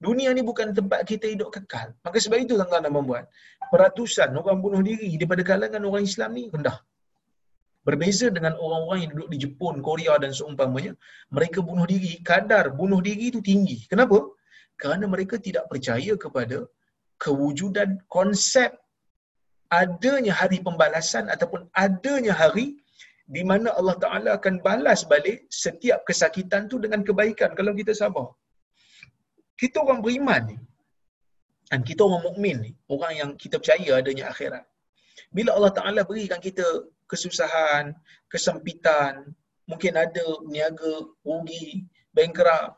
[0.06, 1.88] Dunia ni bukan tempat kita hidup kekal.
[2.04, 3.24] Maka sebab itu tuan-tuan dan puan
[3.72, 6.76] peratusan orang bunuh diri daripada kalangan orang Islam ni rendah.
[7.86, 10.92] Berbeza dengan orang-orang yang duduk di Jepun, Korea dan seumpamanya,
[11.36, 13.78] mereka bunuh diri, kadar bunuh diri itu tinggi.
[13.92, 14.18] Kenapa?
[14.80, 16.64] Kerana mereka tidak percaya kepada
[17.20, 18.72] kewujudan konsep
[19.68, 22.66] adanya hari pembalasan ataupun adanya hari
[23.24, 28.28] di mana Allah Ta'ala akan balas balik setiap kesakitan tu dengan kebaikan kalau kita sabar.
[29.56, 30.56] Kita orang beriman ni,
[31.70, 34.64] dan kita orang mukmin ni, orang yang kita percaya adanya akhirat.
[35.32, 36.66] Bila Allah Ta'ala berikan kita
[37.08, 37.94] kesusahan,
[38.28, 39.32] kesempitan,
[39.70, 42.76] mungkin ada niaga, rugi, bankrupt,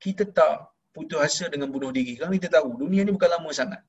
[0.00, 2.16] kita tak putus asa dengan bunuh diri.
[2.16, 3.82] Kerana kita tahu dunia ni bukan lama sangat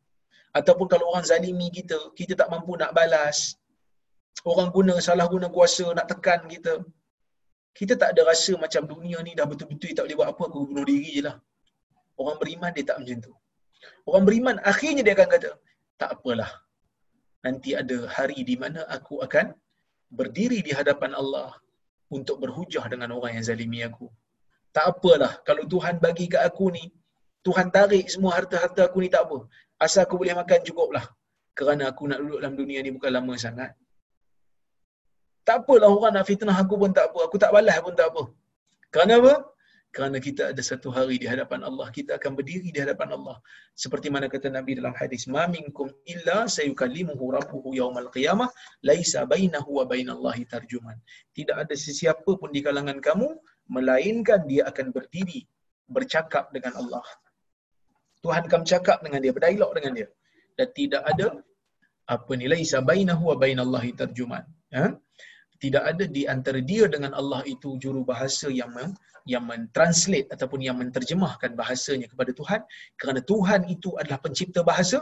[0.56, 3.60] ataupun kalau orang zalimi kita, kita tak mampu nak balas,
[4.52, 6.74] orang guna salah guna kuasa nak tekan kita,
[7.78, 10.86] kita tak ada rasa macam dunia ni dah betul-betul tak boleh buat apa, aku bunuh
[10.92, 11.36] diri je lah.
[12.22, 13.34] Orang beriman dia tak macam tu.
[14.10, 15.52] Orang beriman akhirnya dia akan kata,
[16.02, 16.52] tak apalah.
[17.46, 19.52] Nanti ada hari di mana aku akan
[20.20, 21.50] berdiri di hadapan Allah
[22.18, 24.08] untuk berhujah dengan orang yang zalimi aku.
[24.76, 26.86] Tak apalah kalau Tuhan bagi kat aku ni,
[27.46, 29.38] Tuhan tarik semua harta-harta aku ni tak apa.
[29.86, 31.06] Asal aku boleh makan cukup lah.
[31.58, 33.72] Kerana aku nak duduk dalam dunia ni bukan lama sangat.
[35.48, 37.20] Tak apalah orang nak fitnah aku pun tak apa.
[37.28, 38.24] Aku tak balas pun tak apa.
[38.94, 39.34] Kerana apa?
[39.96, 41.88] Kerana kita ada satu hari di hadapan Allah.
[41.98, 43.38] Kita akan berdiri di hadapan Allah.
[43.84, 45.24] Seperti mana kata Nabi dalam hadis.
[45.36, 48.50] Ma minkum illa sayukallimuhu rabbuhu yawmal qiyamah.
[48.90, 50.98] Laisa bainahu wa bainallahi tarjuman.
[51.38, 53.30] Tidak ada sesiapa pun di kalangan kamu.
[53.72, 55.48] Melainkan dia akan berdiri.
[55.88, 57.06] Bercakap dengan Allah.
[58.26, 60.08] Tuhan akan bercakap dengan dia, berdialog dengan dia.
[60.58, 61.28] Dan tidak ada
[62.10, 64.44] apa ni laisa bainahu wa bainallahi tarjuman.
[64.74, 64.86] Ha?
[65.56, 68.92] Tidak ada di antara dia dengan Allah itu juru bahasa yang men,
[69.26, 72.62] yang mentranslate ataupun yang menterjemahkan bahasanya kepada Tuhan
[73.00, 75.02] kerana Tuhan itu adalah pencipta bahasa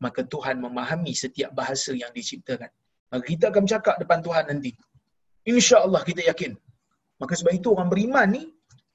[0.00, 2.72] maka Tuhan memahami setiap bahasa yang diciptakan.
[3.12, 4.72] Maka kita akan bercakap depan Tuhan nanti.
[5.44, 6.56] Insya-Allah kita yakin.
[7.20, 8.42] Maka sebab itu orang beriman ni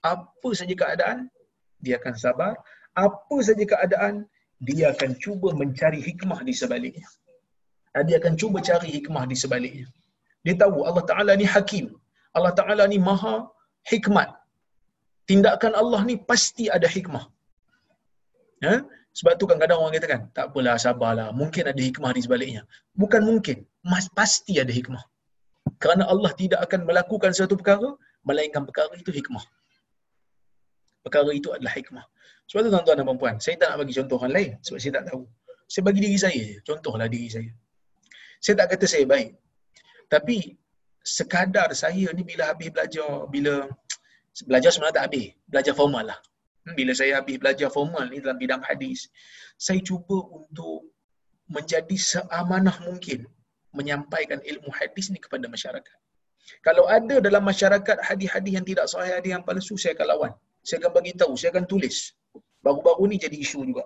[0.01, 1.29] apa saja keadaan
[1.77, 2.53] dia akan sabar,
[2.97, 4.25] apa saja keadaan,
[4.57, 7.05] dia akan cuba mencari hikmah di sebaliknya.
[7.95, 9.87] Dia akan cuba cari hikmah di sebaliknya.
[10.45, 11.85] Dia tahu Allah Ta'ala ni hakim.
[12.37, 13.35] Allah Ta'ala ni maha
[13.91, 14.29] hikmat.
[15.29, 17.25] Tindakan Allah ni pasti ada hikmah.
[18.65, 18.75] Ha?
[19.17, 22.61] Sebab tu kan kadang orang kata kan, tak apalah sabarlah, mungkin ada hikmah di sebaliknya.
[23.01, 23.57] Bukan mungkin,
[23.91, 25.03] mas pasti ada hikmah.
[25.81, 27.89] Kerana Allah tidak akan melakukan satu perkara,
[28.27, 29.45] melainkan perkara itu hikmah.
[31.05, 32.05] Perkara itu adalah hikmah.
[32.49, 35.05] Sebab tu tuan-tuan dan puan saya tak nak bagi contoh orang lain sebab saya tak
[35.09, 35.21] tahu.
[35.65, 37.49] Saya bagi diri saya je, contohlah diri saya.
[38.37, 39.33] Saya tak kata saya baik.
[40.13, 40.57] Tapi
[41.05, 43.69] sekadar saya ni bila habis belajar, bila
[44.49, 46.19] belajar sebenarnya tak habis, belajar formal lah.
[46.65, 49.05] Hmm, Bila saya habis belajar formal ni dalam bidang hadis,
[49.55, 50.89] saya cuba untuk
[51.45, 53.29] menjadi seamanah mungkin
[53.77, 55.97] menyampaikan ilmu hadis ni kepada masyarakat.
[56.65, 60.31] Kalau ada dalam masyarakat hadis-hadis yang tidak sahih, hadis yang palsu, saya akan lawan.
[60.65, 62.13] Saya akan bagi tahu, saya akan tulis.
[62.65, 63.85] Baru-baru ni jadi isu juga.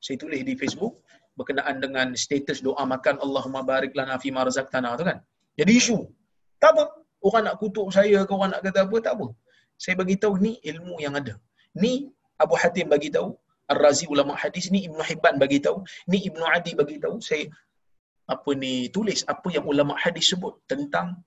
[0.00, 1.04] Saya tulis di Facebook
[1.36, 5.18] berkenaan dengan status doa makan Allahumma barik lana fi ma razaqtana tu kan.
[5.60, 5.98] Jadi isu.
[6.62, 6.84] Tak apa.
[7.24, 9.26] Orang nak kutuk saya ke orang nak kata apa, tak apa.
[9.82, 11.34] Saya bagi tahu ni ilmu yang ada.
[11.82, 11.92] Ni
[12.42, 13.28] Abu Hatim bagi tahu,
[13.72, 15.80] Ar-Razi ulama hadis ni Ibnu Hibban bagi tahu,
[16.10, 17.48] ni Ibnu Adi bagi tahu, saya
[18.34, 21.20] apa ni tulis apa yang ulama hadis sebut tentang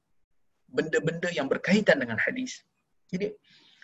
[0.69, 2.61] benda-benda yang berkaitan dengan hadis.
[3.11, 3.33] Jadi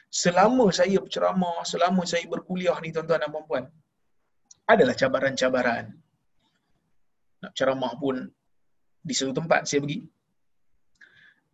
[0.09, 3.65] selama saya berceramah, selama saya berkuliah ni tuan-tuan dan puan-puan,
[4.69, 5.85] adalah cabaran-cabaran.
[7.43, 8.29] Nak ceramah pun
[9.03, 9.99] di satu tempat saya pergi.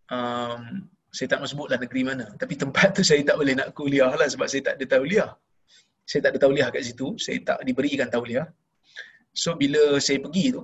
[0.10, 2.26] Um, saya tak sebutlah negeri mana.
[2.42, 5.30] Tapi tempat tu saya tak boleh nak kuliah lah sebab saya tak ada tauliah.
[6.06, 7.18] Saya tak ada tauliah kat situ.
[7.18, 8.46] Saya tak diberikan tauliah.
[9.34, 10.64] So bila saya pergi tu,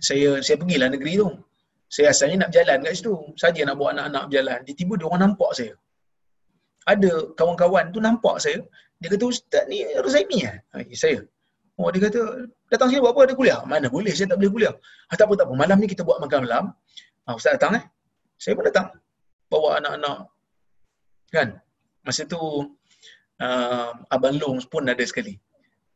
[0.00, 1.28] saya saya pergilah negeri tu.
[1.88, 3.14] Saya asalnya nak berjalan kat situ.
[3.40, 4.58] Saja nak bawa anak-anak berjalan.
[4.68, 5.74] Tiba-tiba dia orang nampak saya.
[6.92, 8.58] Ada kawan-kawan tu nampak saya.
[9.00, 10.56] Dia kata, Ustaz ni Rozaimi eh?
[10.72, 11.18] Ha, ya, saya.
[11.76, 13.20] Oh, dia kata, datang sini buat apa?
[13.28, 13.60] Ada kuliah?
[13.68, 14.74] Mana boleh, saya tak boleh kuliah.
[15.08, 15.54] Ha, tak apa, tak apa.
[15.62, 16.64] Malam ni kita buat makan malam.
[17.28, 17.84] Ha, Ustaz datang eh?
[18.36, 18.88] Saya pun datang.
[19.48, 20.18] Bawa anak-anak.
[21.32, 21.48] Kan?
[22.04, 22.38] Masa tu,
[23.40, 25.36] uh, Abang Long pun ada sekali.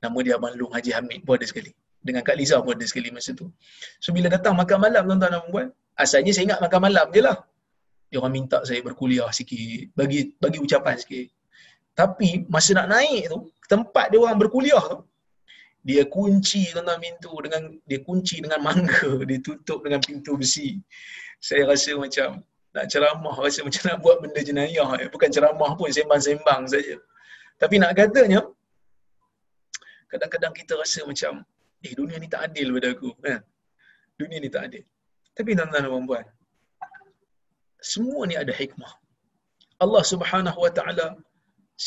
[0.00, 1.70] Nama dia Abang Long Haji Hamid pun ada sekali.
[2.00, 3.52] Dengan Kak Liza pun ada sekali masa tu.
[4.00, 5.66] So bila datang makan malam tuan-tuan dan puan,
[6.00, 7.36] asalnya saya ingat makan malam je lah.
[8.08, 11.28] Dia orang minta saya berkuliah sikit, bagi bagi ucapan sikit.
[11.92, 15.04] Tapi masa nak naik tu, tempat dia orang berkuliah tu,
[15.88, 20.76] dia kunci tuan-tuan pintu dengan dia kunci dengan mangga, dia tutup dengan pintu besi.
[21.40, 22.44] Saya rasa macam
[22.76, 24.88] nak ceramah, rasa macam nak buat benda jenayah.
[25.08, 26.96] Bukan ceramah pun, sembang-sembang saja.
[27.56, 28.40] Tapi nak katanya,
[30.12, 31.42] kadang-kadang kita rasa macam,
[31.80, 33.10] eh dunia ni tak adil pada aku.
[33.24, 33.40] Kan?
[34.20, 34.84] Dunia ni tak adil.
[35.32, 36.24] Tapi tuan-tuan dan puan
[37.82, 38.92] semua ni ada hikmah.
[39.84, 41.06] Allah Subhanahu Wa Taala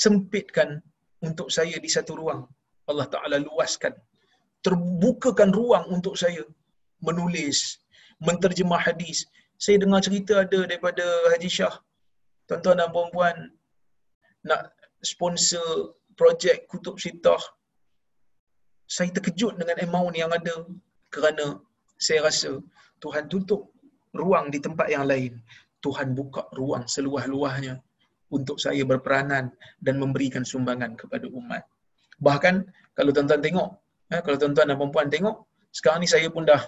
[0.03, 0.81] sempitkan
[1.21, 2.41] untuk saya di satu ruang.
[2.89, 3.93] Allah Taala luaskan,
[4.65, 6.43] terbukakan ruang untuk saya
[7.03, 7.79] menulis,
[8.19, 9.27] menterjemah hadis.
[9.59, 11.75] Saya dengar cerita ada daripada Haji Shah.
[12.47, 13.35] Tuan-tuan dan puan-puan
[14.43, 17.39] nak sponsor projek Kutub Sitah.
[18.87, 20.67] Saya terkejut dengan amount yang ada
[21.07, 21.63] kerana
[21.95, 22.59] saya rasa
[22.99, 23.71] Tuhan tutup
[24.11, 25.39] ruang di tempat yang lain.
[25.83, 27.79] Tuhan buka ruang seluah-luahnya
[28.31, 29.51] untuk saya berperanan
[29.83, 31.63] dan memberikan sumbangan kepada umat.
[32.27, 32.55] Bahkan
[32.97, 33.69] kalau tuan-tuan tengok,
[34.13, 35.35] eh, kalau tuan-tuan dan puan tengok,
[35.75, 36.61] sekarang ni saya pun dah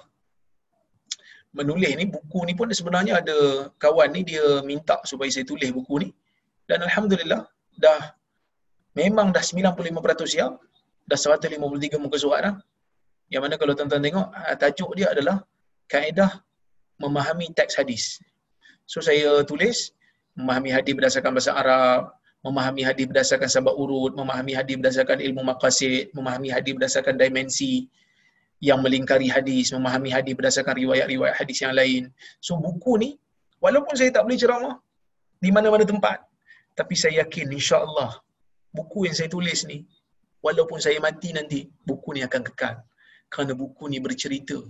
[1.55, 3.37] menulis ni, buku ni pun sebenarnya ada
[3.79, 6.09] kawan ni dia minta supaya saya tulis buku ni.
[6.67, 7.47] Dan Alhamdulillah,
[7.79, 8.01] dah
[8.99, 10.51] memang dah 95% siap,
[11.07, 12.55] dah 153 muka surat dah.
[13.31, 15.37] Yang mana kalau tuan-tuan tengok, ah, tajuk dia adalah
[15.87, 16.43] kaedah
[16.99, 18.19] memahami teks hadis.
[18.85, 19.95] So saya tulis
[20.35, 22.13] memahami hadis berdasarkan bahasa Arab,
[22.45, 27.89] memahami hadis berdasarkan sabab urut, memahami hadis berdasarkan ilmu maqasid, memahami hadis berdasarkan dimensi
[28.61, 32.13] yang melingkari hadis, memahami hadis berdasarkan riwayat-riwayat hadis yang lain.
[32.37, 33.09] So buku ni
[33.57, 34.75] walaupun saya tak boleh ceramah
[35.41, 36.21] di mana-mana tempat,
[36.77, 38.21] tapi saya yakin insya-Allah
[38.77, 39.81] buku yang saya tulis ni
[40.45, 42.77] walaupun saya mati nanti, buku ni akan kekal.
[43.33, 44.61] Kerana buku ni bercerita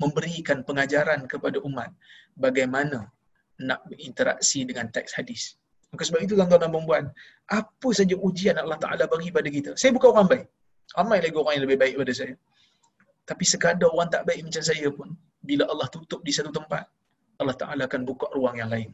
[0.00, 1.92] memberikan pengajaran kepada umat
[2.32, 3.12] bagaimana
[3.60, 5.57] nak berinteraksi dengan teks hadis.
[5.88, 7.04] Maka sebab itu tuan-tuan dan puan
[7.48, 9.70] apa saja ujian Allah Taala bagi pada kita.
[9.80, 10.46] Saya bukan orang baik.
[10.96, 12.34] Ramai lagi orang yang lebih baik daripada saya.
[13.28, 15.08] Tapi sekadar orang tak baik macam saya pun,
[15.44, 16.84] bila Allah tutup di satu tempat,
[17.40, 18.92] Allah Taala akan buka ruang yang lain.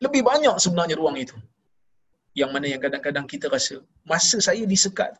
[0.00, 1.36] Lebih banyak sebenarnya ruang itu.
[2.32, 5.12] Yang mana yang kadang-kadang kita rasa, masa saya disekat,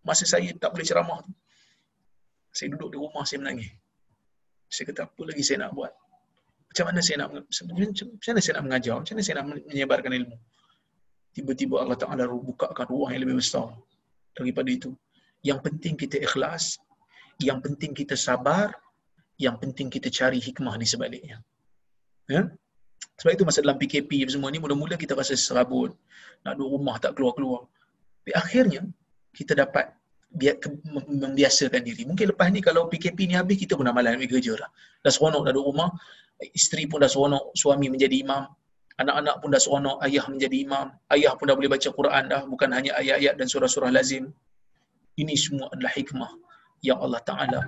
[0.00, 1.32] masa saya tak boleh ceramah tu,
[2.54, 3.72] saya duduk di rumah, saya menangis.
[4.70, 5.92] Saya kata, apa lagi saya nak buat?
[6.74, 7.64] Macam mana saya nak macam
[8.10, 8.94] mana saya nak mengajar?
[8.98, 10.36] Macam mana saya nak menyebarkan ilmu?
[11.30, 13.70] Tiba-tiba Allah Taala bukakan ruang yang lebih besar
[14.34, 14.90] daripada itu.
[15.46, 16.82] Yang penting kita ikhlas
[17.38, 18.74] yang penting kita sabar
[19.38, 21.38] yang penting kita cari hikmah di sebaliknya.
[22.30, 22.50] Ya?
[23.18, 25.94] Sebab itu masa dalam PKP semua ni mula-mula kita rasa serabut.
[26.42, 27.70] Nak duduk rumah tak keluar-keluar.
[28.22, 28.82] Tapi akhirnya
[29.30, 29.94] kita dapat
[30.34, 32.02] membiasakan diri.
[32.10, 34.70] Mungkin lepas ni kalau PKP ni habis kita pun malas nak kerja dah.
[35.04, 35.88] Dah seronok dah duduk rumah,
[36.58, 38.42] isteri pun dah seronok suami menjadi imam,
[38.98, 42.68] anak-anak pun dah seronok ayah menjadi imam, ayah pun dah boleh baca Quran dah, bukan
[42.76, 44.34] hanya ayat-ayat dan surah-surah lazim.
[45.14, 46.30] Ini semua adalah hikmah
[46.82, 47.60] yang Allah Taala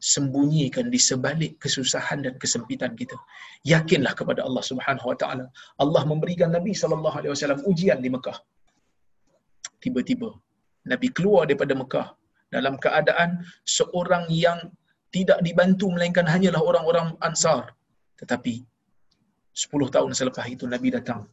[0.00, 3.16] sembunyikan di sebalik kesusahan dan kesempitan kita.
[3.72, 5.46] Yakinlah kepada Allah Subhanahu Wa Taala.
[5.80, 8.36] Allah memberikan Nabi sallallahu alaihi wasallam ujian di Mekah.
[9.84, 10.32] Tiba-tiba
[10.84, 12.08] Nabi keluar daripada Mekah
[12.52, 14.70] dalam keadaan seorang yang
[15.14, 17.72] tidak dibantu melainkan hanyalah orang-orang Ansar.
[18.20, 18.62] Tetapi
[19.54, 21.26] 10 tahun selepas itu Nabi datang.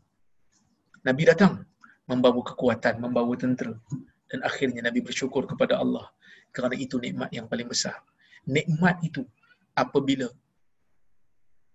[1.01, 1.65] Nabi datang
[2.05, 3.73] membawa kekuatan, membawa tentera
[4.29, 6.07] dan akhirnya Nabi bersyukur kepada Allah
[6.53, 7.97] kerana itu nikmat yang paling besar.
[8.45, 9.25] Nikmat itu
[9.73, 10.29] apabila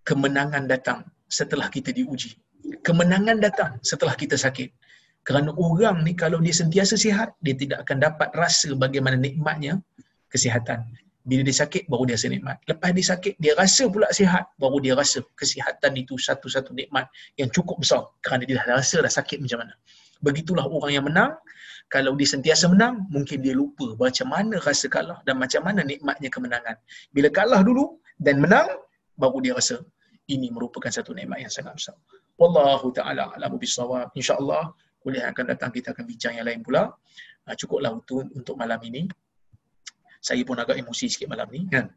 [0.07, 2.39] kemenangan datang setelah kita diuji.
[2.83, 4.71] Kemenangan datang setelah kita sakit.
[5.27, 9.83] Kerana orang ni kalau dia sentiasa sihat, dia tidak akan dapat rasa bagaimana nikmatnya
[10.31, 10.87] kesihatan.
[11.27, 12.57] Bila dia sakit, baru dia rasa nikmat.
[12.71, 17.51] Lepas dia sakit, dia rasa pula sihat, baru dia rasa kesihatan itu satu-satu nikmat yang
[17.51, 18.07] cukup besar.
[18.23, 19.75] Kerana dia dah rasa dah sakit macam mana.
[20.23, 21.35] Begitulah orang yang menang.
[21.91, 26.31] Kalau dia sentiasa menang, mungkin dia lupa macam mana rasa kalah dan macam mana nikmatnya
[26.31, 26.79] kemenangan.
[27.11, 28.67] Bila kalah dulu dan menang,
[29.19, 29.83] baru dia rasa
[30.31, 31.95] ini merupakan satu nikmat yang sangat besar.
[32.39, 34.11] Wallahu ta'ala alamu bisawab.
[34.15, 34.71] InsyaAllah,
[35.15, 36.91] yang akan datang kita akan bincang yang lain pula.
[37.47, 39.07] Uh, cukuplah untuk, untuk malam ini.
[40.19, 41.63] Saya pun agak emosi sikit malam ni.
[41.71, 41.87] Kan?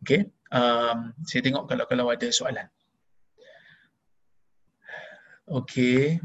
[0.00, 0.30] Okay.
[0.54, 2.68] Um, saya tengok kalau kalau ada soalan.
[5.46, 6.18] Okay.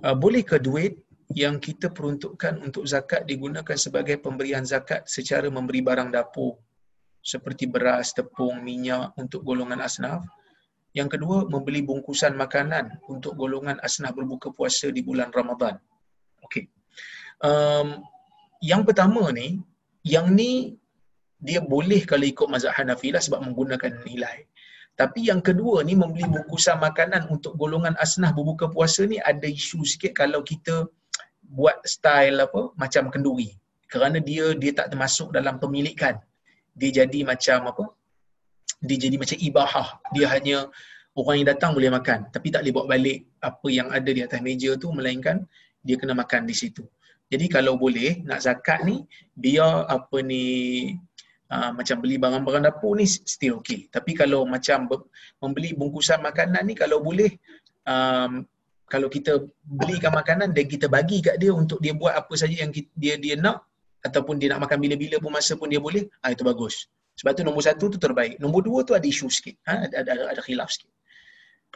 [0.00, 0.96] Uh, bolehkah duit
[1.30, 6.58] yang kita peruntukkan untuk zakat digunakan sebagai pemberian zakat secara memberi barang dapur
[7.20, 10.24] seperti beras, tepung, minyak untuk golongan asnaf?
[10.90, 15.78] Yang kedua, membeli bungkusan makanan untuk golongan asnaf berbuka puasa di bulan Ramadan.
[16.42, 16.66] Okey.
[17.40, 18.02] Um,
[18.58, 19.62] yang pertama ni,
[20.02, 20.74] yang ni
[21.40, 24.44] dia boleh kalau ikut mazhab Hanafi lah sebab menggunakan nilai.
[24.98, 29.80] Tapi yang kedua ni membeli bungkusan makanan untuk golongan asnah berbuka puasa ni ada isu
[29.86, 30.84] sikit kalau kita
[31.40, 33.56] buat style apa macam kenduri.
[33.88, 36.20] Kerana dia dia tak termasuk dalam pemilikan.
[36.76, 37.84] Dia jadi macam apa?
[38.80, 39.88] Dia jadi macam ibahah.
[40.16, 40.68] Dia hanya
[41.18, 44.38] orang yang datang boleh makan tapi tak boleh bawa balik apa yang ada di atas
[44.40, 45.42] meja tu melainkan
[45.82, 46.84] dia kena makan di situ.
[47.30, 49.06] Jadi kalau boleh nak zakat ni
[49.38, 50.44] biar apa ni
[51.50, 53.86] uh, macam beli barang-barang dapur ni still okay.
[53.90, 54.90] Tapi kalau macam
[55.38, 57.30] membeli bungkusan makanan ni kalau boleh
[57.86, 58.42] um,
[58.90, 62.74] kalau kita belikan makanan dan kita bagi kat dia untuk dia buat apa saja yang
[62.74, 63.62] kita, dia dia nak
[64.02, 66.90] ataupun dia nak makan bila-bila pun masa pun dia boleh, ah itu bagus.
[67.20, 68.40] Sebab tu nombor satu tu terbaik.
[68.40, 69.60] Nombor dua tu ada isu sikit.
[69.68, 69.92] Ha?
[69.92, 70.88] Ada, ada, ada khilaf sikit.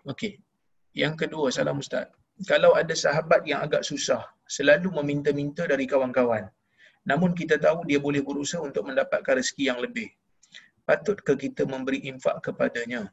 [0.09, 0.40] Okey.
[0.97, 2.09] Yang kedua, salam Ustaz.
[2.49, 6.49] Kalau ada sahabat yang agak susah, selalu meminta-minta dari kawan-kawan.
[7.05, 10.09] Namun kita tahu dia boleh berusaha untuk mendapatkan rezeki yang lebih.
[10.88, 13.12] Patutkah kita memberi infak kepadanya?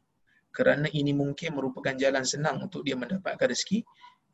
[0.55, 3.83] Kerana ini mungkin merupakan jalan senang untuk dia mendapatkan rezeki,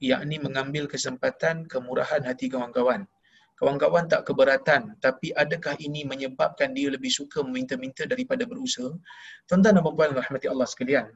[0.01, 3.09] yakni mengambil kesempatan kemurahan hati kawan-kawan.
[3.57, 8.93] Kawan-kawan tak keberatan, tapi adakah ini menyebabkan dia lebih suka meminta-minta daripada berusaha?
[9.49, 11.09] Tuan-tuan dan puan rahmati Allah sekalian.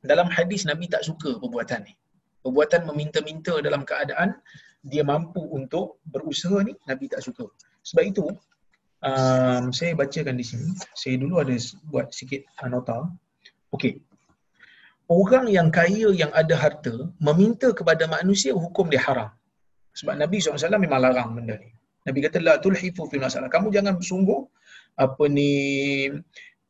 [0.00, 1.92] Dalam hadis Nabi tak suka perbuatan ni.
[2.40, 4.40] Perbuatan meminta-minta dalam keadaan
[4.80, 7.44] dia mampu untuk berusaha ni Nabi tak suka.
[7.84, 8.24] Sebab itu
[9.04, 10.72] um, saya bacakan di sini.
[10.96, 11.52] Saya dulu ada
[11.92, 13.12] buat sikit nota.
[13.76, 14.00] Okey.
[15.06, 19.28] Orang yang kaya yang ada harta meminta kepada manusia hukum dia haram.
[19.92, 21.68] Sebab Nabi SAW memang larang benda ni.
[22.02, 23.48] Nabi kata la tulhifu fil masalah.
[23.52, 24.40] Kamu jangan sungguh
[24.98, 25.50] apa ni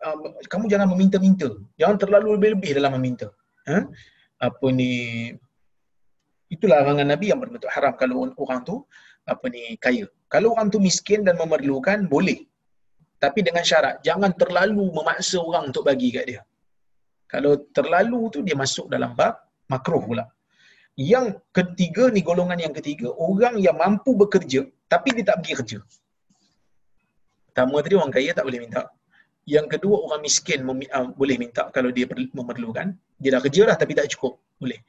[0.06, 0.20] um,
[0.52, 1.48] kamu jangan meminta-minta.
[1.80, 3.28] Jangan terlalu lebih-lebih dalam meminta.
[3.70, 3.78] Ha?
[4.42, 4.92] Apa ni
[6.52, 8.84] itu larangan Nabi yang berbentuk haram kalau orang tu
[9.24, 10.04] apa ni kaya.
[10.28, 12.44] Kalau orang tu miskin dan memerlukan boleh.
[13.22, 16.42] Tapi dengan syarat jangan terlalu memaksa orang untuk bagi kat dia.
[17.30, 19.40] Kalau terlalu tu dia masuk dalam bab
[19.72, 20.26] makruh pula.
[20.96, 25.78] Yang ketiga ni golongan yang ketiga orang yang mampu bekerja tapi dia tak pergi kerja.
[27.48, 28.82] Pertama tadi orang kaya tak boleh minta.
[29.48, 32.04] Yang kedua orang miskin mem- uh, boleh minta kalau dia
[32.38, 32.92] memerlukan.
[33.16, 34.36] Dia dah kerja lah tapi tak cukup.
[34.60, 34.80] Boleh.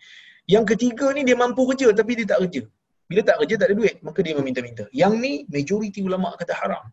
[0.44, 2.64] Yang ketiga ni dia mampu kerja tapi dia tak kerja.
[3.08, 4.84] Bila tak kerja tak ada duit, maka dia meminta-minta.
[4.92, 6.84] Yang ni majoriti ulama kata haram.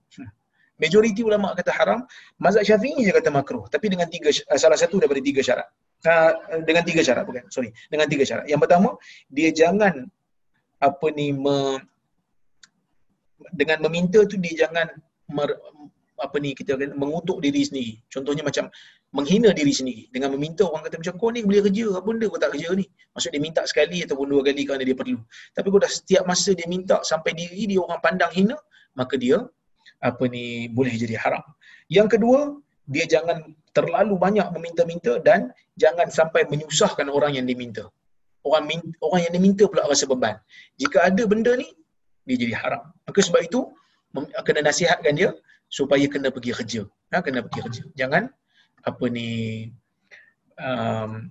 [0.81, 2.01] Majoriti ulama kata haram,
[2.41, 5.69] mazhab Syafi'i je kata makruh, tapi dengan tiga salah satu daripada tiga syarat.
[6.65, 7.71] Dengan tiga syarat bukan, sorry.
[7.93, 8.49] Dengan tiga syarat.
[8.49, 8.89] Yang pertama,
[9.29, 10.09] dia jangan
[10.81, 11.77] apa ni me,
[13.53, 14.89] dengan meminta tu dia jangan
[15.29, 15.61] mer,
[16.21, 17.93] apa ni kita mengutuk diri sendiri.
[18.09, 18.73] Contohnya macam
[19.11, 22.41] menghina diri sendiri dengan meminta orang kata macam kau ni boleh kerja apa benda kau
[22.41, 22.87] tak kerja ni.
[23.17, 25.19] Maksud dia minta sekali ataupun dua kali kerana dia perlu.
[25.53, 28.57] Tapi kau dah setiap masa dia minta sampai diri dia orang pandang hina,
[28.97, 29.43] maka dia
[30.01, 31.45] apa ni boleh jadi haram.
[31.93, 32.57] Yang kedua,
[32.89, 37.87] dia jangan terlalu banyak meminta-minta dan jangan sampai menyusahkan orang yang diminta.
[38.43, 38.67] Orang
[39.05, 40.37] orang yang diminta pula rasa beban.
[40.81, 41.69] Jika ada benda ni,
[42.25, 42.83] dia jadi haram.
[43.07, 43.61] Maka sebab itu
[44.47, 45.31] kena nasihatkan dia
[45.71, 46.83] supaya kena pergi kerja.
[47.13, 47.83] Ha, kena pergi kerja.
[48.01, 48.33] Jangan
[48.91, 49.29] apa ni
[50.57, 51.31] um,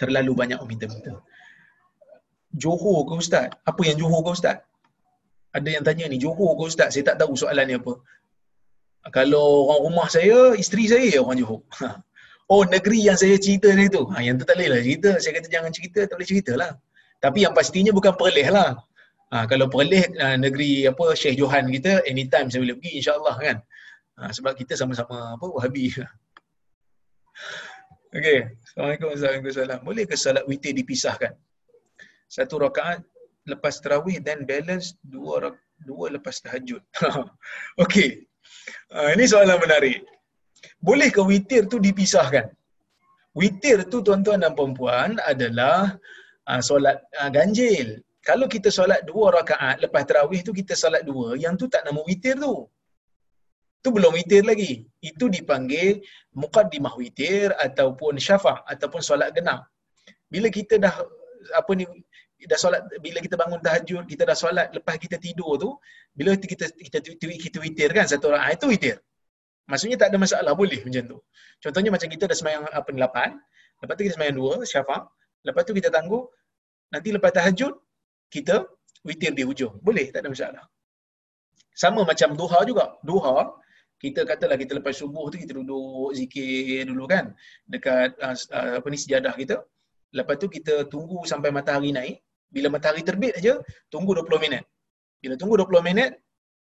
[0.00, 1.20] terlalu banyak minta-minta.
[2.52, 3.48] Johor ke ustaz?
[3.64, 4.56] Apa yang Johor ke ustaz?
[5.52, 6.96] Ada yang tanya ni, Johor ke ustaz?
[6.96, 7.92] Saya tak tahu soalan ni apa.
[9.10, 11.62] Kalau orang rumah saya, isteri saya orang Johor.
[12.52, 14.04] Oh, negeri yang saya cerita tadi tu.
[14.12, 15.16] Ha, yang tu tak boleh lah cerita.
[15.16, 16.76] Saya kata jangan cerita, tak boleh cerita lah.
[17.16, 18.76] Tapi yang pastinya bukan Perlis lah.
[19.32, 23.56] Ha, kalau Perlis, ha, negeri apa Syekh Johan kita, anytime saya boleh pergi insyaAllah kan.
[24.20, 25.96] Ha, sebab kita sama-sama apa Wahabi.
[28.20, 28.52] Okey.
[28.68, 29.80] Assalamualaikum warahmatullahi wabarakatuh.
[29.88, 31.32] Boleh ke salat witir dipisahkan?
[32.28, 33.00] Satu rakaat
[33.48, 35.56] lepas tarawih dan balance dua
[35.88, 36.84] dua lepas tahajud.
[37.84, 38.28] Okey.
[38.94, 40.04] Ha, ini soalan menarik.
[40.82, 42.46] Boleh ke witir tu dipisahkan?
[43.32, 45.96] Witir tu tuan-tuan dan puan-puan adalah
[46.50, 48.02] uh, solat uh, ganjil.
[48.22, 51.98] Kalau kita solat dua rakaat lepas tarawih tu kita solat dua, yang tu tak nama
[52.06, 52.68] witir tu.
[53.82, 54.86] Tu belum witir lagi.
[55.02, 55.98] Itu dipanggil
[56.38, 59.66] muqaddimah witir ataupun syafa' ataupun solat genap.
[60.30, 60.94] Bila kita dah
[61.58, 61.84] apa ni
[62.48, 65.70] dah solat bila kita bangun tahajud, kita dah solat lepas kita tidur tu,
[66.14, 68.96] bila kita kita kita, kita witir kan satu rakaat itu witir.
[69.70, 71.18] Maksudnya tak ada masalah boleh macam tu.
[71.62, 73.30] Contohnya macam kita dah semayang apa ni lapan,
[73.80, 75.00] lepas tu kita semayang dua syafa',
[75.46, 76.24] lepas tu kita tangguh
[76.92, 77.72] nanti lepas tahajud
[78.28, 78.66] kita
[79.06, 79.78] witir di hujung.
[79.82, 80.64] Boleh, tak ada masalah.
[81.72, 82.96] Sama macam duha juga.
[83.00, 83.48] Duha,
[84.02, 87.32] kita katalah kita lepas subuh tu kita duduk zikir dulu kan
[87.70, 88.34] dekat uh,
[88.82, 89.56] apa ni sejadah kita.
[90.12, 92.18] Lepas tu kita tunggu sampai matahari naik.
[92.52, 93.56] Bila matahari terbit aja,
[93.88, 94.62] tunggu 20 minit.
[95.22, 96.10] Bila tunggu 20 minit,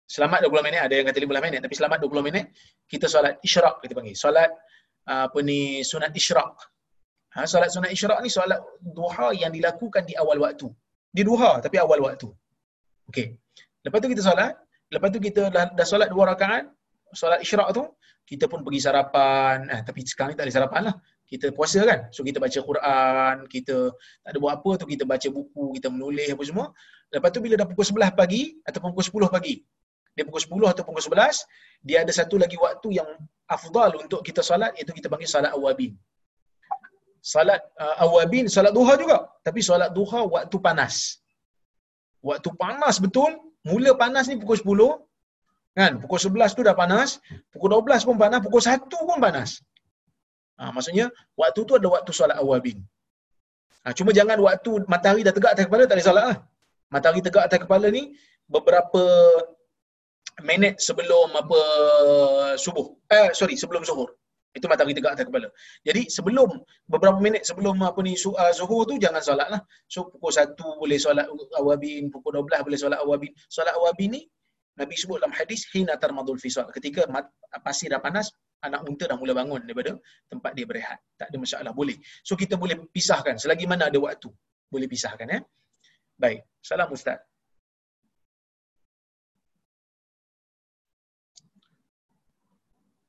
[0.05, 2.45] selamat 20 minit, ada yang kata 15 minit, tapi selamat 20 minit,
[2.85, 4.17] kita solat isyraq kita panggil.
[4.17, 4.51] Solat
[5.09, 6.55] apa ni sunat isyraq.
[7.37, 10.69] Ha, solat sunat isyraq ni solat duha yang dilakukan di awal waktu.
[11.09, 12.29] Di duha tapi awal waktu.
[13.09, 13.33] Okey.
[13.85, 14.53] Lepas tu kita solat,
[14.93, 16.69] lepas tu kita dah, dah solat dua rakaat,
[17.17, 17.85] solat isyraq tu,
[18.29, 19.65] kita pun pergi sarapan.
[19.73, 20.95] Eh, tapi sekarang ni tak ada sarapan lah.
[21.29, 22.09] Kita puasa kan.
[22.09, 23.93] So kita baca Quran, kita
[24.25, 26.67] tak ada buat apa tu, kita baca buku, kita menulis apa semua.
[27.13, 29.55] Lepas tu bila dah pukul 11 pagi ataupun pukul 10 pagi,
[30.17, 33.11] dia pukul 10 atau pukul 11, dia ada satu lagi waktu yang
[33.47, 35.93] afdal untuk kita salat, iaitu kita panggil salat awabin.
[37.21, 39.19] Salat uh, awabin, salat duha juga.
[39.47, 41.21] Tapi salat duha waktu panas.
[42.25, 43.31] Waktu panas betul,
[43.69, 45.93] mula panas ni pukul 10, kan?
[46.03, 47.21] Pukul 11 tu dah panas,
[47.53, 49.63] pukul 12 pun panas, pukul 1 pun panas.
[50.59, 51.07] Ha, maksudnya,
[51.39, 52.83] waktu tu ada waktu salat awabin.
[53.87, 56.39] Ha, cuma jangan waktu matahari dah tegak atas kepala, tak boleh salat lah.
[56.91, 58.19] Matahari tegak atas kepala ni,
[58.51, 59.03] beberapa
[60.43, 61.61] minit sebelum apa
[62.59, 62.87] subuh.
[63.11, 64.11] Eh sorry, sebelum zuhur.
[64.51, 65.49] Itu matahari tegak atas kepala.
[65.87, 66.51] Jadi sebelum
[66.91, 69.61] beberapa minit sebelum apa ni su- uh, zuhur tu jangan solat lah.
[69.87, 71.27] So pukul 1 boleh solat
[71.61, 73.31] awabin, pukul 12 boleh solat awabin.
[73.47, 74.23] Solat awabin ni
[74.79, 76.71] Nabi sebut dalam hadis hina tarmadul fisal.
[76.71, 77.03] Ketika
[77.67, 78.31] pasir dah panas,
[78.65, 79.95] anak unta dah mula bangun daripada
[80.27, 80.99] tempat dia berehat.
[81.15, 81.97] Tak ada masalah, boleh.
[82.27, 84.29] So kita boleh pisahkan selagi mana ada waktu.
[84.69, 85.41] Boleh pisahkan ya.
[86.19, 86.43] Baik.
[86.63, 87.29] Salam Ustaz.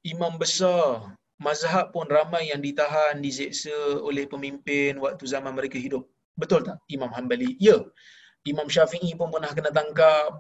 [0.07, 6.03] imam besar mazhab pun ramai yang ditahan, diseksa oleh pemimpin waktu zaman mereka hidup.
[6.35, 6.79] Betul tak?
[6.91, 7.55] Imam Hanbali.
[7.59, 7.79] Ya.
[8.47, 10.31] Imam Syafi'i pun pernah kena tangkap.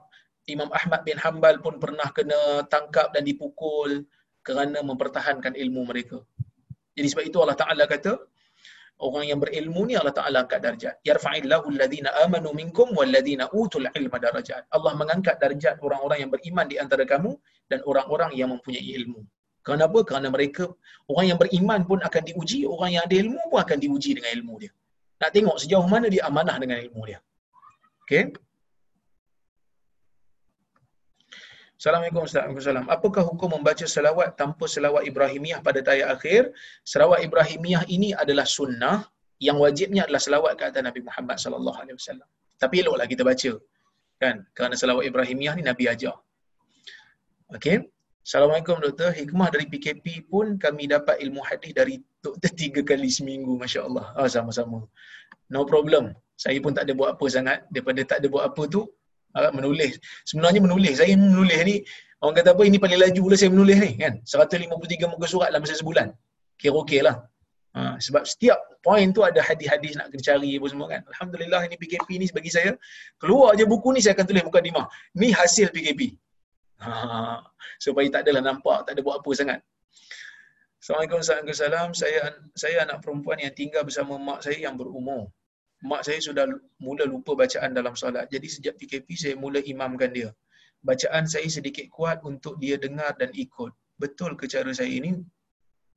[0.47, 4.07] Imam Ahmad bin Hanbal pun pernah kena tangkap dan dipukul
[4.47, 6.17] kerana mempertahankan ilmu mereka.
[6.97, 8.13] Jadi sebab itu Allah Ta'ala kata,
[9.07, 10.95] orang yang berilmu ni Allah Ta'ala angkat darjat.
[11.09, 14.67] Yarfa'illahu alladhina amanu minkum walladhina utul ilma darajat.
[14.75, 17.31] Allah mengangkat darjat orang-orang yang beriman di antara kamu
[17.71, 19.21] dan orang-orang yang mempunyai ilmu.
[19.63, 19.99] Kenapa?
[20.07, 20.65] Kerana mereka,
[21.11, 24.53] orang yang beriman pun akan diuji, orang yang ada ilmu pun akan diuji dengan ilmu
[24.63, 24.71] dia.
[25.19, 27.19] Nak tengok sejauh mana dia amanah dengan ilmu dia.
[28.07, 28.33] Okay?
[31.79, 32.43] Assalamualaikum Ustaz.
[32.43, 32.85] Waalaikumsalam.
[32.95, 36.51] Apakah hukum membaca selawat tanpa selawat Ibrahimiyah pada tayat akhir?
[36.83, 39.07] Selawat Ibrahimiyah ini adalah sunnah
[39.47, 42.27] yang wajibnya adalah selawat ke atas Nabi Muhammad sallallahu alaihi wasallam.
[42.59, 43.51] Tapi eloklah kita baca.
[44.19, 44.35] Kan?
[44.51, 46.19] Kerana selawat Ibrahimiyah ni Nabi ajar.
[47.55, 47.87] Okey?
[48.27, 49.15] Assalamualaikum doktor.
[49.15, 53.55] Hikmah dari PKP pun kami dapat ilmu hadis dari doktor tiga kali seminggu.
[53.55, 54.05] Masya Allah.
[54.19, 54.83] Ah, sama-sama.
[55.47, 56.11] No problem.
[56.35, 57.63] Saya pun tak ada buat apa sangat.
[57.71, 58.83] Daripada tak ada buat apa tu,
[59.35, 60.01] menulis.
[60.25, 60.97] Sebenarnya menulis.
[60.97, 61.75] Saya menulis ni,
[62.21, 63.91] orang kata apa, ini paling laju lah saya menulis ni.
[64.01, 64.13] kan?
[64.25, 66.11] 153 muka surat dalam masa sebulan.
[66.59, 67.23] Kira okey lah.
[67.77, 71.01] Ha, sebab setiap poin tu ada hadis-hadis nak kena cari apa semua kan.
[71.13, 72.73] Alhamdulillah ini PKP ni bagi saya.
[73.21, 74.89] Keluar je buku ni saya akan tulis muka dimah.
[75.13, 76.17] Ni hasil PKP.
[76.81, 77.45] Ha,
[77.77, 79.59] supaya tak adalah nampak, tak ada buat apa sangat.
[80.79, 81.99] Assalamualaikum warahmatullahi wabarakatuh.
[81.99, 82.19] Saya
[82.55, 85.29] saya anak perempuan yang tinggal bersama mak saya yang berumur.
[85.85, 86.45] Mak saya sudah
[86.83, 88.27] mula lupa bacaan dalam solat.
[88.33, 90.29] Jadi sejak PKP saya mula imamkan dia.
[90.83, 93.71] Bacaan saya sedikit kuat untuk dia dengar dan ikut.
[93.99, 95.19] Betul ke cara saya ini?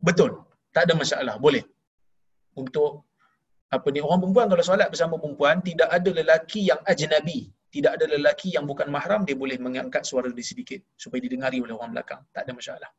[0.03, 0.43] Betul.
[0.74, 1.35] Tak ada masalah.
[1.39, 1.62] Boleh.
[2.59, 3.07] Untuk
[3.72, 8.05] apa ni orang perempuan kalau solat bersama perempuan tidak ada lelaki yang ajnabi tidak ada
[8.14, 12.20] lelaki yang bukan mahram dia boleh mengangkat suara dia sedikit supaya didengari oleh orang belakang
[12.37, 12.91] tak ada masalah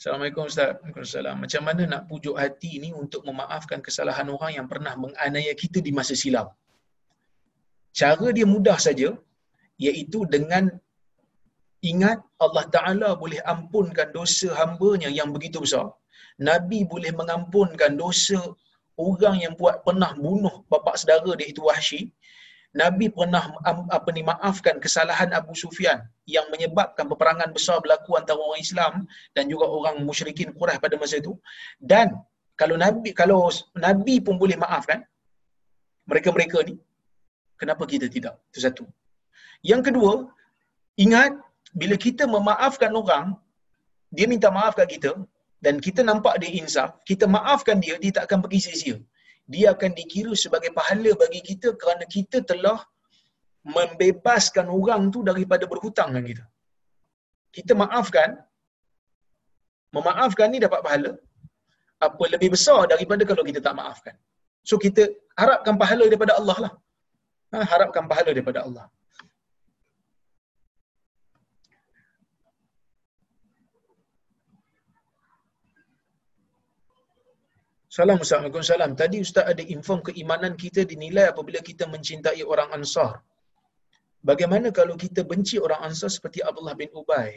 [0.00, 0.70] Assalamualaikum Ustaz.
[0.80, 1.36] Waalaikumsalam.
[1.44, 5.92] Macam mana nak pujuk hati ni untuk memaafkan kesalahan orang yang pernah menganiaya kita di
[5.98, 6.46] masa silam?
[7.98, 9.08] Cara dia mudah saja,
[9.86, 10.64] iaitu dengan
[11.90, 15.86] ingat Allah Ta'ala boleh ampunkan dosa hambanya yang begitu besar.
[16.48, 18.40] Nabi boleh mengampunkan dosa
[19.08, 22.00] orang yang buat pernah bunuh bapa saudara dia itu Wahsy.
[22.70, 23.50] Nabi pernah
[23.90, 28.92] apa ni maafkan kesalahan Abu Sufyan yang menyebabkan peperangan besar berlaku antara orang Islam
[29.34, 31.34] dan juga orang musyrikin Quraisy pada masa itu.
[31.82, 32.14] Dan
[32.54, 35.02] kalau Nabi kalau Nabi pun boleh maafkan
[36.06, 36.78] mereka-mereka ni,
[37.58, 38.38] kenapa kita tidak?
[38.54, 38.84] Itu satu.
[39.66, 40.12] Yang kedua,
[40.94, 41.34] ingat
[41.74, 43.34] bila kita memaafkan orang,
[44.14, 45.18] dia minta maaf kat kita
[45.58, 48.96] dan kita nampak dia insaf, kita maafkan dia, dia tak akan pergi sia-sia
[49.52, 52.78] dia akan dikira sebagai pahala bagi kita kerana kita telah
[53.76, 56.44] membebaskan orang tu daripada berhutang dengan kita.
[57.56, 58.30] Kita maafkan,
[59.96, 61.12] memaafkan ni dapat pahala,
[62.06, 64.14] apa lebih besar daripada kalau kita tak maafkan.
[64.68, 65.02] So kita
[65.40, 66.72] harapkan pahala daripada Allah lah.
[67.52, 68.84] Ha, harapkan pahala daripada Allah.
[77.96, 78.92] Salam Assalamualaikum salam.
[79.00, 83.18] Tadi Ustaz ada inform keimanan kita dinilai apabila kita mencintai orang Ansar.
[84.28, 87.30] Bagaimana kalau kita benci orang Ansar seperti Abdullah bin Ubay?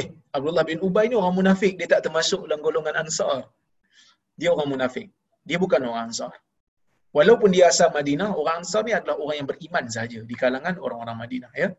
[0.00, 1.78] Eh, Abdullah bin Ubay ni orang munafik.
[1.78, 3.46] Dia tak termasuk dalam golongan Ansar.
[4.34, 5.06] Dia orang munafik.
[5.46, 6.34] Dia bukan orang Ansar.
[7.14, 11.22] Walaupun dia asal Madinah, orang Ansar ni adalah orang yang beriman saja di kalangan orang-orang
[11.22, 11.52] Madinah.
[11.54, 11.70] Ya.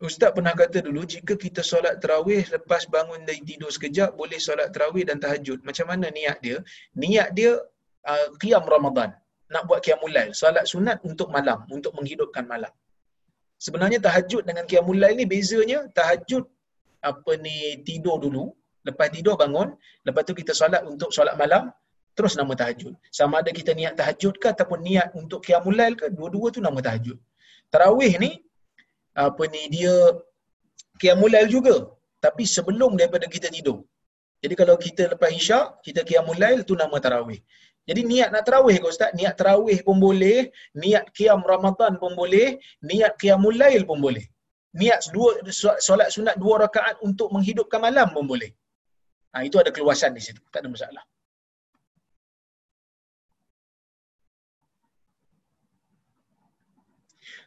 [0.00, 4.72] Ustaz pernah kata dulu, jika kita solat terawih lepas bangun dari tidur sekejap, boleh solat
[4.74, 5.60] terawih dan tahajud.
[5.68, 6.56] Macam mana niat dia?
[6.96, 7.60] Niat dia
[8.12, 9.12] uh, qiyam Ramadan.
[9.52, 10.32] Nak buat qiyamul lail.
[10.32, 12.72] Solat sunat untuk malam, untuk menghidupkan malam.
[13.60, 16.48] Sebenarnya tahajud dengan qiyamul lail ni bezanya, tahajud
[17.04, 18.44] apa ni tidur dulu,
[18.88, 19.76] lepas tidur bangun,
[20.08, 21.68] lepas tu kita solat untuk solat malam,
[22.16, 22.96] terus nama tahajud.
[23.12, 26.80] Sama ada kita niat tahajud ke ataupun niat untuk qiyamul lail ke, dua-dua tu nama
[26.80, 27.20] tahajud.
[27.68, 28.30] Tarawih ni
[29.14, 29.94] apa ni dia
[31.00, 31.76] qiyamul lail juga
[32.24, 33.80] tapi sebelum daripada kita tidur.
[34.40, 37.40] Jadi kalau kita lepas isyak, kita qiyamul lail tu nama tarawih.
[37.88, 39.10] Jadi niat nak tarawih ke ustaz?
[39.18, 40.52] Niat tarawih pun boleh,
[40.82, 44.24] niat qiyam Ramadan pun boleh, niat qiyamul lail pun boleh.
[44.80, 45.30] Niat dua
[45.88, 48.50] solat sunat dua rakaat untuk menghidupkan malam pun boleh.
[49.32, 51.02] Ha, itu ada keluasan di situ, tak ada masalah.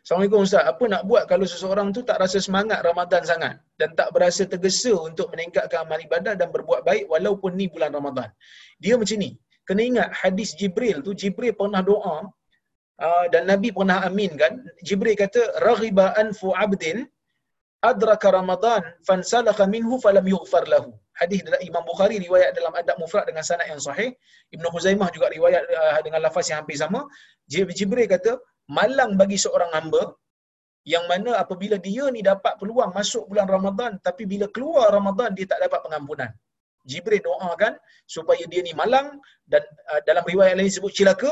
[0.04, 0.68] Assalamualaikum Ustaz.
[0.68, 4.92] Apa nak buat kalau seseorang tu tak rasa semangat Ramadan sangat dan tak berasa tergesa
[5.00, 8.28] untuk meningkatkan amal ibadah dan berbuat baik walaupun ni bulan Ramadan.
[8.84, 9.40] Dia macam ni.
[9.64, 12.28] Kena ingat hadis Jibril tu, Jibril pernah doa
[13.00, 14.60] uh, dan Nabi pernah amin kan.
[14.84, 17.08] Jibril kata, Raghiba anfu abdin
[17.80, 20.92] adraka Ramadan fansalaka minhu falam yughfar lahu.
[21.16, 24.12] Hadis dari Imam Bukhari riwayat dalam adab mufrad dengan sanad yang sahih.
[24.52, 27.08] Ibnu Huzaimah juga riwayat uh, dengan lafaz yang hampir sama.
[27.48, 28.36] Jibril kata,
[28.70, 30.16] malang bagi seorang hamba
[30.84, 35.48] yang mana apabila dia ni dapat peluang masuk bulan Ramadan tapi bila keluar Ramadan dia
[35.48, 36.32] tak dapat pengampunan.
[36.84, 39.16] Jibril doakan supaya dia ni malang
[39.48, 41.32] dan uh, dalam riwayat lain sebut cilaka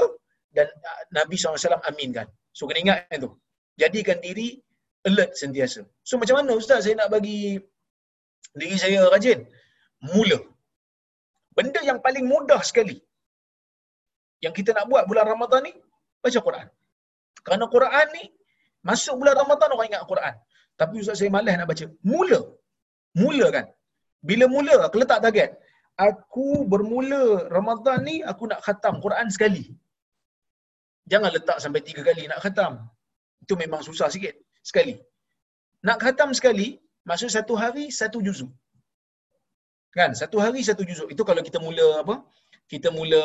[0.55, 2.27] dan uh, Nabi SAW aminkan.
[2.55, 3.29] So kena ingat itu.
[3.75, 4.63] Jadikan diri
[5.03, 5.83] alert sentiasa.
[6.07, 7.59] So macam mana Ustaz saya nak bagi
[8.55, 9.43] diri saya rajin?
[10.07, 10.39] Mula.
[11.51, 13.03] Benda yang paling mudah sekali
[14.43, 15.73] yang kita nak buat bulan Ramadan ni,
[16.23, 16.67] baca Quran.
[17.45, 18.23] Kerana Quran ni
[18.89, 20.35] masuk bulan Ramadan orang ingat Quran.
[20.79, 21.85] Tapi Ustaz saya malas nak baca.
[22.11, 22.39] Mula.
[23.21, 23.65] Mula kan.
[24.29, 25.51] Bila mula aku letak target.
[26.07, 27.23] Aku bermula
[27.55, 29.63] Ramadan ni aku nak khatam Quran sekali.
[31.11, 32.73] Jangan letak sampai tiga kali nak khatam.
[33.43, 34.35] Itu memang susah sikit.
[34.69, 34.95] Sekali.
[35.87, 36.67] Nak khatam sekali,
[37.09, 38.51] maksud satu hari satu juzuk.
[39.97, 40.11] Kan?
[40.21, 41.09] Satu hari satu juzuk.
[41.13, 42.15] Itu kalau kita mula apa?
[42.71, 43.21] Kita mula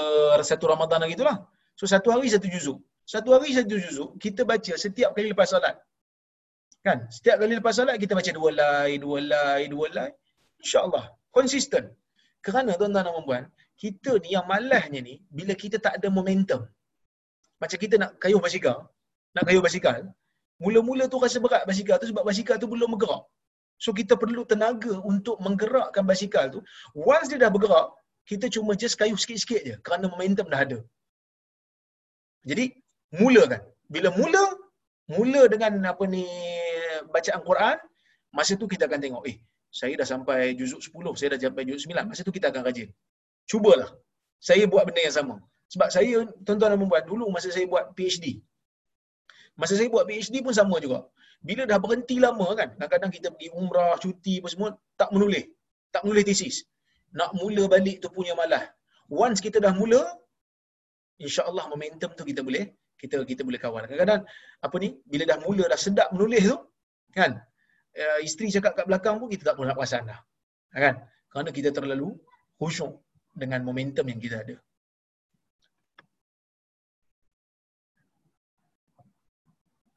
[0.51, 1.39] satu Ramadan lagi itulah.
[1.79, 2.79] So satu hari satu juzuk.
[3.13, 5.77] Satu hari satu juzuk, kita baca setiap kali lepas solat.
[6.87, 6.99] Kan?
[7.17, 10.11] Setiap kali lepas solat, kita baca dua lai, dua lai, dua lai.
[10.63, 11.05] InsyaAllah.
[11.37, 11.85] Konsisten.
[12.47, 13.45] Kerana tuan-tuan dan puan
[13.83, 16.61] kita ni yang malahnya ni, bila kita tak ada momentum.
[17.63, 18.79] Macam kita nak kayuh basikal,
[19.37, 20.01] nak kayuh basikal,
[20.65, 23.23] mula-mula tu rasa berat basikal tu sebab basikal tu belum bergerak.
[23.85, 26.61] So kita perlu tenaga untuk menggerakkan basikal tu.
[26.97, 27.89] Once dia dah bergerak,
[28.31, 30.79] kita cuma just kayuh sikit-sikit je kerana momentum dah ada.
[32.49, 32.65] Jadi
[33.21, 33.61] mulakan.
[33.95, 34.45] Bila mula,
[35.15, 36.25] mula dengan apa ni
[37.15, 37.77] bacaan Quran,
[38.37, 39.37] masa tu kita akan tengok, eh
[39.79, 42.11] saya dah sampai juzuk 10, saya dah sampai juzuk 9.
[42.11, 42.89] Masa tu kita akan rajin.
[43.51, 43.91] Cubalah.
[44.49, 45.37] Saya buat benda yang sama.
[45.73, 48.41] Sebab saya, tuan-tuan dan puan dulu masa saya buat PhD.
[49.61, 51.05] Masa saya buat PhD pun sama juga.
[51.49, 54.69] Bila dah berhenti lama kan, kadang-kadang kita pergi umrah, cuti apa semua,
[55.01, 55.45] tak menulis.
[55.95, 56.57] Tak menulis tesis.
[57.19, 58.65] Nak mula balik tu punya malah.
[59.13, 60.03] Once kita dah mula,
[61.25, 62.65] insya-Allah momentum tu kita boleh
[63.01, 63.85] kita kita boleh kawal.
[63.85, 64.25] Kadang-kadang
[64.61, 66.57] apa ni, bila dah mula dah sedap menulis tu,
[67.13, 67.41] kan?
[67.97, 70.21] Uh, isteri cakap kat belakang pun kita tak pun nak perasan dah.
[70.73, 71.01] Kan?
[71.33, 72.13] Kerana kita terlalu
[72.61, 72.93] khusyuk
[73.33, 74.57] dengan momentum yang kita ada.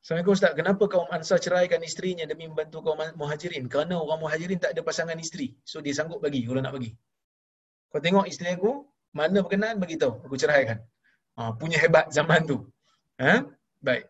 [0.10, 3.70] Assalamualaikum Ustaz, kenapa kaum Ansar ceraikan isterinya demi membantu kaum Muhajirin?
[3.70, 5.54] Kerana orang Muhajirin tak ada pasangan isteri.
[5.62, 6.98] So dia sanggup bagi kalau nak bagi.
[7.94, 10.82] Kau tengok isteri aku, mana berkenaan bagi tahu, aku ceraikan.
[11.38, 12.66] Ha, punya hebat zaman tu.
[13.20, 13.34] Ha?
[13.84, 14.08] Baik.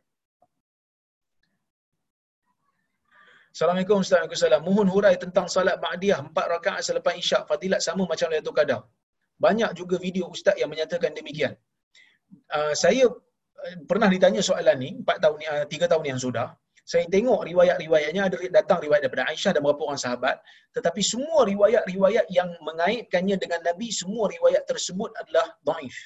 [3.50, 4.62] Assalamualaikum Ustaz Waalaikumsalam.
[4.62, 7.50] Mohon hurai tentang salat Ba'diyah empat rakaat selepas isyak.
[7.50, 8.82] Fadilat sama macam Lailatul Qadar.
[9.42, 11.58] Banyak juga video Ustaz yang menyatakan demikian.
[12.54, 16.54] Uh, saya uh, pernah ditanya soalan ni, empat tahun ni, uh, tiga tahun yang sudah.
[16.86, 20.38] Saya tengok riwayat-riwayatnya ada datang riwayat daripada Aisyah dan beberapa orang sahabat.
[20.78, 25.98] Tetapi semua riwayat-riwayat yang mengaitkannya dengan Nabi, semua riwayat tersebut adalah daif.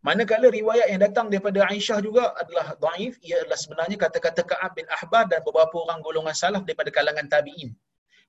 [0.00, 4.86] Manakala riwayat yang datang daripada Aisyah juga adalah daif, ia adalah sebenarnya kata-kata Ka'ab bin
[4.96, 7.70] Ahbar dan beberapa orang golongan salaf daripada kalangan tabi'in.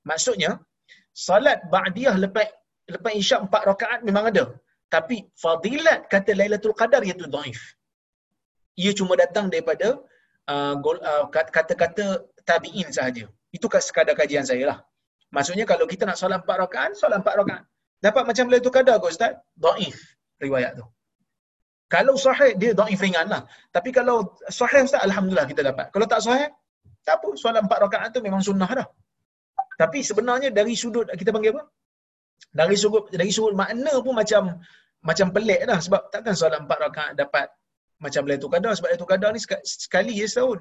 [0.04, 0.60] Maksudnya,
[1.16, 2.48] salat ba'diyah lepas
[2.92, 4.46] lepas isyak empat rakaat memang ada.
[4.92, 7.60] Tapi fadilat kata Lailatul Qadar iaitu daif.
[8.76, 9.88] Ia cuma datang daripada
[10.52, 12.06] uh, uh, kata-kata
[12.44, 13.26] tabi'in sahaja.
[13.56, 14.78] Itu sekadar kajian saya lah.
[15.32, 17.64] Maksudnya kalau kita nak solat empat rakaat, solat empat rakaat.
[18.04, 19.34] Dapat macam Lailatul Qadar ke Ustaz?
[19.56, 20.84] Daif riwayat tu.
[21.92, 23.44] Kalau sahih, dia daif ringan lah.
[23.76, 25.92] Tapi kalau sahih Ustaz, Alhamdulillah kita dapat.
[25.94, 26.48] Kalau tak sahih,
[27.04, 27.30] tak apa.
[27.36, 28.88] Solat empat rakaat tu memang sunnah dah.
[29.76, 31.64] Tapi sebenarnya dari sudut, kita panggil apa?
[32.56, 34.42] Dari sudut, dari sudut makna pun macam
[35.04, 35.80] macam pelik dah.
[35.84, 37.52] Sebab takkan solat empat rakaat dapat
[38.00, 38.72] macam Lailatul Qadar.
[38.78, 40.60] Sebab Lailatul Qadar ni sekali je setahun.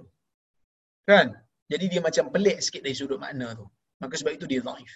[1.06, 1.26] Kan?
[1.70, 3.70] Jadi dia macam pelik sikit dari sudut makna tu.
[4.02, 4.92] Maka sebab itu dia daif.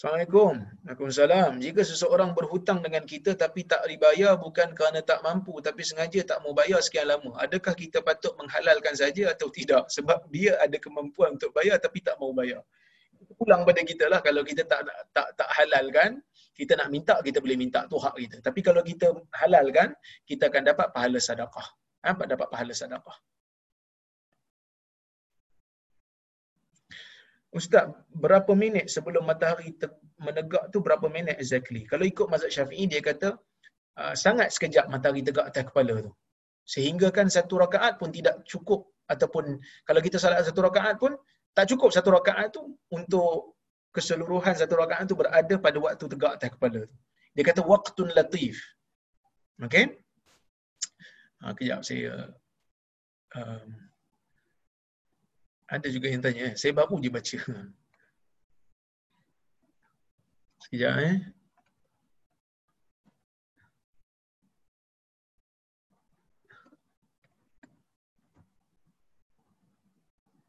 [0.00, 0.64] Assalamualaikum.
[0.88, 1.60] Waalaikumsalam.
[1.60, 6.40] Jika seseorang berhutang dengan kita tapi tak dibayar bukan kerana tak mampu tapi sengaja tak
[6.40, 9.92] mau bayar sekian lama, adakah kita patut menghalalkan saja atau tidak?
[9.92, 12.64] Sebab dia ada kemampuan untuk bayar tapi tak mau bayar.
[13.36, 16.24] Pulang pada kita lah kalau kita tak tak tak halalkan,
[16.56, 18.40] kita nak minta kita boleh minta tu hak kita.
[18.40, 19.92] Tapi kalau kita halalkan,
[20.24, 21.76] kita akan dapat pahala sedekah.
[22.08, 23.20] Ha, dapat pahala sedekah.
[27.50, 29.74] Ustaz, berapa minit sebelum matahari
[30.22, 31.82] menegak tu berapa minit exactly?
[31.82, 33.34] Kalau ikut mazhab syafi'i, dia kata
[33.98, 36.14] uh, sangat sekejap matahari tegak atas kepala tu.
[36.62, 41.18] Sehingga kan satu rakaat pun tidak cukup ataupun kalau kita salat satu rakaat pun
[41.50, 43.58] tak cukup satu rakaat tu untuk
[43.90, 46.96] keseluruhan satu rakaat tu berada pada waktu tegak atas kepala tu.
[47.34, 48.62] Dia kata waqtun latif.
[49.58, 49.98] Okay?
[51.42, 52.30] Ha, kejap saya
[53.34, 53.89] um,
[55.70, 56.54] ada juga yang tanya, eh.
[56.58, 57.38] saya baru je baca.
[60.66, 61.16] Sekejap eh.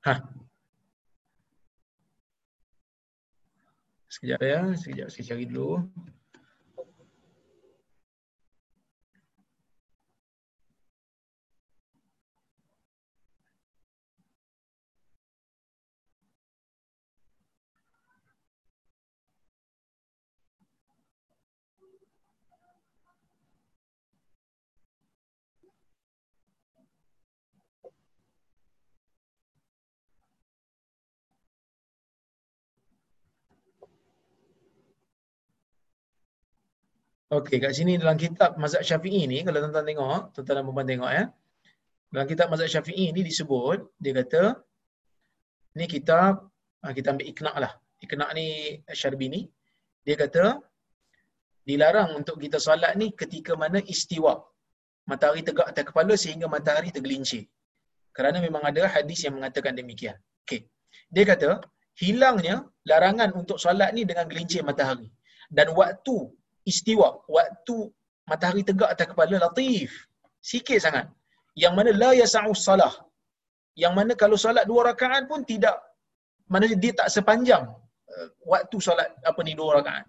[0.01, 0.13] Ha.
[4.09, 5.85] Sekejap ya, sekejap saya cari dulu.
[37.31, 41.11] Okey, kat sini dalam kitab Mazhab Syafi'i ni, kalau tuan-tuan tengok, tuan-tuan dan puan tengok
[41.17, 41.23] ya.
[42.11, 44.41] Dalam kitab Mazhab Syafi'i ni disebut, dia kata,
[45.79, 46.51] ni kitab,
[46.83, 47.71] ah, kita ambil ikna' lah.
[48.03, 48.47] Ikna' ni
[48.99, 49.41] Syarbini.
[50.03, 50.59] Dia kata,
[51.63, 54.33] dilarang untuk kita solat ni ketika mana istiwa.
[55.07, 57.47] Matahari tegak atas kepala sehingga matahari tergelincir.
[58.11, 60.19] Kerana memang ada hadis yang mengatakan demikian.
[60.43, 60.67] Okey.
[61.15, 61.63] Dia kata,
[61.95, 65.07] hilangnya larangan untuk solat ni dengan gelincir matahari.
[65.47, 66.15] Dan waktu
[66.69, 67.07] istiwa
[67.37, 67.75] waktu
[68.29, 69.89] matahari tegak atas kepala latif.
[70.51, 71.05] Sikit sangat.
[71.63, 72.93] Yang mana la yasa'u salah.
[73.83, 75.75] Yang mana kalau solat dua rakaat pun tidak
[76.51, 77.63] mana dia tak sepanjang
[78.13, 80.05] uh, waktu solat apa ni dua rakaat.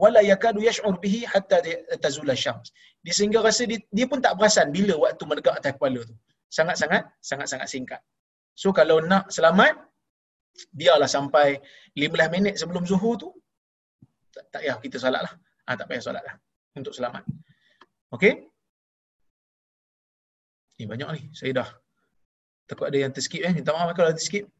[0.00, 1.60] Wala yakadu yash'ur bihi hatta
[2.04, 2.68] tazula syams.
[3.04, 6.14] Dia sehingga rasa dia, dia pun tak perasan bila waktu menegak atas kepala tu.
[6.48, 8.00] Sangat-sangat sangat-sangat singkat.
[8.56, 9.76] So kalau nak selamat
[10.72, 11.60] biarlah sampai
[11.96, 13.28] 15 minit sebelum zuhur tu
[14.34, 15.34] tak, tak payah kita solat lah.
[15.70, 16.34] Ha, tak payah solat lah
[16.74, 17.22] untuk selamat.
[18.10, 18.42] Okey?
[20.82, 21.22] Ni banyak ni.
[21.30, 21.68] Saya dah
[22.66, 23.54] takut ada yang terskip eh.
[23.54, 24.50] Minta maaf kalau ada terskip.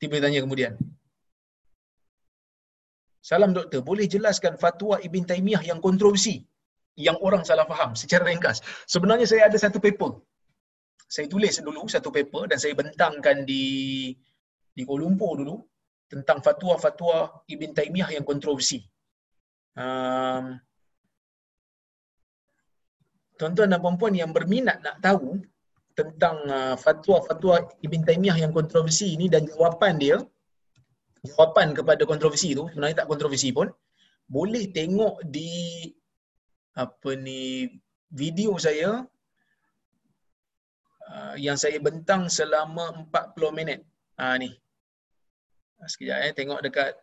[0.00, 0.72] Tiba tanya kemudian.
[3.20, 6.40] Salam doktor, boleh jelaskan fatwa Ibn Taymiyah yang kontroversi
[6.96, 8.64] yang orang salah faham secara ringkas.
[8.88, 10.16] Sebenarnya saya ada satu paper.
[11.04, 13.64] Saya tulis dulu satu paper dan saya bentangkan di
[14.72, 15.60] di Kuala Lumpur dulu
[16.08, 18.80] tentang fatwa-fatwa Ibn Taymiyah yang kontroversi.
[19.74, 20.56] Um,
[23.38, 25.38] tuan-tuan dan puan-puan yang berminat nak tahu
[25.98, 30.16] tentang uh, fatwa-fatwa Ibn Taymiyah yang kontroversi ini dan jawapan dia,
[31.26, 33.66] jawapan kepada kontroversi itu, sebenarnya tak kontroversi pun,
[34.30, 35.90] boleh tengok di
[36.78, 37.66] apa ni
[38.14, 39.02] video saya
[41.10, 43.80] uh, yang saya bentang selama 40 minit.
[44.20, 44.54] Ha ni.
[45.78, 46.94] Sekejap eh tengok dekat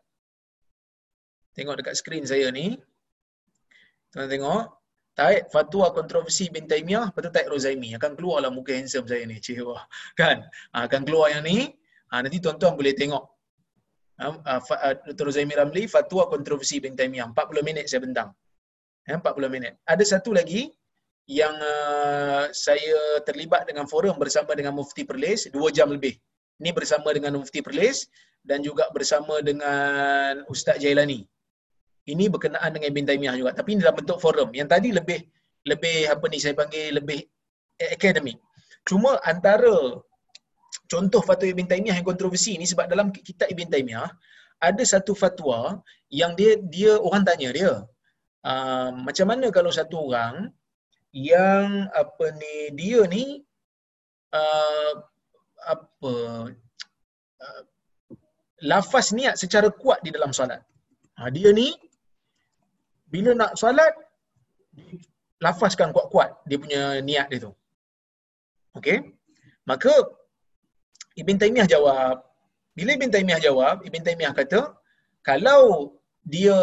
[1.56, 2.76] tengok dekat skrin saya ni.
[4.12, 4.76] Tuan tengok.
[5.16, 7.96] Taib fatwa kontroversi bin Taimiyah, betul Taib Rozaimi.
[7.96, 9.40] Akan keluarlah muka handsome saya ni.
[9.40, 9.88] Cik wah.
[10.20, 10.44] Kan?
[10.76, 11.72] Ha, akan keluar yang ni.
[12.12, 13.24] Ha, nanti tuan-tuan boleh tengok.
[14.20, 14.56] Ha, ha,
[15.08, 15.32] Dr.
[15.32, 17.32] Rozaimi Ramli, fatwa kontroversi bin Taimiyah.
[17.32, 18.36] 40 minit saya bentang.
[19.08, 19.80] Ha, 40 minit.
[19.88, 20.68] Ada satu lagi
[21.32, 26.12] yang uh, saya terlibat dengan forum bersama dengan Mufti Perlis, dua jam lebih.
[26.60, 28.04] Ini bersama dengan Mufti Perlis
[28.44, 31.24] dan juga bersama dengan Ustaz Jailani
[32.06, 33.52] ini berkenaan dengan Ibn Taymiyah juga.
[33.58, 34.50] Tapi ini dalam bentuk forum.
[34.54, 35.20] Yang tadi lebih
[35.66, 37.26] lebih apa ni saya panggil lebih
[37.82, 38.38] akademik
[38.86, 40.00] cuma antara
[40.86, 44.10] contoh fatwa Ibn Taymiyah yang kontroversi ni sebab dalam kitab Ibn Taymiyah
[44.62, 45.82] ada satu fatwa
[46.14, 47.74] yang dia dia orang tanya dia
[48.46, 50.54] uh, macam mana kalau satu orang
[51.12, 53.42] yang apa ni dia ni
[54.38, 54.94] uh,
[55.66, 56.14] apa
[57.42, 57.62] uh,
[58.62, 60.62] lafaz niat secara kuat di dalam solat.
[61.16, 61.72] Ha, dia ni
[63.14, 63.94] bila nak solat
[65.46, 67.52] lafazkan kuat-kuat dia punya niat dia tu.
[68.78, 68.98] Okey.
[69.70, 69.94] Maka
[71.16, 72.16] Ibn Taymiyah jawab,
[72.78, 74.62] bila Ibn Taymiyah jawab, Ibn Taymiyah kata,
[75.24, 75.96] kalau
[76.28, 76.58] dia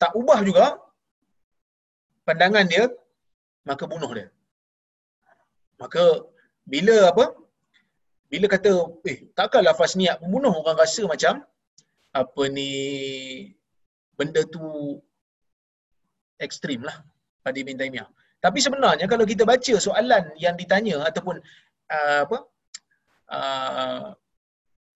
[0.00, 0.66] tak ubah juga
[2.26, 2.90] pandangan dia,
[3.68, 4.28] maka bunuh dia.
[5.78, 6.04] Maka
[6.66, 7.24] bila apa?
[8.26, 8.72] Bila kata,
[9.06, 11.46] eh takkan lafaz niat membunuh orang rasa macam
[12.10, 12.70] apa ni
[14.18, 14.64] benda tu
[16.40, 16.96] ekstrim lah
[17.44, 18.08] pada Ibn Taymiyah.
[18.40, 21.40] Tapi sebenarnya kalau kita baca soalan yang ditanya ataupun
[21.90, 22.38] uh, apa
[23.32, 24.06] uh,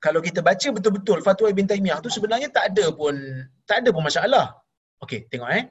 [0.00, 3.16] kalau kita baca betul-betul fatwa Ibn Taymiyah tu sebenarnya tak ada pun
[3.68, 4.46] tak ada pun masalah.
[5.00, 5.64] Okey, tengok eh.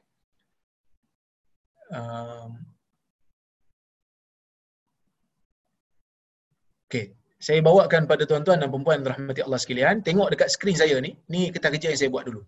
[1.89, 2.69] Um,
[6.89, 11.13] Okey, saya bawakan pada tuan-tuan dan puan-puan rahmati Allah sekalian, tengok dekat skrin saya ni.
[11.29, 12.41] Ni kita kerja yang saya buat dulu.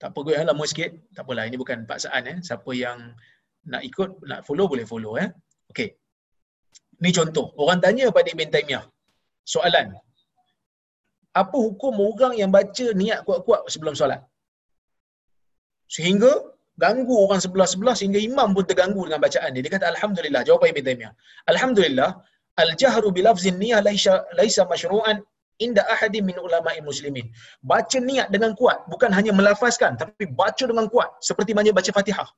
[0.00, 0.90] Tak apa kot lama sikit.
[1.16, 2.36] Tak apalah ini bukan paksaan eh.
[2.46, 2.98] Siapa yang
[3.72, 5.28] nak ikut nak follow boleh follow eh.
[5.70, 5.88] Okey.
[7.04, 7.46] Ni contoh.
[7.62, 8.84] Orang tanya pada Ibn Taymiyah.
[9.54, 9.88] Soalan.
[11.42, 14.20] Apa hukum orang yang baca niat kuat-kuat sebelum solat?
[15.94, 16.32] Sehingga
[16.80, 19.62] ganggu orang sebelah-sebelah sehingga imam pun terganggu dengan bacaan dia.
[19.64, 20.42] Dia kata alhamdulillah.
[20.48, 21.12] Jawapan Ibn Taymiyah.
[21.52, 22.10] Alhamdulillah
[22.62, 25.20] al-jahru bilafzin niyah laisa laisa masyru'an
[25.64, 27.26] inda ahadi min ulama muslimin.
[27.70, 31.10] Baca niat dengan kuat, bukan hanya melafazkan, tapi baca dengan kuat.
[31.28, 32.28] Seperti mana baca fatihah.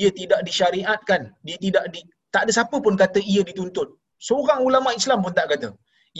[0.00, 1.20] Ia tidak disyariatkan.
[1.46, 2.00] Dia tidak di,
[2.34, 3.88] tak ada siapa pun kata ia dituntut.
[4.28, 5.70] Seorang ulama Islam pun tak kata.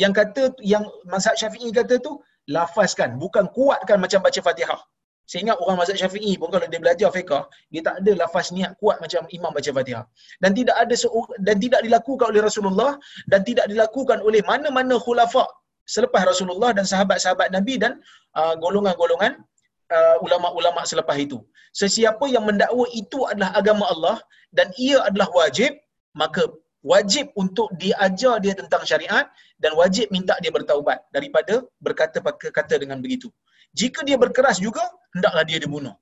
[0.03, 0.43] Yang kata,
[0.73, 2.13] yang mazhab syafi'i kata tu,
[2.57, 3.19] lafazkan.
[3.23, 4.81] Bukan kuatkan macam baca fatihah.
[5.29, 8.73] Saya ingat orang mazhab syafi'i pun kalau dia belajar fiqah, dia tak ada lafaz niat
[8.81, 10.05] kuat macam imam baca fatihah.
[10.41, 10.95] Dan tidak ada
[11.45, 12.93] dan tidak dilakukan oleh Rasulullah
[13.29, 15.45] dan tidak dilakukan oleh mana-mana khulafa'
[15.95, 17.93] selepas Rasulullah dan sahabat-sahabat Nabi dan
[18.39, 19.33] uh, golongan-golongan
[19.97, 21.39] uh, ulama-ulama selepas itu.
[21.81, 24.17] Sesiapa yang mendakwa itu adalah agama Allah
[24.53, 25.73] dan ia adalah wajib,
[26.23, 26.43] maka
[26.93, 29.27] wajib untuk diajar dia tentang syariat
[29.63, 32.19] dan wajib minta dia bertaubat daripada berkata
[32.59, 33.29] kata dengan begitu.
[33.81, 34.85] Jika dia berkeras juga,
[35.15, 35.95] hendaklah dia dibunuh.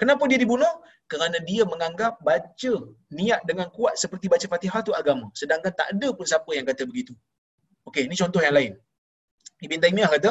[0.00, 0.72] Kenapa dia dibunuh?
[1.10, 2.72] Kerana dia menganggap baca
[3.18, 5.26] niat dengan kuat seperti baca Fatihah itu agama.
[5.40, 7.12] Sedangkan tak ada pun siapa yang kata begitu.
[7.88, 8.72] Okey, ini contoh yang lain.
[9.60, 10.30] Ibn Taymiyah kata,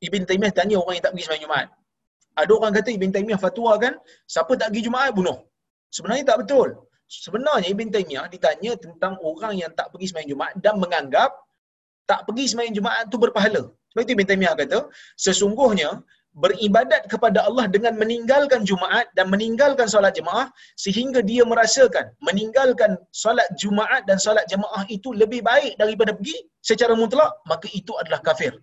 [0.00, 1.68] Ibn Taymiyah tanya orang yang tak pergi sembahyang Jumaat.
[2.40, 5.38] Ada orang kata Ibn Taymiyah fatwa kan, siapa tak pergi Jumaat bunuh.
[5.90, 6.68] Sebenarnya tak betul.
[7.10, 11.30] Sebenarnya Ibn Taymiyah ditanya tentang orang yang tak pergi sembahyang Jumaat dan menganggap
[12.06, 13.62] tak pergi sembahyang Jumaat tu berpahala.
[13.90, 14.78] Sebab itu Ibn Taymiyah kata,
[15.18, 15.90] sesungguhnya
[16.38, 20.46] beribadat kepada Allah dengan meninggalkan Jumaat dan meninggalkan solat jemaah
[20.78, 26.94] sehingga dia merasakan meninggalkan solat Jumaat dan solat jemaah itu lebih baik daripada pergi secara
[26.94, 28.54] mutlak maka itu adalah kafir.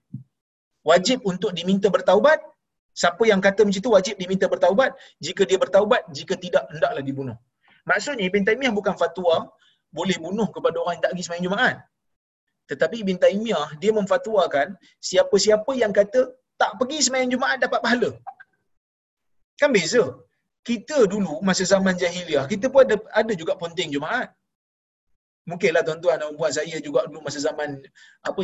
[0.87, 2.39] Wajib untuk diminta bertaubat.
[2.95, 4.95] Siapa yang kata macam itu wajib diminta bertaubat.
[5.19, 7.37] Jika dia bertaubat, jika tidak hendaklah dibunuh.
[7.83, 9.51] Maksudnya Ibn Taymiyah bukan fatwa
[9.91, 11.75] boleh bunuh kepada orang yang tak pergi sembahyang Jumaat.
[12.71, 16.31] Tetapi Ibn Taymiyah dia memfatwakan siapa-siapa yang kata
[16.61, 18.09] tak pergi sembahyang Jumaat dapat pahala.
[19.61, 20.03] Kan beza.
[20.67, 24.27] Kita dulu masa zaman jahiliah, kita pun ada ada juga ponting Jumaat.
[25.47, 27.79] Mungkinlah tuan-tuan dan puan saya juga dulu masa zaman
[28.29, 28.41] apa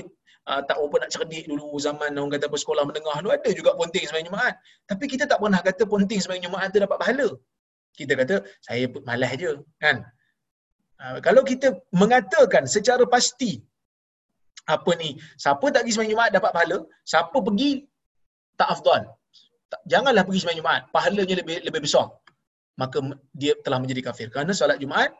[0.49, 3.75] uh, tak apa nak cerdik dulu zaman orang kata apa sekolah menengah dulu ada juga
[3.79, 4.55] ponting sembahyang Jumaat.
[4.87, 7.27] Tapi kita tak pernah kata ponting sembahyang Jumaat tu dapat pahala.
[7.99, 9.51] Kita kata saya malas je
[9.83, 9.97] kan.
[11.03, 13.59] Uh, kalau kita mengatakan secara pasti
[14.63, 17.71] apa ni siapa tak pergi sembahyang Jumaat dapat pahala siapa pergi
[18.59, 19.01] tak afdal.
[19.89, 20.81] Janganlah pergi sembahyang Jumaat.
[20.93, 22.07] Pahalanya lebih lebih besar.
[22.77, 23.01] Maka
[23.33, 24.27] dia telah menjadi kafir.
[24.29, 25.13] Kerana solat Jumaat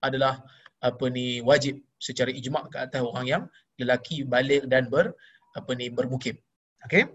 [0.00, 0.40] adalah
[0.78, 3.42] apa ni wajib secara ijma' ke atas orang yang
[3.76, 5.12] lelaki balik dan ber
[5.58, 6.38] apa ni bermukim.
[6.86, 7.10] Okey?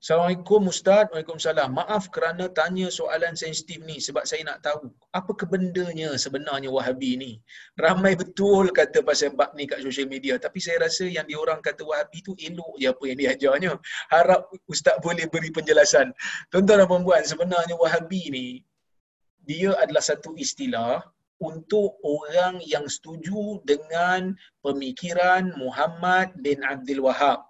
[0.00, 1.12] Assalamualaikum Ustaz.
[1.12, 1.76] Waalaikumsalam.
[1.76, 7.32] Maaf kerana tanya soalan sensitif ni sebab saya nak tahu apa kebendanya sebenarnya Wahabi ni.
[7.76, 11.84] Ramai betul kata pasal bab ni kat social media tapi saya rasa yang diorang kata
[11.84, 13.72] Wahabi tu elok je apa yang diajarnya.
[14.08, 16.16] Harap Ustaz boleh beri penjelasan.
[16.48, 18.46] Tuan-tuan dan puan sebenarnya Wahabi ni
[19.44, 21.04] dia adalah satu istilah
[21.44, 24.32] untuk orang yang setuju dengan
[24.64, 27.49] pemikiran Muhammad bin Abdul Wahab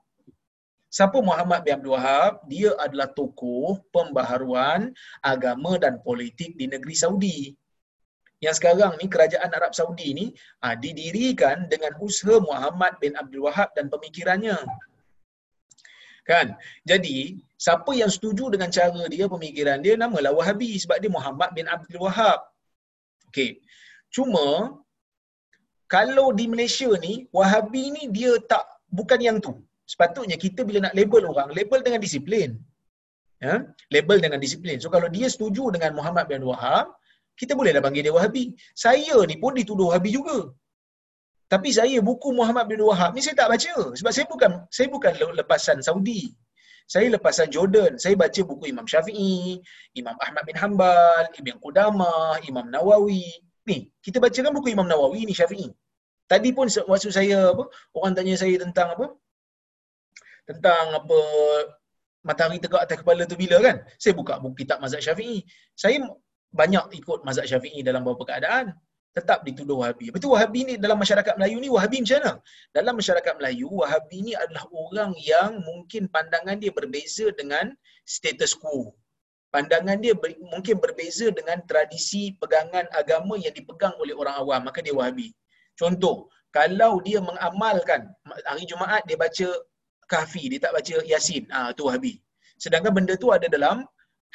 [0.91, 2.43] Siapa Muhammad bin Abdul Wahab?
[2.51, 4.91] Dia adalah tokoh pembaharuan
[5.23, 7.39] agama dan politik di negeri Saudi.
[8.43, 10.27] Yang sekarang ni kerajaan Arab Saudi ni
[10.59, 14.59] ha, didirikan dengan usaha Muhammad bin Abdul Wahab dan pemikirannya.
[16.27, 16.59] Kan?
[16.83, 21.71] Jadi, siapa yang setuju dengan cara dia, pemikiran dia, namalah Wahabi sebab dia Muhammad bin
[21.71, 22.51] Abdul Wahab.
[23.31, 23.63] Okey.
[24.11, 24.75] Cuma,
[25.87, 29.55] kalau di Malaysia ni, Wahabi ni dia tak, bukan yang tu
[29.93, 32.51] sepatutnya kita bila nak label orang, label dengan disiplin.
[33.47, 33.55] Ya?
[33.95, 34.77] Label dengan disiplin.
[34.83, 36.87] So kalau dia setuju dengan Muhammad bin Wahab,
[37.41, 38.45] kita bolehlah panggil dia Wahabi.
[38.85, 40.39] Saya ni pun dituduh Wahabi juga.
[41.53, 45.13] Tapi saya buku Muhammad bin Wahab ni saya tak baca sebab saya bukan saya bukan
[45.41, 46.23] lepasan Saudi.
[46.93, 47.93] Saya lepasan Jordan.
[48.03, 49.63] Saya baca buku Imam Syafi'i,
[50.01, 53.27] Imam Ahmad bin Hanbal, Ibn Qudamah, Imam Nawawi.
[53.69, 55.71] Ni, kita baca kan buku Imam Nawawi ni Syafi'i.
[56.31, 57.65] Tadi pun waktu saya apa,
[57.99, 59.07] orang tanya saya tentang apa?
[60.51, 61.19] Tentang apa
[62.27, 63.87] matahari tegak atas kepala tu bila kan?
[63.97, 65.47] Saya buka buku kitab mazhab syafi'i.
[65.79, 66.03] Saya
[66.51, 68.75] banyak ikut mazhab syafi'i dalam beberapa keadaan.
[69.11, 70.15] Tetap dituduh wahabi.
[70.15, 70.75] Betul wahabi ni?
[70.79, 72.33] Dalam masyarakat Melayu ni wahabi macam mana?
[72.71, 77.75] Dalam masyarakat Melayu wahabi ni adalah orang yang mungkin pandangan dia berbeza dengan
[78.07, 78.95] status quo.
[79.51, 84.63] Pandangan dia ber, mungkin berbeza dengan tradisi pegangan agama yang dipegang oleh orang awam.
[84.63, 85.35] Maka dia wahabi.
[85.75, 88.07] Contoh kalau dia mengamalkan
[88.47, 89.49] hari Jumaat dia baca
[90.13, 91.47] kahfi, dia tak baca yasin.
[91.55, 92.19] Ah tu Wahabi.
[92.63, 93.87] Sedangkan benda tu ada dalam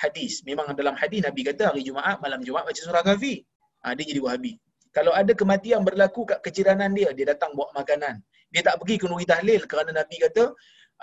[0.03, 0.33] hadis.
[0.47, 3.43] Memang dalam hadis Nabi kata hari Jumaat, malam Jumaat baca surah kahfi.
[3.85, 4.53] Ah dia jadi Wahabi.
[4.95, 8.23] Kalau ada kematian berlaku kat keciranan dia, dia datang bawa makanan.
[8.53, 10.43] Dia tak pergi ke Nuri Tahlil kerana Nabi kata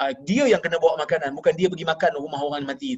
[0.01, 2.97] uh, dia yang kena bawa makanan, bukan dia pergi makan rumah orang mati.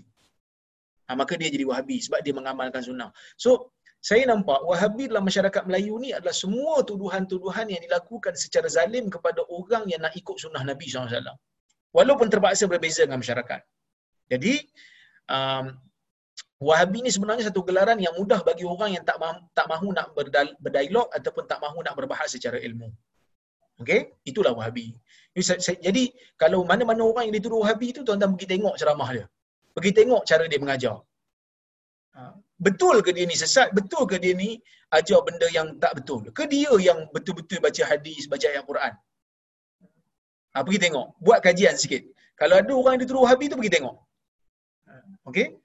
[1.11, 3.11] Ha, maka dia jadi Wahabi sebab dia mengamalkan sunnah.
[3.35, 9.11] So, saya nampak Wahabi dalam masyarakat Melayu ni adalah semua tuduhan-tuduhan yang dilakukan secara zalim
[9.11, 11.35] kepada orang yang nak ikut sunnah Nabi SAW
[11.97, 13.61] walaupun terpaksa berbeza dengan masyarakat.
[14.33, 14.55] Jadi
[15.31, 15.67] um,
[16.65, 20.07] Wahabi ni sebenarnya satu gelaran yang mudah bagi orang yang tak mahu, tak mahu nak
[20.65, 22.89] berdialog ataupun tak mahu nak berbahas secara ilmu.
[23.83, 24.01] Okey,
[24.31, 24.95] itulah Wahabi.
[25.87, 26.05] Jadi
[26.43, 29.27] kalau mana-mana orang yang dituduh Wahabi itu tuan-tuan pergi tengok ceramah dia.
[29.75, 30.97] Pergi tengok cara dia mengajar.
[32.15, 32.31] Ha,
[32.67, 33.75] betul ke dia ni sesat?
[33.79, 34.51] Betul ke dia ni
[34.95, 36.23] ajar benda yang tak betul?
[36.39, 38.95] Ke dia yang betul-betul baca hadis, baca ayat Quran?
[40.55, 41.19] Ha, pergi tengok.
[41.19, 42.07] Buat kajian sikit.
[42.39, 43.97] Kalau ada orang yang dituduh Wahabi tu, pergi tengok.
[45.27, 45.59] Okey?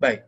[0.00, 0.24] Baik.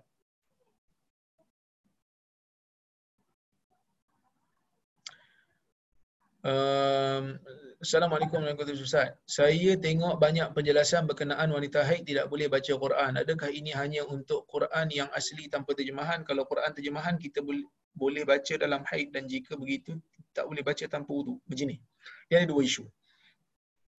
[6.41, 7.37] Um,
[7.81, 9.25] Assalamualaikum warahmatullahi wabarakatuh.
[9.25, 13.13] Saya tengok banyak penjelasan berkenaan wanita haid tidak boleh baca Quran.
[13.17, 16.21] Adakah ini hanya untuk Quran yang asli tanpa terjemahan?
[16.29, 17.65] Kalau Quran terjemahan kita boleh
[17.97, 19.97] boleh baca dalam haid dan jika begitu
[20.37, 21.41] tak boleh baca tanpa wudu.
[21.49, 21.81] Begini.
[22.29, 22.85] Dia ada dua isu.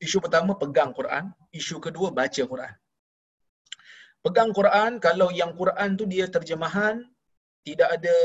[0.02, 2.74] Isu pertama pegang Quran, isu kedua baca Quran.
[4.26, 6.96] pegang Quran kalau yang Quran tu dia terjemahan
[7.68, 8.16] tidak ada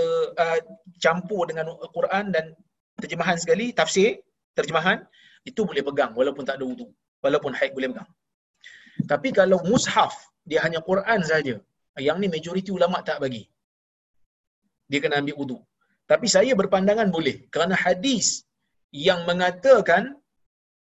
[0.44, 0.60] uh,
[1.04, 2.52] campur dengan Quran dan
[3.00, 4.20] terjemahan sekali tafsir
[4.58, 5.04] terjemahan
[5.50, 6.88] itu boleh pegang walaupun tak ada wudu
[7.24, 8.10] walaupun haid boleh pegang.
[9.12, 10.12] Tapi kalau mushaf
[10.48, 11.56] dia hanya Quran saja
[12.08, 13.44] yang ni majoriti ulama tak bagi.
[14.88, 15.58] Dia kena ambil wudu.
[16.10, 18.26] Tapi saya berpandangan boleh kerana hadis
[18.92, 20.16] yang mengatakan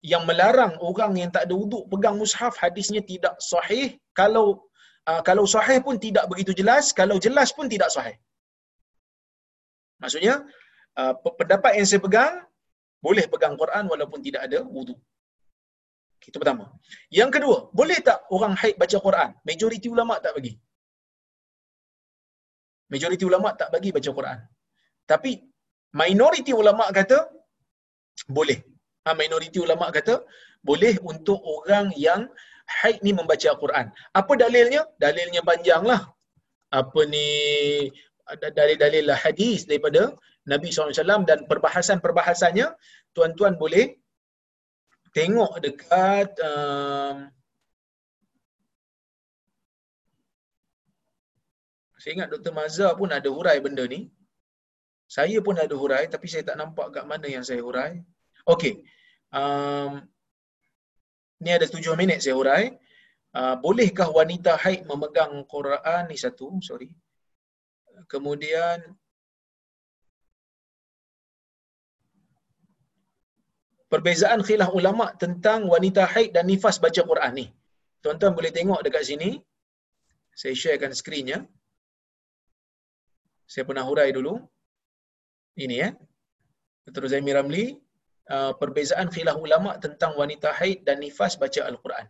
[0.01, 3.97] yang melarang orang yang tak ada wuduk pegang mushaf hadisnya tidak sahih.
[4.17, 4.65] Kalau
[5.09, 8.17] uh, kalau sahih pun tidak begitu jelas kalau jelas pun tidak sahih.
[10.01, 10.41] Maksudnya
[10.97, 12.41] uh, pendapat yang saya pegang
[13.05, 14.97] boleh pegang Quran walaupun tidak ada wuduk.
[16.21, 16.65] Itu pertama.
[17.09, 19.29] Yang kedua boleh tak orang haid baca Quran?
[19.45, 20.53] Majoriti ulama tak bagi.
[22.93, 24.39] Majoriti ulama tak bagi baca Quran.
[25.11, 25.31] Tapi
[26.01, 27.17] minoriti ulama kata
[28.37, 28.70] boleh
[29.05, 30.15] ha, minoriti ulama kata
[30.69, 32.29] boleh untuk orang yang
[32.79, 33.85] haid ni membaca Al-Quran.
[34.19, 34.81] Apa dalilnya?
[35.03, 36.01] Dalilnya panjanglah.
[36.71, 37.27] Apa ni
[38.59, 40.15] dalil-dalil lah hadis daripada
[40.47, 42.67] Nabi SAW dan perbahasan-perbahasannya
[43.15, 43.99] tuan-tuan boleh
[45.11, 47.27] tengok dekat um,
[51.99, 52.53] saya ingat Dr.
[52.55, 54.07] Mazhar pun ada hurai benda ni
[55.11, 57.99] saya pun ada hurai tapi saya tak nampak kat mana yang saya hurai
[58.47, 58.81] Okey.
[59.31, 60.01] Um,
[61.41, 62.63] ni ada tujuh minit saya urai.
[63.31, 66.91] Uh, bolehkah wanita haid memegang Quran ni satu, sorry.
[68.11, 68.83] Kemudian
[73.87, 77.47] perbezaan khilaf ulama tentang wanita haid dan nifas baca Quran ni.
[78.03, 79.29] Tuan-tuan boleh tengok dekat sini.
[80.33, 81.39] Saya sharekan skrinnya.
[83.45, 84.39] Saya pernah hurai dulu.
[85.59, 85.89] Ini ya.
[85.91, 85.93] Eh.
[86.87, 87.05] Dr.
[87.11, 87.65] Zaimi Ramli
[88.29, 92.05] Uh, perbezaan khilaf ulama tentang wanita haid dan nifas baca Al-Quran.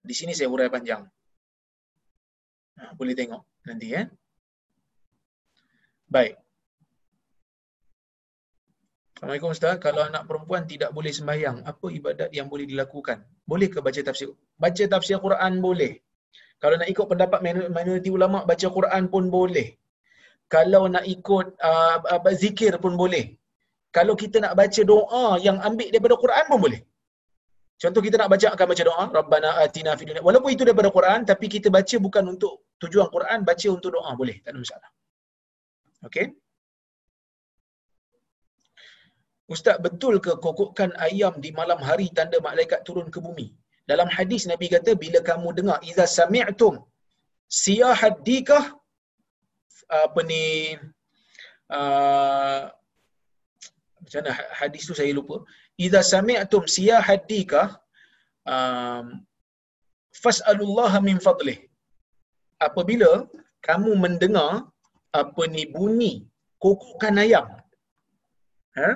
[0.00, 1.04] Di sini saya urai panjang.
[2.80, 4.08] Ha, boleh tengok nanti ya.
[6.08, 6.40] Baik.
[9.12, 9.76] Assalamualaikum Ustaz.
[9.78, 13.22] Kalau anak perempuan tidak boleh sembahyang, apa ibadat yang boleh dilakukan?
[13.46, 14.32] Boleh ke baca tafsir?
[14.58, 16.00] Baca tafsir Quran boleh.
[16.58, 17.38] Kalau nak ikut pendapat
[17.70, 19.78] minoriti ulama, baca Quran pun boleh.
[20.50, 23.41] Kalau nak ikut uh, zikir pun boleh
[23.96, 26.80] kalau kita nak baca doa yang ambil daripada Quran pun boleh.
[27.82, 30.22] Contoh kita nak baca akan baca doa Rabbana atina fid dunya.
[30.28, 32.52] Walaupun itu daripada Quran tapi kita baca bukan untuk
[32.82, 34.90] tujuan Quran, baca untuk doa boleh, tak ada masalah.
[36.08, 36.26] Okey.
[39.54, 43.46] Ustaz, betul ke kokokan ayam di malam hari tanda malaikat turun ke bumi?
[43.90, 46.74] Dalam hadis Nabi kata bila kamu dengar iza sami'tum
[47.62, 48.64] siyahadikah
[50.02, 50.44] apa ni
[51.78, 52.60] uh,
[54.12, 55.36] macam mana ha-, hadis tu saya lupa.
[55.84, 57.60] Idza sami'tum siyahadika
[58.54, 59.06] um,
[60.22, 61.56] fas'alullaha min fadlih.
[62.66, 63.24] Apabila
[63.64, 64.68] kamu mendengar
[65.16, 66.12] apa ni bunyi
[66.60, 67.48] kokokan ayam
[68.76, 68.90] ha?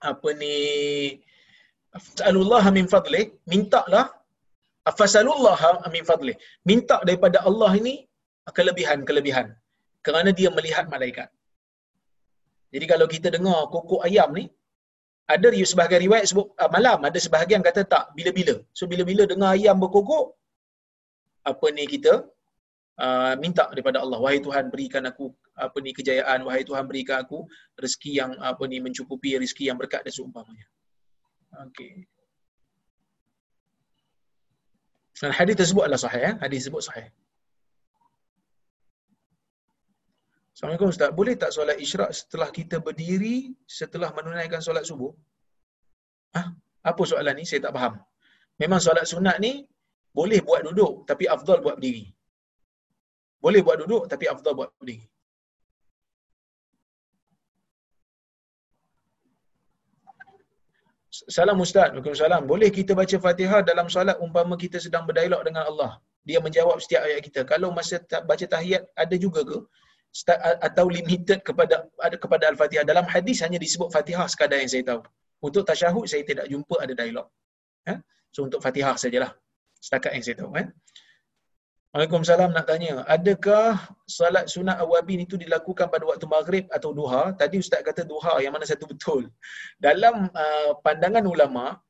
[0.00, 0.54] Apa ni
[1.92, 4.06] fas'alullaha min fadlih mintalah
[4.98, 6.36] fasalullaha min fadlih.
[6.64, 7.94] Minta daripada Allah ini
[8.58, 9.46] kelebihan-kelebihan
[10.06, 11.28] kerana dia melihat malaikat
[12.74, 14.44] jadi kalau kita dengar kokok ayam ni,
[15.34, 18.54] ada sebahagian riwayat sebut uh, malam, ada sebahagian kata tak, bila-bila.
[18.78, 20.26] So bila-bila dengar ayam berkokok,
[21.50, 22.12] apa ni kita
[23.04, 25.30] uh, minta daripada Allah, wahai Tuhan berikan aku
[25.66, 27.38] apa ni kejayaan, wahai Tuhan berikan aku
[27.82, 30.66] rezeki yang apa ni mencukupi rezeki yang berkat dan seumpamanya.
[31.66, 32.06] Okey.
[35.20, 36.22] Dan hadis tersebut adalah sahih.
[36.32, 36.34] Eh?
[36.40, 37.06] Hadis tersebut sahih.
[40.60, 41.10] Assalamualaikum Ustaz.
[41.18, 43.36] Boleh tak solat isyarak setelah kita berdiri
[43.76, 45.12] setelah menunaikan solat subuh?
[46.38, 46.52] Ah,
[46.90, 47.44] Apa soalan ni?
[47.48, 47.94] Saya tak faham.
[48.60, 49.52] Memang solat sunat ni
[50.18, 52.04] boleh buat duduk tapi afdal buat berdiri.
[53.40, 55.08] Boleh buat duduk tapi afdal buat berdiri.
[61.36, 61.88] Salam Ustaz.
[61.88, 62.44] Waalaikumsalam.
[62.52, 65.92] Boleh kita baca Fatihah dalam solat umpama kita sedang berdialog dengan Allah?
[66.28, 67.48] Dia menjawab setiap ayat kita.
[67.48, 67.96] Kalau masa
[68.32, 69.60] baca tahiyat ada juga ke?
[70.66, 75.02] Atau limited kepada ada kepada al-Fatihah dalam hadis hanya disebut Fatihah sekadar yang saya tahu.
[75.46, 77.26] Untuk tasyahud saya tidak jumpa ada dialog.
[77.88, 77.94] Ha?
[78.34, 79.32] So untuk Fatihah sajalah.
[79.80, 80.66] Setakat yang saya tahu kan.
[81.90, 83.74] Waalaikumsalam nak tanya, adakah
[84.06, 87.34] salat sunat awabin itu dilakukan pada waktu maghrib atau duha?
[87.34, 89.26] Tadi ustaz kata duha, yang mana satu betul?
[89.74, 91.82] Dalam uh, pandangan ulama,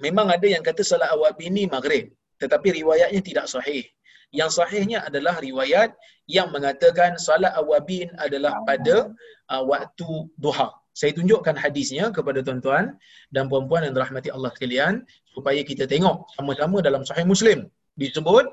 [0.00, 2.08] memang ada yang kata salat awabin ini maghrib,
[2.40, 3.84] tetapi riwayatnya tidak sahih.
[4.28, 5.96] Yang sahihnya adalah riwayat
[6.28, 9.08] yang mengatakan salat awabin adalah pada
[9.48, 10.68] uh, waktu duha.
[10.92, 12.98] Saya tunjukkan hadisnya kepada tuan-tuan
[13.30, 18.44] dan puan-puan yang dirahmati Allah sekalian supaya kita tengok sama-sama dalam sahih Muslim disebut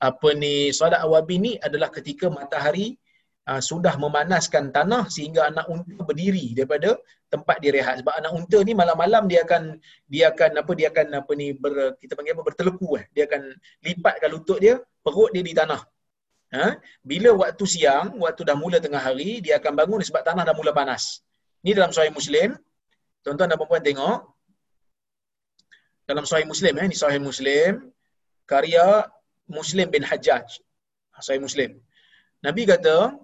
[0.00, 2.96] apa ni solat awabin ni adalah ketika matahari
[3.46, 6.96] uh, sudah memanaskan tanah sehingga anak unta berdiri daripada
[7.30, 7.94] tempat dia rehat.
[8.02, 9.78] Sebab anak unta ni malam-malam dia akan
[10.10, 13.04] dia akan apa dia akan apa ni ber, kita panggil apa bertelepu eh.
[13.14, 13.42] Dia akan
[13.86, 14.74] lipatkan lutut dia
[15.04, 15.80] perut dia di tanah.
[16.50, 16.66] Ha?
[17.06, 20.74] Bila waktu siang waktu dah mula tengah hari dia akan bangun sebab tanah dah mula
[20.74, 21.22] panas.
[21.62, 22.58] Ni dalam sahih muslim.
[23.22, 24.18] Tuan-tuan dan puan tengok.
[26.10, 27.94] Dalam sahih muslim eh ni sahih muslim.
[28.50, 29.06] Karya
[29.46, 30.58] muslim bin hajjaj.
[31.22, 31.78] Sahih muslim.
[32.42, 33.14] Nabi kata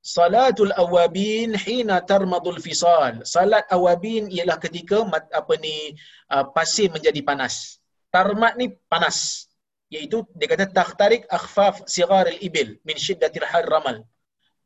[0.00, 3.20] Salatul awabin hina tarmadul fisal.
[3.28, 5.92] Salat awabin ialah ketika apa ni
[6.32, 7.84] uh, pasir menjadi panas.
[8.08, 9.46] Tarmad ni panas.
[9.92, 14.00] Iaitu dia kata takhtarik akhfaf sigaril ibil min syiddatil har ramal.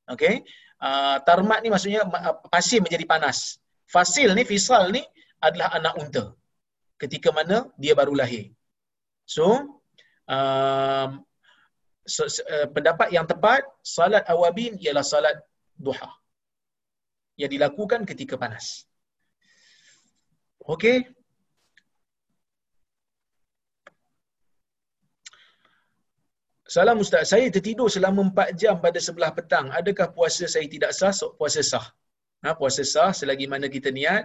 [0.07, 0.47] Okay.
[0.79, 3.59] Uh, tarmad ni maksudnya uh, pasir menjadi panas.
[3.91, 5.03] Fasil ni, fisal ni
[5.43, 6.25] adalah anak unta.
[6.95, 8.55] Ketika mana dia baru lahir.
[9.27, 9.81] So,
[10.31, 11.09] uh,
[12.77, 15.37] pendapat yang tepat salat awabin ialah salat
[15.75, 16.11] duha
[17.41, 18.87] yang dilakukan ketika panas.
[20.65, 21.05] Okey.
[26.65, 29.69] Salam Ustaz, saya tertidur selama 4 jam pada sebelah petang.
[29.69, 31.13] Adakah puasa saya tidak sah?
[31.13, 31.87] So, puasa sah.
[32.43, 34.25] Ha, puasa sah selagi mana kita niat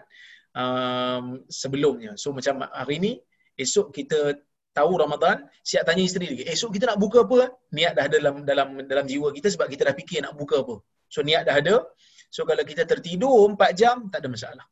[0.56, 2.16] um, sebelumnya.
[2.16, 3.12] So macam hari ni,
[3.60, 4.40] esok kita
[4.80, 5.38] tahu Ramadan,
[5.70, 6.44] siap tanya isteri lagi.
[6.54, 7.40] Esok kita nak buka apa?
[7.78, 10.76] Niat dah ada dalam dalam dalam jiwa kita sebab kita dah fikir nak buka apa.
[11.14, 11.76] So niat dah ada.
[12.36, 14.66] So kalau kita tertidur 4 jam, tak ada masalah.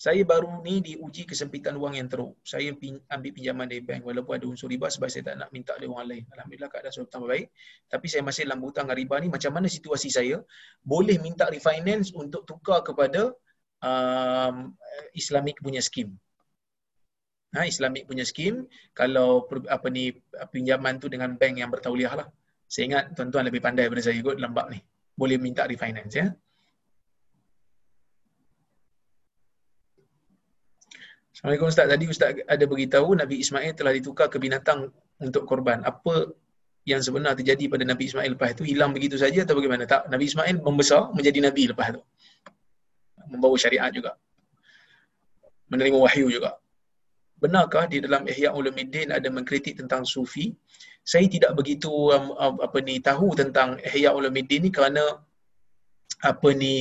[0.00, 2.32] Saya baru ni diuji kesempitan wang yang teruk.
[2.40, 5.76] Saya pin, ambil pinjaman dari bank walaupun ada unsur riba sebab saya tak nak minta
[5.76, 6.24] dari orang lain.
[6.32, 7.52] Alhamdulillah keadaan sudah tambah baik.
[7.92, 9.28] Tapi saya masih dalam hutang riba ni.
[9.28, 10.40] Macam mana situasi saya?
[10.80, 13.28] Boleh minta refinance untuk tukar kepada
[13.84, 14.72] um,
[15.12, 16.16] Islamic punya skim
[17.54, 20.14] ha, Islamik punya skim kalau apa ni
[20.54, 22.28] pinjaman tu dengan bank yang bertauliah lah.
[22.70, 24.78] Saya ingat tuan-tuan lebih pandai daripada saya kot dalam bab ni.
[25.18, 26.30] Boleh minta refinance ya.
[31.34, 31.86] Assalamualaikum Ustaz.
[31.90, 35.82] Tadi Ustaz ada beritahu Nabi Ismail telah ditukar ke binatang untuk korban.
[35.82, 36.30] Apa
[36.86, 39.88] yang sebenar terjadi pada Nabi Ismail lepas itu hilang begitu saja atau bagaimana?
[39.88, 42.02] Tak, Nabi Ismail membesar menjadi Nabi lepas itu.
[43.30, 44.14] Membawa syariat juga.
[45.70, 46.59] Menerima wahyu juga
[47.40, 50.52] benarkah di dalam Ihya Ulumuddin ada mengkritik tentang sufi?
[51.00, 55.24] Saya tidak begitu um, um, apa ni tahu tentang Ihya Ulumuddin ni kerana
[56.20, 56.76] apa ni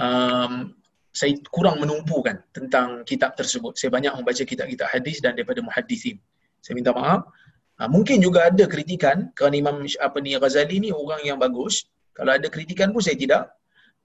[0.00, 0.72] um,
[1.12, 3.76] saya kurang menumpukan tentang kitab tersebut.
[3.76, 6.16] Saya banyak membaca kitab-kitab hadis dan daripada muhaddisin.
[6.64, 7.28] Saya minta maaf.
[7.76, 11.84] Uh, mungkin juga ada kritikan kerana Imam apa ni Ghazali ni orang yang bagus.
[12.16, 13.52] Kalau ada kritikan pun saya tidak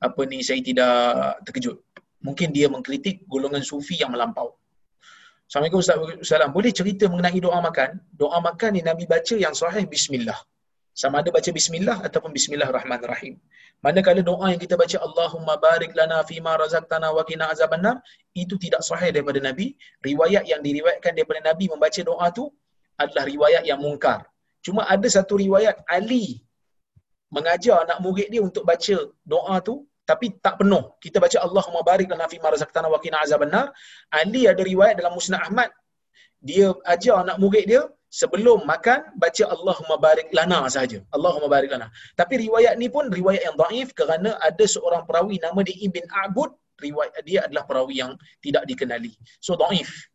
[0.04, 1.80] apa ni saya tidak terkejut.
[2.22, 4.61] Mungkin dia mengkritik golongan sufi yang melampau.
[5.52, 5.84] Assalamualaikum
[6.24, 6.48] Ustaz.
[6.56, 8.00] Boleh cerita mengenai doa makan?
[8.16, 10.40] Doa makan ni Nabi baca yang sahih bismillah.
[10.96, 13.36] Sama ada baca bismillah ataupun bismillahirrahmanirrahim.
[13.84, 18.00] Manakala doa yang kita baca Allahumma barik lana fima razaqtana wa qina azabannar
[18.32, 19.76] itu tidak sahih daripada Nabi.
[20.00, 22.48] Riwayat yang diriwayatkan daripada Nabi membaca doa tu
[22.96, 24.24] adalah riwayat yang mungkar.
[24.64, 26.48] Cuma ada satu riwayat Ali
[27.28, 28.96] mengajar anak murid dia untuk baca
[29.28, 30.98] doa tu tapi tak penuh.
[31.04, 33.72] Kita baca Allahumma barik lana fi ma razaqtana wa qina azabannar.
[34.12, 35.70] Ali ada riwayat dalam Musnad Ahmad.
[36.42, 41.00] Dia ajar anak murid dia sebelum makan baca Allahumma barik lana saja.
[41.16, 41.88] Allahumma barik lana.
[42.20, 46.52] Tapi riwayat ni pun riwayat yang dhaif kerana ada seorang perawi nama dia Ibn Abud
[46.82, 49.14] riwayat dia adalah perawi yang tidak dikenali.
[49.40, 50.11] So dhaif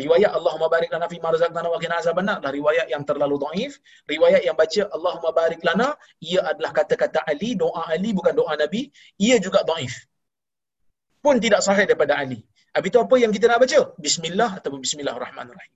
[0.00, 2.34] riwayat Allahumma barik lana fi ma razaqtana wa qina azabannar.
[2.38, 3.72] Adalah riwayat yang terlalu dhaif
[4.12, 5.88] riwayat yang baca Allahumma barik lana
[6.30, 8.82] ia adalah kata-kata Ali doa Ali bukan doa Nabi
[9.26, 9.94] ia juga dhaif.
[11.24, 12.40] Pun tidak sahih daripada Ali.
[12.76, 13.80] Habis itu apa yang kita nak baca?
[13.96, 15.74] Bismillah ataupun bismillahirrahmanirrahim.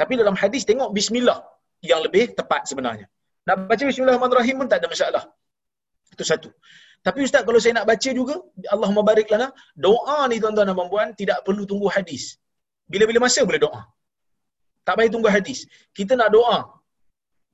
[0.00, 1.38] Tapi dalam hadis tengok bismillah
[1.90, 3.06] yang lebih tepat sebenarnya.
[3.46, 5.24] Nak baca bismillahirrahmanirrahim pun tak ada masalah.
[6.10, 6.50] Itu satu.
[7.06, 8.34] Tapi ustaz kalau saya nak baca juga
[8.74, 12.40] Allahumma barik lana doa ni tuan-tuan dan puan tidak perlu tunggu hadis
[12.92, 13.80] bila-bila masa boleh doa.
[14.84, 15.64] Tak payah tunggu hadis.
[15.96, 16.58] Kita nak doa.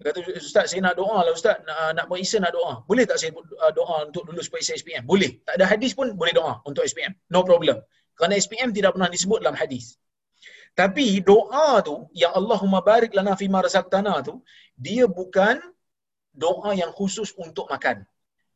[0.00, 1.56] Kata, Ustaz, saya nak doa lah Ustaz.
[1.68, 2.72] Nak, nak isa nak doa.
[2.90, 5.04] Boleh tak saya uh, doa untuk lulus isa SPM?
[5.06, 5.38] Boleh.
[5.46, 7.12] Tak ada hadis pun boleh doa untuk SPM.
[7.30, 7.78] No problem.
[8.18, 10.00] Kerana SPM tidak pernah disebut dalam hadis.
[10.74, 14.40] Tapi doa tu, yang Allahumma barik lana fima razaqtana tu,
[14.78, 15.60] dia bukan
[16.34, 18.06] doa yang khusus untuk makan.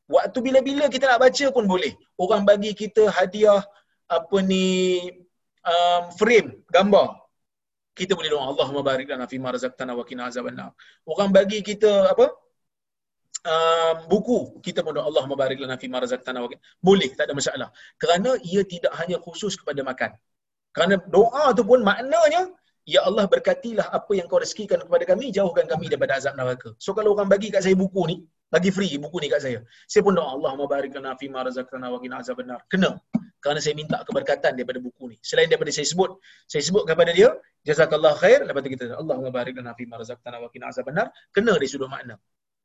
[0.09, 1.92] Waktu bila-bila kita nak baca pun boleh.
[2.20, 3.60] Orang bagi kita hadiah
[4.09, 4.66] apa ni
[5.73, 7.24] um, frame gambar
[7.95, 10.74] kita boleh doa Allahumma barik lana fi ma razaqtana wa qina azabannar.
[11.07, 12.27] Orang bagi kita apa?
[13.45, 16.51] Um, buku kita pun doa Allahumma barik lana fi ma razaqtana wa
[16.82, 17.69] Boleh, tak ada masalah.
[18.03, 20.11] Kerana ia tidak hanya khusus kepada makan.
[20.74, 22.51] Kerana doa tu pun maknanya
[22.85, 26.77] Ya Allah berkatilah apa yang kau rezekikan kepada kami, jauhkan kami daripada azab neraka.
[26.77, 28.16] So kalau orang bagi kat saya buku ni,
[28.55, 29.59] bagi free buku ni kat saya.
[29.90, 32.62] Saya pun doa Allah mabarik lana fi ma razaqtana wa qina azabannar.
[32.70, 32.94] Kena.
[33.43, 35.16] Kerana saya minta keberkatan daripada buku ni.
[35.18, 37.35] Selain daripada saya sebut, saya sebut kepada dia,
[37.66, 41.10] jazakallah khair, lepas tu kita Allah mabarik lana fi ma razaqtana wa qina azabannar.
[41.35, 42.14] Kena dari sudut makna.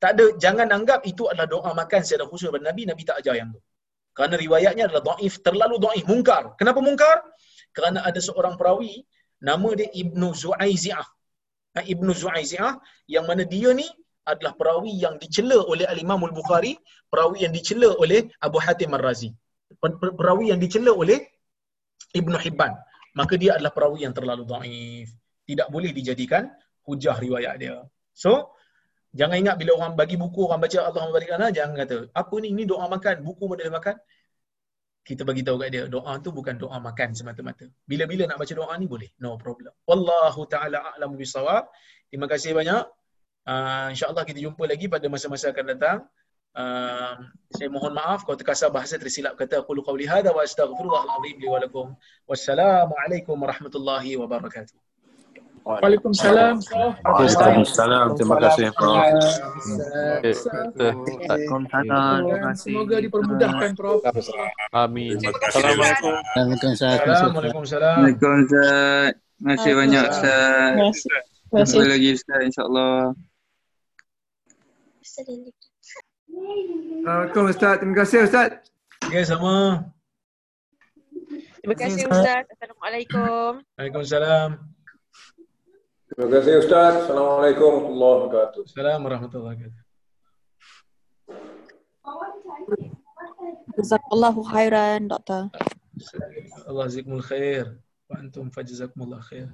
[0.00, 3.34] Tak ada jangan anggap itu adalah doa makan secara khusus daripada Nabi, Nabi tak ajar
[3.36, 3.60] yang tu.
[4.16, 6.54] Kerana riwayatnya adalah dhaif, terlalu dhaif, mungkar.
[6.56, 7.16] Kenapa mungkar?
[7.76, 9.04] Kerana ada seorang perawi
[9.42, 11.06] nama dia Ibnu Zu'aizi'ah.
[11.76, 13.86] Ha, Ibnu Zu'aizi'ah yang mana dia ni
[14.34, 16.78] adalah perawi yang dicela oleh Al-Imam Al-Bukhari,
[17.10, 19.30] perawi yang dicela oleh Abu Hatim Ar-Razi.
[19.82, 21.18] Per- Perawi yang dicela oleh
[22.14, 22.74] Ibnu Hibban.
[23.14, 25.08] Maka dia adalah perawi yang terlalu dhaif.
[25.46, 26.46] Tidak boleh dijadikan
[26.86, 27.82] hujah riwayat dia.
[28.14, 28.54] So,
[29.10, 32.54] jangan ingat bila orang bagi buku, orang baca Allah Mabarik Lana, jangan kata, apa ni,
[32.54, 33.98] ni doa makan, buku boleh makan.
[35.00, 37.66] Kita bagi tahu kat dia, doa tu bukan doa makan semata-mata.
[37.88, 39.72] Bila-bila nak baca doa ni boleh, no problem.
[39.88, 41.66] Wallahu taala a'lamu bisawab.
[42.12, 42.84] Terima kasih banyak.
[43.48, 45.98] Uh, InsyaAllah kita jumpa lagi pada masa-masa akan datang.
[46.50, 47.14] Uh,
[47.54, 51.38] saya mohon maaf kalau terkasar bahasa tersilap kata aku lu qauli hadza wa astaghfirullahal azim
[51.38, 51.94] li wa lakum.
[52.26, 54.74] Wassalamualaikum warahmatullahi wabarakatuh.
[55.60, 56.58] Waalaikumsalam.
[57.04, 58.16] Waalaikumsalam.
[58.18, 58.72] Terima kasih.
[58.74, 58.98] Prof.
[61.28, 62.56] Waalaikumsalam.
[62.56, 64.00] Semoga dipermudahkan Prof.
[64.74, 65.20] Amin.
[65.20, 66.12] Assalamualaikum.
[66.34, 67.62] Assalamualaikum.
[67.62, 67.96] Waalaikumsalam.
[69.38, 71.06] Terima kasih banyak Ustaz.
[71.50, 73.14] Jumpa lagi Ustaz insyaAllah.
[75.10, 77.82] Assalamualaikum Ustaz.
[77.82, 78.62] Terima kasih Ustaz.
[79.02, 79.82] Okay, sama.
[81.58, 82.46] Terima kasih Ustaz.
[82.46, 83.58] Assalamualaikum.
[83.74, 84.62] Waalaikumsalam.
[86.14, 87.10] Terima kasih Ustaz.
[87.10, 88.70] Assalamualaikum warahmatullahi wabarakatuh.
[88.70, 89.82] Assalamualaikum warahmatullahi wabarakatuh.
[93.82, 95.50] Jazakallahu khairan, Doktor.
[96.70, 97.82] Allah jazakumul khair.
[98.06, 99.50] Wa antum fajazakumullah khair.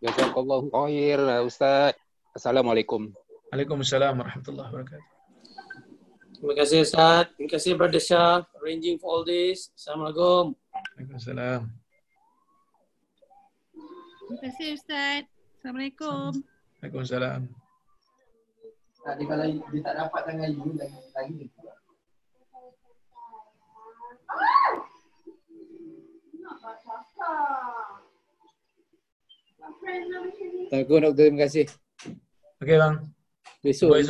[0.00, 1.92] Jazakallahu khair Ustaz.
[2.32, 3.12] Assalamualaikum.
[3.52, 5.08] Waalaikumsalam warahmatullahi wabarakatuh.
[6.40, 7.28] Terima kasih Ustaz.
[7.36, 9.68] Terima kasih Brother Shah arranging for all this.
[9.76, 10.56] Assalamualaikum.
[10.96, 11.68] Waalaikumsalam.
[14.24, 15.28] Terima kasih Ustaz.
[15.60, 16.40] Assalamualaikum.
[16.80, 17.40] Waalaikumsalam.
[19.20, 21.76] Dia kalau dia tak dapat tangan you lagi lagi dia Doktor.
[31.12, 31.68] Terima kasih.
[32.64, 32.96] Okey bang.
[33.64, 34.02] 每次我说